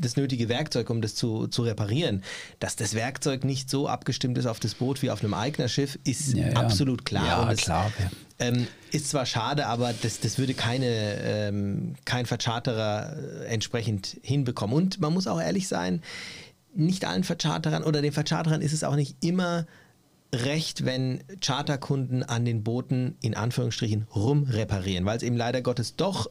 das 0.00 0.16
nötige 0.16 0.48
Werkzeug, 0.48 0.90
um 0.90 1.00
das 1.00 1.14
zu, 1.14 1.46
zu 1.46 1.62
reparieren. 1.62 2.22
Dass 2.58 2.76
das 2.76 2.94
Werkzeug 2.94 3.44
nicht 3.44 3.70
so 3.70 3.88
abgestimmt 3.88 4.38
ist 4.38 4.46
auf 4.46 4.60
das 4.60 4.74
Boot 4.74 5.02
wie 5.02 5.10
auf 5.10 5.22
einem 5.22 5.34
Eignerschiff, 5.34 5.98
ist 6.04 6.34
Ja, 6.34 6.48
ja. 6.48 6.52
absolut 6.54 7.04
klar. 7.04 7.26
Ja, 7.26 7.52
es, 7.52 7.60
klar. 7.60 7.92
Ähm, 8.38 8.66
ist 8.90 9.10
zwar 9.10 9.26
schade, 9.26 9.66
aber 9.66 9.94
das, 10.02 10.20
das 10.20 10.38
würde 10.38 10.54
keine, 10.54 10.86
ähm, 10.86 11.94
kein 12.04 12.26
Vercharterer 12.26 13.16
äh, 13.16 13.46
entsprechend 13.46 14.18
hinbekommen. 14.22 14.74
Und 14.76 15.00
man 15.00 15.12
muss 15.12 15.26
auch 15.26 15.40
ehrlich 15.40 15.68
sein, 15.68 16.02
nicht 16.74 17.04
allen 17.04 17.24
Vercharterern 17.24 17.84
oder 17.84 18.02
den 18.02 18.12
Vercharterern 18.12 18.62
ist 18.62 18.72
es 18.72 18.84
auch 18.84 18.96
nicht 18.96 19.16
immer 19.20 19.66
recht, 20.34 20.84
wenn 20.84 21.22
Charterkunden 21.40 22.22
an 22.22 22.44
den 22.44 22.62
Booten 22.64 23.16
in 23.20 23.34
Anführungsstrichen 23.34 24.06
rumreparieren, 24.14 25.04
weil 25.04 25.18
es 25.18 25.22
eben 25.22 25.36
leider 25.36 25.60
Gottes 25.60 25.96
doch 25.96 26.30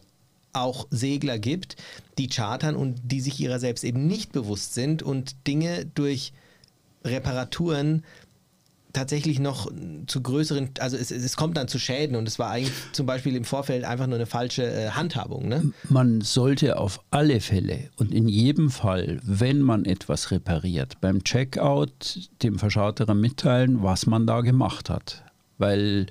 auch 0.54 0.88
Segler 0.90 1.40
gibt, 1.40 1.76
die 2.18 2.28
chartern 2.28 2.76
und 2.76 3.00
die 3.04 3.22
sich 3.22 3.40
ihrer 3.40 3.60
selbst 3.60 3.84
eben 3.84 4.08
nicht 4.08 4.32
bewusst 4.32 4.74
sind 4.74 5.04
und 5.04 5.48
Dinge 5.48 5.86
durch 5.86 6.34
Reparaturen 7.04 8.04
tatsächlich 8.94 9.40
noch 9.40 9.72
zu 10.08 10.22
größeren, 10.22 10.72
also 10.80 10.98
es, 10.98 11.12
es 11.12 11.36
kommt 11.36 11.58
dann 11.58 11.68
zu 11.68 11.80
Schäden 11.80 12.16
und 12.16 12.28
es 12.28 12.40
war 12.40 12.50
eigentlich 12.50 12.74
zum 12.92 13.06
Beispiel 13.06 13.36
im 13.36 13.46
Vorfeld 13.46 13.84
einfach 13.86 14.08
nur 14.08 14.16
eine 14.16 14.26
falsche 14.26 14.64
äh, 14.64 14.90
Handhabung. 14.90 15.48
Ne? 15.48 15.72
Man 15.90 16.22
sollte 16.22 16.78
auf 16.78 17.00
alle 17.12 17.40
Fälle 17.40 17.90
und 17.98 18.14
in 18.14 18.28
jedem 18.28 18.70
Fall, 18.70 19.20
wenn 19.24 19.62
man 19.62 19.86
etwas 19.86 20.32
repariert, 20.32 21.00
beim 21.02 21.24
Checkout 21.24 22.30
dem 22.44 22.60
Verscharterer 22.60 23.14
mitteilen, 23.14 23.82
was 23.82 24.06
man 24.06 24.28
da 24.28 24.42
gemacht 24.42 24.90
hat. 24.90 25.24
Weil 25.58 26.08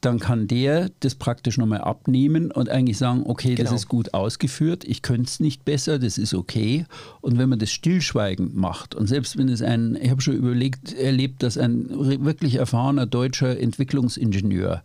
dann 0.00 0.18
kann 0.18 0.46
der 0.48 0.90
das 1.00 1.14
praktisch 1.14 1.58
nochmal 1.58 1.82
abnehmen 1.82 2.50
und 2.50 2.68
eigentlich 2.68 2.96
sagen, 2.98 3.22
okay, 3.26 3.54
Genau. 3.54 3.70
das 3.70 3.80
ist 3.80 3.88
gut 3.88 4.14
ausgeführt, 4.14 4.84
ich 4.84 5.02
könnte 5.02 5.28
es 5.28 5.40
nicht 5.40 5.64
besser, 5.64 5.98
das 5.98 6.16
ist 6.16 6.32
okay. 6.34 6.86
Und 7.20 7.38
wenn 7.38 7.48
man 7.48 7.58
das 7.58 7.70
stillschweigend 7.70 8.54
macht 8.56 8.94
und 8.94 9.06
selbst 9.06 9.36
wenn 9.36 9.48
es 9.48 9.60
ein, 9.62 9.98
ich 10.00 10.10
habe 10.10 10.20
schon 10.22 10.34
überlegt, 10.34 10.92
erlebt, 10.94 11.42
dass 11.42 11.58
ein 11.58 11.86
wirklich 12.24 12.54
erfahrener 12.56 13.06
deutscher 13.06 13.58
Entwicklungsingenieur 13.60 14.82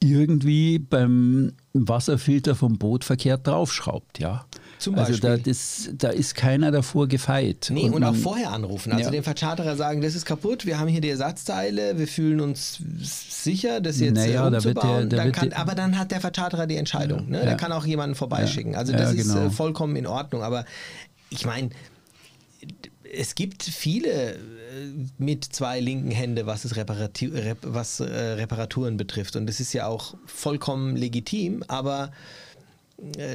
irgendwie 0.00 0.78
beim 0.78 1.52
Wasserfilter 1.72 2.54
vom 2.54 2.78
Boot 2.78 3.04
verkehrt 3.04 3.46
draufschraubt, 3.46 4.18
ja. 4.18 4.46
Also 4.94 5.18
da, 5.18 5.36
das, 5.36 5.90
da 5.96 6.08
ist 6.10 6.34
keiner 6.34 6.70
davor 6.70 7.08
gefeit. 7.08 7.68
Nee, 7.72 7.84
und, 7.90 7.94
auch 8.04 8.12
man- 8.12 8.14
vorher 8.14 8.52
anrufen. 8.52 8.92
Also 8.92 9.04
Ja. 9.06 9.10
den 9.10 9.22
Vercharterer 9.22 9.76
sagen, 9.76 10.00
das 10.00 10.14
ist 10.14 10.24
kaputt, 10.24 10.66
wir 10.66 10.78
haben 10.78 10.88
hier 10.88 11.00
die 11.00 11.10
Ersatzteile, 11.10 11.98
wir 11.98 12.06
fühlen 12.08 12.40
uns 12.40 12.78
sicher, 13.00 13.80
das 13.80 14.00
jetzt 14.00 14.14
Naja, 14.14 14.48
äh, 14.48 14.50
da 14.50 14.64
wird 14.64 14.76
der- 14.82 15.04
da 15.04 15.16
dann 15.16 15.26
wird 15.26 15.34
kann, 15.36 15.52
aber 15.52 15.74
dann 15.74 15.98
hat 15.98 16.10
der 16.10 16.20
Vercharterer 16.20 16.66
die 16.66 16.76
Entscheidung. 16.76 17.28
Ne? 17.28 17.40
Der 17.40 17.50
Ja. 17.50 17.54
kann 17.56 17.72
auch 17.72 17.86
jemanden 17.86 18.14
vorbeischicken. 18.14 18.74
Also 18.74 18.92
Ja, 18.92 18.98
das 18.98 19.14
ist 19.14 19.32
genau. 19.32 19.46
äh, 19.46 19.50
vollkommen 19.50 19.96
in 19.96 20.06
Ordnung. 20.06 20.42
Aber 20.42 20.64
ich 21.30 21.44
meine, 21.46 21.70
es 23.16 23.34
gibt 23.34 23.62
viele 23.62 24.34
äh, 24.34 24.38
mit 25.18 25.44
zwei 25.44 25.80
linken 25.80 26.10
Hände, 26.10 26.46
was, 26.46 26.64
es 26.64 26.76
Reparatu 26.76 27.26
Rep 27.32 27.58
was 27.62 28.00
äh, 28.00 28.04
Reparaturen 28.04 28.96
betrifft. 28.96 29.36
Und 29.36 29.46
das 29.46 29.60
ist 29.60 29.72
ja 29.72 29.86
auch 29.86 30.14
vollkommen 30.26 30.96
legitim, 30.96 31.62
aber 31.68 32.10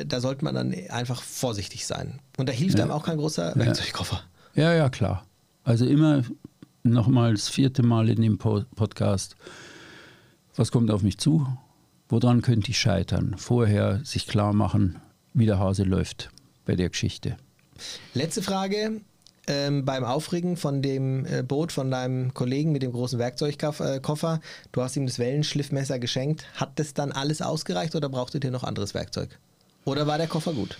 da 0.08 0.20
sollte 0.20 0.44
man 0.44 0.56
dann 0.56 0.74
einfach 0.90 1.22
vorsichtig 1.22 1.86
sein. 1.86 2.20
Und 2.38 2.50
da 2.50 2.54
hilft 2.54 2.78
Ja. 2.78 2.86
einem 2.86 2.92
auch 2.94 3.04
kein 3.06 3.18
großer 3.18 3.54
Werkzeugkoffer. 3.56 4.22
Ja, 4.56 4.74
ja, 4.74 4.90
klar. 4.90 5.26
Also 5.64 5.86
immer 5.86 6.24
nochmal 6.84 7.34
das 7.34 7.48
vierte 7.48 7.84
Mal 7.84 8.10
in 8.10 8.22
dem 8.22 8.38
Po- 8.38 8.64
Podcast. 8.76 9.36
Was 10.56 10.72
kommt 10.72 10.90
auf 10.92 11.04
mich 11.04 11.18
zu? 11.20 11.46
Woran 12.10 12.42
könnte 12.42 12.72
ich 12.72 12.80
scheitern? 12.80 13.36
Vorher 13.38 14.02
sich 14.04 14.28
klar 14.28 14.54
machen, 14.54 15.00
wie 15.34 15.46
der 15.46 15.60
Hase 15.60 15.84
läuft 15.84 16.30
bei 16.66 16.76
der 16.76 16.90
Geschichte. 16.90 17.38
Letzte 18.14 18.42
Frage. 18.42 19.02
Ähm, 19.48 19.86
beim 19.86 20.04
Aufregen 20.04 20.56
von 20.56 20.84
dem 20.84 21.26
äh, 21.26 21.42
Boot 21.42 21.72
von 21.72 21.90
deinem 21.90 22.32
Kollegen 22.34 22.72
mit 22.72 22.84
dem 22.84 22.92
großen 22.92 23.18
Werkzeugkoffer, 23.18 24.40
du 24.72 24.82
hast 24.84 24.96
ihm 24.96 25.08
das 25.08 25.18
Wellenschliffmesser 25.18 25.98
geschenkt. 25.98 26.46
Hat 26.56 26.78
das 26.78 26.94
dann 26.94 27.12
alles 27.12 27.42
ausgereicht 27.42 27.96
oder 27.96 28.08
brauchtet 28.08 28.44
ihr 28.44 28.52
noch 28.52 28.64
anderes 28.64 28.94
Werkzeug? 28.94 29.40
Oder 29.86 30.08
war 30.08 30.18
der 30.18 30.28
Koffer 30.28 30.54
gut? 30.54 30.78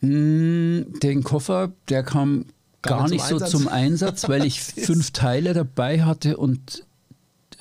Mm, 0.00 0.82
Den 1.02 1.22
Koffer, 1.22 1.72
der 1.88 2.02
kam 2.02 2.46
Gar 2.82 2.98
gar, 2.98 3.08
nicht 3.08 3.12
nicht 3.12 3.28
zum 3.28 3.38
so 3.38 3.46
zum 3.46 3.68
Einsatz, 3.68 4.28
weil 4.28 4.44
ich 4.44 4.60
fünf 4.62 5.10
Teile 5.12 5.54
dabei 5.54 6.02
hatte 6.02 6.36
und 6.36 6.84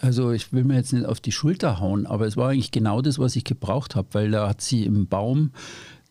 also 0.01 0.32
ich 0.32 0.51
will 0.51 0.65
mir 0.65 0.76
jetzt 0.76 0.91
nicht 0.91 1.05
auf 1.05 1.21
die 1.21 1.32
Schulter 1.32 1.80
hauen, 1.80 2.05
aber 2.05 2.28
es 2.28 2.36
war 2.36 2.49
eigentlich 2.49 2.71
genau 2.71 3.01
das, 3.01 3.19
was 3.19 3.38
ich 3.38 3.45
gebraucht 3.45 3.95
habe, 3.95 4.09
weil 4.11 4.32
da 4.32 4.49
hat 4.49 4.59
sie 4.59 4.84
im 4.84 5.07
Baum 5.07 5.51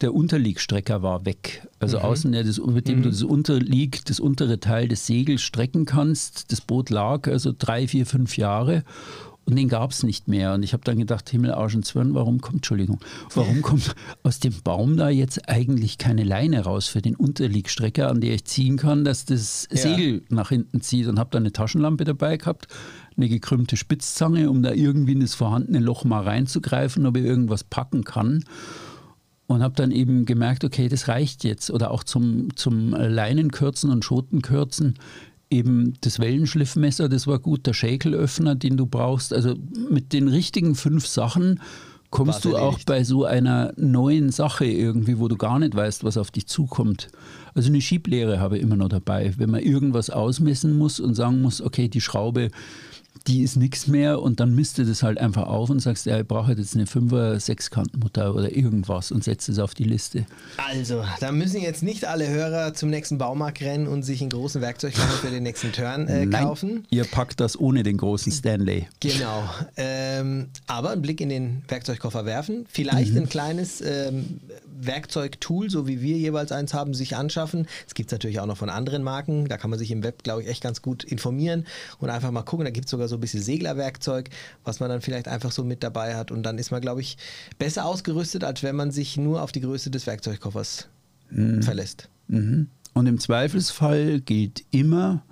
der 0.01 0.15
Unterliegstrecker 0.15 1.03
war 1.03 1.27
weg. 1.27 1.69
Also 1.79 1.99
Mhm. 1.99 2.05
außen, 2.05 2.33
der 2.33 2.43
das, 2.45 2.59
mit 2.59 2.89
dem 2.89 3.03
du 3.03 3.11
das 3.11 3.23
Unterlieg, 3.23 4.03
das 4.07 4.19
untere 4.19 4.59
Teil 4.61 4.89
des 4.89 5.07
Segels 5.07 5.43
strecken 5.43 5.85
kannst. 5.85 6.51
Das 6.51 6.63
Boot 6.63 6.89
lag 6.89 7.29
also 7.29 7.53
drei, 7.57 7.87
vier, 7.87 8.07
fünf 8.07 8.37
Jahre 8.39 8.83
und 9.45 9.57
den 9.57 9.69
gab 9.69 9.91
es 9.91 10.03
nicht 10.03 10.29
mehr. 10.29 10.55
Und 10.55 10.63
ich 10.63 10.73
habe 10.73 10.85
dann 10.85 10.99
gedacht, 10.99 11.29
Himmel, 11.29 11.53
Arsch 11.53 11.75
und 11.75 11.85
Zwirn, 11.85 12.15
warum 12.15 12.41
kommt, 12.41 12.57
Entschuldigung, 12.59 13.01
warum 13.35 13.61
kommt 13.63 13.95
aus 14.23 14.39
dem 14.39 14.55
Baum 14.63 14.97
da 14.97 15.09
jetzt 15.09 15.49
eigentlich 15.49 15.99
keine 15.99 16.23
Leine 16.23 16.61
raus 16.61 16.87
für 16.87 17.03
den 17.03 17.17
Unterliegstrecker, 17.17 18.09
an 18.09 18.21
der 18.21 18.35
ich 18.35 18.45
ziehen 18.45 18.77
kann, 18.77 19.05
dass 19.05 19.25
das 19.25 19.69
Ja. 19.71 19.79
Segel 19.79 20.23
nach 20.29 20.51
hinten 20.51 20.81
zieht 20.81 21.09
und 21.09 21.19
habe 21.19 21.31
dann 21.31 21.43
eine 21.43 21.53
Taschenlampe 21.53 22.05
dabei 22.05 22.37
gehabt, 22.37 22.69
eine 23.17 23.29
gekrümmte 23.29 23.77
Spitzzange, 23.77 24.49
um 24.49 24.63
da 24.63 24.73
irgendwie 24.73 25.13
in 25.13 25.21
das 25.21 25.35
vorhandene 25.35 25.81
Loch 25.81 26.05
mal 26.05 26.23
reinzugreifen, 26.23 27.05
ob 27.05 27.17
ich 27.17 27.25
irgendwas 27.25 27.65
packen 27.65 28.05
kann. 28.05 28.45
Und 29.49 29.63
habe 29.63 29.75
dann 29.75 29.91
eben 29.91 30.25
gemerkt, 30.25 30.65
okay, 30.65 30.89
das 30.89 31.09
reicht 31.09 31.45
jetzt. 31.45 31.71
Oder 31.71 31.91
auch 31.91 32.05
zum, 32.05 32.57
zum 32.57 32.93
Leinenkürzen 32.93 33.91
und 33.91 34.03
Schotenkürzen 34.03 34.95
eben 35.53 35.95
das 36.01 36.19
Wellenschliffmesser, 36.19 37.09
das 37.09 37.27
war 37.27 37.39
gut, 37.39 37.67
der 37.67 37.75
Schäkelöffner, 37.75 38.55
den 38.55 38.77
du 38.77 38.87
brauchst. 38.87 39.33
Also 39.33 39.55
mit 39.91 40.13
den 40.13 40.29
richtigen 40.29 40.75
fünf 40.75 41.07
Sachen 41.07 41.61
kommst 42.11 42.45
du 42.45 42.57
auch 42.57 42.79
bei 42.85 43.05
so 43.05 43.25
einer 43.25 43.73
neuen 43.77 44.31
Sache 44.31 44.67
irgendwie, 44.67 45.19
wo 45.19 45.29
du 45.29 45.37
gar 45.37 45.59
nicht 45.59 45.75
weißt, 45.75 46.05
was 46.05 46.17
auf 46.17 46.31
dich 46.31 46.47
zukommt. 46.47 47.09
Also 47.55 47.69
eine 47.69 47.81
Schieblehre 47.81 48.39
habe 48.39 48.59
ich 48.59 48.63
immer 48.63 48.77
noch 48.77 48.89
dabei, 48.89 49.33
wenn 49.39 49.51
man 49.51 49.63
irgendwas 49.63 50.11
ausmessen 50.11 50.77
muss 50.77 51.01
und 51.01 51.15
sagen 51.15 51.41
muss, 51.41 51.63
okay, 51.63 51.89
die 51.89 52.01
Schraube, 52.01 52.51
die 53.25 53.43
ist 53.43 53.57
nichts 53.57 53.87
mehr 53.87 54.21
und 54.21 54.41
dann 54.41 54.55
misst 54.55 54.79
du 54.79 54.85
das 54.85 55.03
halt 55.03 55.19
einfach 55.19 55.47
auf 55.47 55.71
und 55.71 55.81
sagst, 55.81 56.07
ja, 56.07 56.21
ich 56.21 56.27
brauche 56.27 56.53
jetzt 56.53 56.75
eine 56.75 56.85
5er 56.85 57.39
Sechskantmutter 57.39 58.35
oder 58.35 58.55
irgendwas 58.55 59.13
und 59.13 59.25
setzt 59.25 59.49
es 59.49 59.59
auf 59.59 59.75
die 59.75 59.85
Liste. 59.85 60.27
Also, 60.57 61.05
da 61.21 61.33
müssen 61.33 61.61
jetzt 61.61 61.83
nicht 61.83 62.05
alle 62.05 62.29
Hörer 62.29 62.75
zum 62.75 62.91
nächsten 62.91 63.19
Baumarkt 63.19 63.61
rennen 63.63 63.87
und 63.87 64.03
sich 64.03 64.21
einen 64.21 64.31
großen 64.31 64.61
Werkzeugkoffer 64.61 65.27
für 65.27 65.31
den 65.31 65.43
nächsten 65.43 65.73
Turn 65.73 66.09
äh, 66.09 66.27
Nein, 66.27 66.45
kaufen. 66.45 66.87
ihr 66.91 67.05
packt 67.05 67.41
das 67.41 67.59
ohne 67.59 67.83
den 67.83 67.97
großen 67.97 68.33
Stanley. 68.33 68.89
Genau. 69.01 69.49
Ähm, 69.77 70.49
aber 70.67 70.91
einen 70.91 71.03
Blick 71.03 71.21
in 71.21 71.29
den 71.29 71.63
Werkzeugkoffer 71.69 72.25
werfen. 72.25 72.67
Vielleicht 72.69 73.17
ein 73.17 73.29
kleines 73.29 73.81
ähm, 73.81 74.41
Werkzeugtool, 74.87 75.71
so 75.71 75.87
wie 75.87 76.01
wir 76.01 76.17
jeweils 76.17 76.53
eins 76.53 76.75
haben, 76.75 76.95
sich 76.95 77.17
anschaffen. 77.17 77.67
Es 77.87 77.95
gibt 77.95 78.11
es 78.11 78.13
natürlich 78.13 78.41
auch 78.41 78.47
noch 78.47 78.57
von 78.57 78.71
anderen 78.71 79.03
Marken. 79.03 79.49
Da 79.49 79.57
kann 79.57 79.71
man 79.71 79.79
sich 79.79 79.91
im 79.91 80.03
Web, 80.03 80.23
glaube 80.23 80.43
ich, 80.43 80.49
echt 80.49 80.63
ganz 80.63 80.83
gut 80.83 81.05
informieren 81.05 81.67
und 81.99 82.11
einfach 82.11 82.31
mal 82.31 82.43
gucken. 82.43 82.65
Da 82.65 82.71
gibt 82.71 82.87
es 82.87 82.91
sogar 82.91 83.09
so 83.09 83.17
ein 83.17 83.21
bisschen 83.21 83.43
Seglerwerkzeug, 83.43 84.31
was 84.65 84.81
man 84.81 84.89
dann 84.89 85.01
vielleicht 85.01 85.29
einfach 85.29 85.53
so 85.53 85.65
mit 85.65 85.83
dabei 85.83 86.17
hat. 86.17 86.31
Und 86.31 86.43
dann 86.43 86.59
ist 86.59 86.71
man, 86.71 86.81
glaube 86.81 87.01
ich, 87.01 87.17
besser 87.59 87.87
ausgerüstet, 87.87 88.45
als 88.45 88.63
wenn 88.63 88.77
man 88.77 88.91
sich 88.91 89.17
nur 89.17 89.43
auf 89.43 89.53
die 89.53 89.61
Größe 89.61 89.91
des 89.91 90.07
Werkzeugkoffers 90.07 90.89
verlässt. 91.61 92.09
Mhm. 92.29 92.69
Und 92.95 93.07
im 93.07 93.19
Zweifelsfall 93.19 94.21
gilt 94.21 94.65
immer, 94.71 95.25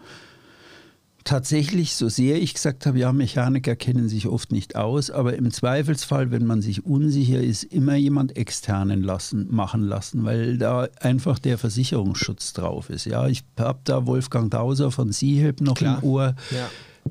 tatsächlich, 1.31 1.95
so 1.95 2.09
sehr 2.09 2.43
ich 2.43 2.55
gesagt 2.55 2.87
habe, 2.87 2.99
ja, 2.99 3.13
Mechaniker 3.13 3.77
kennen 3.77 4.09
sich 4.09 4.27
oft 4.27 4.51
nicht 4.51 4.75
aus, 4.75 5.13
aber 5.13 5.37
im 5.37 5.53
Zweifelsfall, 5.53 6.33
wenn 6.33 6.45
man 6.45 6.61
sich 6.61 6.85
unsicher 6.85 7.41
ist, 7.41 7.63
immer 7.63 7.95
jemand 7.95 8.37
externen 8.37 9.05
lassen, 9.05 9.47
machen 9.49 9.83
lassen, 9.83 10.25
weil 10.25 10.59
da 10.59 10.89
einfach 11.01 11.39
der 11.39 11.57
Versicherungsschutz 11.57 12.53
drauf 12.53 12.91
ist. 12.91 13.05
Ja, 13.05 13.29
ich 13.29 13.45
habe 13.57 13.79
da 13.85 14.07
Wolfgang 14.07 14.51
Dauser 14.51 14.91
von 14.91 15.13
Seehilp 15.13 15.61
noch 15.61 15.77
Klar. 15.77 16.03
im 16.03 16.09
Ohr, 16.09 16.35
Ja. 16.51 16.69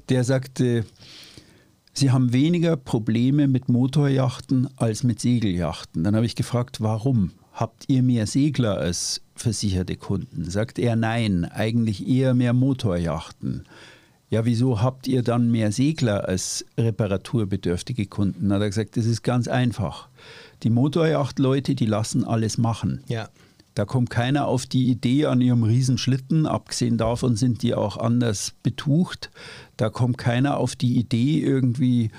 der 0.10 0.26
sagte, 0.26 0.84
Sie 1.94 2.12
haben 2.12 2.34
weniger 2.34 2.76
Probleme 2.76 3.48
mit 3.48 3.70
Motorjachten 3.70 4.68
als 4.76 5.04
mit 5.04 5.22
Segeljachten. 5.22 6.04
Dann 6.04 6.16
habe 6.18 6.26
ich 6.26 6.36
gefragt, 6.36 6.82
warum? 6.82 7.32
Habt 7.54 7.86
ihr 7.88 8.04
mehr 8.04 8.28
Segler 8.28 8.78
als 8.78 9.22
versicherte 9.36 9.96
Kunden? 9.96 10.50
Sagt 10.50 10.78
er, 10.78 10.98
nein, 10.98 11.46
eigentlich 11.46 12.06
eher 12.06 12.34
mehr 12.34 12.54
Motorjachten. 12.54 13.64
Ja, 14.30 14.46
wieso 14.46 14.82
habt 14.82 15.08
ihr 15.08 15.24
dann 15.24 15.50
mehr 15.50 15.72
Segler 15.72 16.28
als 16.28 16.66
reparaturbedürftige 16.78 18.06
Kunden? 18.06 18.50
Dann 18.50 18.58
hat 18.58 18.62
er 18.62 18.70
gesagt, 18.70 18.96
das 18.96 19.06
ist 19.06 19.24
ganz 19.24 19.48
einfach. 19.48 20.10
Die 20.62 20.70
Motorjachtleute, 20.70 21.74
die 21.74 21.86
lassen 21.86 22.24
alles 22.24 22.58
machen. 22.58 23.04
Ja. 23.08 23.30
Da 23.74 23.86
kommt 23.86 24.10
keiner 24.10 24.48
auf 24.48 24.66
die 24.66 24.90
Idee 24.90 25.26
an 25.26 25.42
ihrem 25.42 25.64
Riesenschlitten, 25.64 26.46
abgesehen 26.46 26.98
davon 26.98 27.38
sind 27.38 27.64
die 27.64 27.74
auch 27.74 27.98
anders 27.98 28.54
betucht. 28.62 29.32
Da 29.78 29.90
kommt 29.90 30.18
keiner 30.18 30.58
auf 30.58 30.76
die 30.76 30.98
Idee, 30.98 31.40
irgendwie 31.40 32.12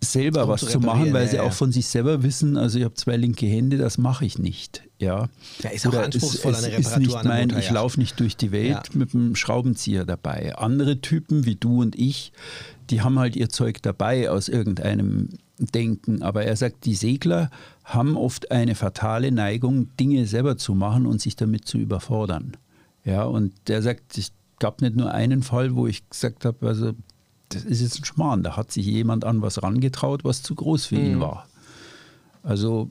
selber 0.00 0.46
was 0.46 0.60
zu 0.60 0.80
machen, 0.80 1.12
weil 1.12 1.24
ja, 1.24 1.30
sie 1.30 1.36
ja. 1.36 1.42
auch 1.42 1.52
von 1.52 1.72
sich 1.72 1.86
selber 1.86 2.22
wissen, 2.22 2.56
also 2.56 2.78
ich 2.78 2.84
habe 2.84 2.94
zwei 2.94 3.16
linke 3.16 3.46
Hände, 3.46 3.78
das 3.78 3.98
mache 3.98 4.24
ich 4.26 4.38
nicht. 4.38 4.83
Ja, 5.00 5.28
Ja, 5.62 5.70
ist 5.70 5.86
auch 5.86 5.94
anspruchsvoll, 5.94 6.52
es, 6.52 6.58
eine 6.64 6.72
es 6.72 6.78
ist 6.78 6.86
Reparatur 6.86 7.00
nicht 7.00 7.16
an 7.16 7.26
mein, 7.26 7.40
ich 7.48 7.54
Motorjacht. 7.54 7.74
laufe 7.74 8.00
nicht 8.00 8.20
durch 8.20 8.36
die 8.36 8.52
Welt 8.52 8.68
Ja. 8.70 8.82
mit 8.94 9.14
einem 9.14 9.34
Schraubenzieher 9.34 10.04
dabei. 10.06 10.54
Andere 10.56 11.00
Typen 11.00 11.44
wie 11.46 11.56
du 11.56 11.80
und 11.82 11.96
ich, 11.98 12.32
die 12.90 13.02
haben 13.02 13.18
halt 13.18 13.34
ihr 13.36 13.48
Zeug 13.48 13.82
dabei 13.82 14.30
aus 14.30 14.48
irgendeinem 14.48 15.30
Denken. 15.58 16.22
Aber 16.22 16.44
er 16.44 16.56
sagt, 16.56 16.84
die 16.84 16.94
Segler 16.94 17.50
haben 17.84 18.16
oft 18.16 18.50
eine 18.52 18.74
fatale 18.76 19.32
Neigung, 19.32 19.88
Dinge 19.98 20.26
selber 20.26 20.56
zu 20.56 20.74
machen 20.74 21.06
und 21.06 21.20
sich 21.20 21.34
damit 21.36 21.66
zu 21.66 21.76
überfordern. 21.78 22.56
Ja, 23.04 23.24
und 23.24 23.52
der 23.66 23.82
sagt, 23.82 24.16
es 24.16 24.30
gab 24.60 24.80
nicht 24.80 24.94
nur 24.96 25.10
einen 25.12 25.42
Fall, 25.42 25.74
wo 25.74 25.86
ich 25.88 26.08
gesagt 26.08 26.44
habe, 26.44 26.66
also 26.68 26.92
das 27.50 27.64
ist 27.64 27.82
jetzt 27.82 27.98
ein 28.00 28.04
Schmarrn, 28.04 28.42
da 28.44 28.56
hat 28.56 28.70
sich 28.72 28.86
jemand 28.86 29.24
an 29.24 29.42
was 29.42 29.62
rangetraut, 29.62 30.24
was 30.24 30.42
zu 30.42 30.54
groß 30.54 30.86
für 30.86 30.94
Mhm. 30.96 31.04
ihn 31.06 31.20
war. 31.20 31.46
Also 32.42 32.90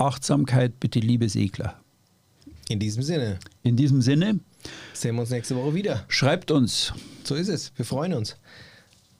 Achtsamkeit 0.00 0.80
bitte, 0.80 0.98
liebe 1.00 1.28
Segler. 1.28 1.78
In 2.68 2.78
diesem 2.78 3.02
Sinne 3.02 3.38
In 3.62 3.76
diesem 3.76 4.00
Sinne, 4.00 4.40
sehen 4.94 5.14
wir 5.16 5.22
uns 5.22 5.30
nächste 5.30 5.56
Woche 5.56 5.74
wieder. 5.74 6.04
schreibt 6.08 6.50
uns. 6.50 6.92
So 7.24 7.34
ist 7.34 7.48
es. 7.48 7.72
Wir 7.76 7.84
freuen 7.84 8.14
uns. 8.14 8.36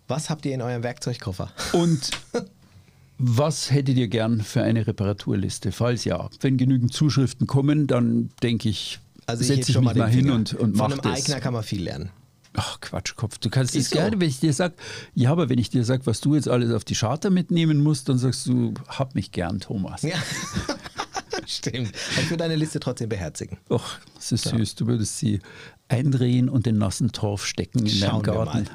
Was 0.08 0.30
habt 0.30 0.46
ihr 0.46 0.54
in 0.54 0.62
eurem 0.62 0.82
Werkzeugkoffer? 0.82 1.52
Und 1.72 2.10
was 3.18 3.70
hättet 3.70 3.96
ihr 3.96 4.08
gern 4.08 4.40
für 4.40 4.62
eine 4.62 4.86
Reparaturliste? 4.86 5.72
Falls 5.72 6.04
ja, 6.04 6.28
wenn 6.40 6.56
genügend 6.56 6.92
Zuschriften 6.92 7.46
kommen, 7.46 7.86
dann 7.86 8.30
denke 8.42 8.68
ich, 8.68 8.98
Also 9.26 9.42
ich 9.42 9.48
setze 9.48 9.70
ich 9.70 9.74
schon 9.74 9.84
mich 9.84 9.94
mal 9.94 10.04
mal 10.06 10.10
hin 10.10 10.30
und, 10.30 10.54
und 10.54 10.76
Von 10.76 10.88
mach 10.90 10.92
einem 10.92 11.02
das. 11.02 11.24
Eigner 11.24 11.40
kann 11.40 11.52
man 11.54 11.62
viel 11.62 11.82
lernen. 11.82 12.10
Ach, 12.54 12.80
Quatschkopf. 12.80 13.38
Du 13.38 13.48
kannst 13.48 13.76
es 13.76 13.90
gerne, 13.90 14.20
wenn 14.20 14.28
ich 14.28 14.40
dir 14.40 14.52
sage, 14.52 14.74
ja, 15.14 15.30
aber 15.30 15.48
wenn 15.48 15.58
ich 15.58 15.70
dir 15.70 15.84
sage, 15.84 16.06
was 16.06 16.20
du 16.20 16.34
jetzt 16.34 16.48
alles 16.48 16.72
auf 16.72 16.84
die 16.84 16.94
Charta 16.94 17.30
mitnehmen 17.30 17.82
musst, 17.82 18.08
dann 18.08 18.18
sagst 18.18 18.46
du, 18.46 18.74
hab 18.88 19.14
mich 19.14 19.30
gern, 19.30 19.60
Thomas. 19.60 20.02
Ja. 20.02 20.16
Stimmt. 21.46 21.92
Aber 22.12 22.22
ich 22.22 22.30
würde 22.30 22.38
deine 22.38 22.56
Liste 22.56 22.80
trotzdem 22.80 23.08
beherzigen. 23.08 23.58
Ach, 23.70 23.98
das 24.14 24.32
ist 24.32 24.44
süß. 24.44 24.74
Du 24.74 24.86
würdest 24.86 25.18
sie 25.18 25.40
eindrehen 25.88 26.48
und 26.48 26.66
den 26.66 26.78
nassen 26.78 27.12
Torf 27.12 27.46
stecken 27.46 27.80
in 27.80 27.88
Schauen 27.88 28.22
deinem 28.22 28.34
Garten. 28.34 28.70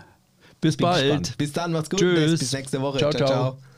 Bis 0.62 0.78
Bin 0.78 0.86
bald. 0.86 1.04
gespannt. 1.04 1.38
Bis 1.38 1.52
dann, 1.52 1.72
macht's 1.74 1.90
gut. 1.90 2.00
Tschüss. 2.00 2.40
Bis 2.40 2.54
nächste 2.54 2.82
Woche. 2.82 3.00
Ciao, 3.00 3.12
ciao. 3.12 3.28
ciao. 3.28 3.52
ciao. 3.52 3.75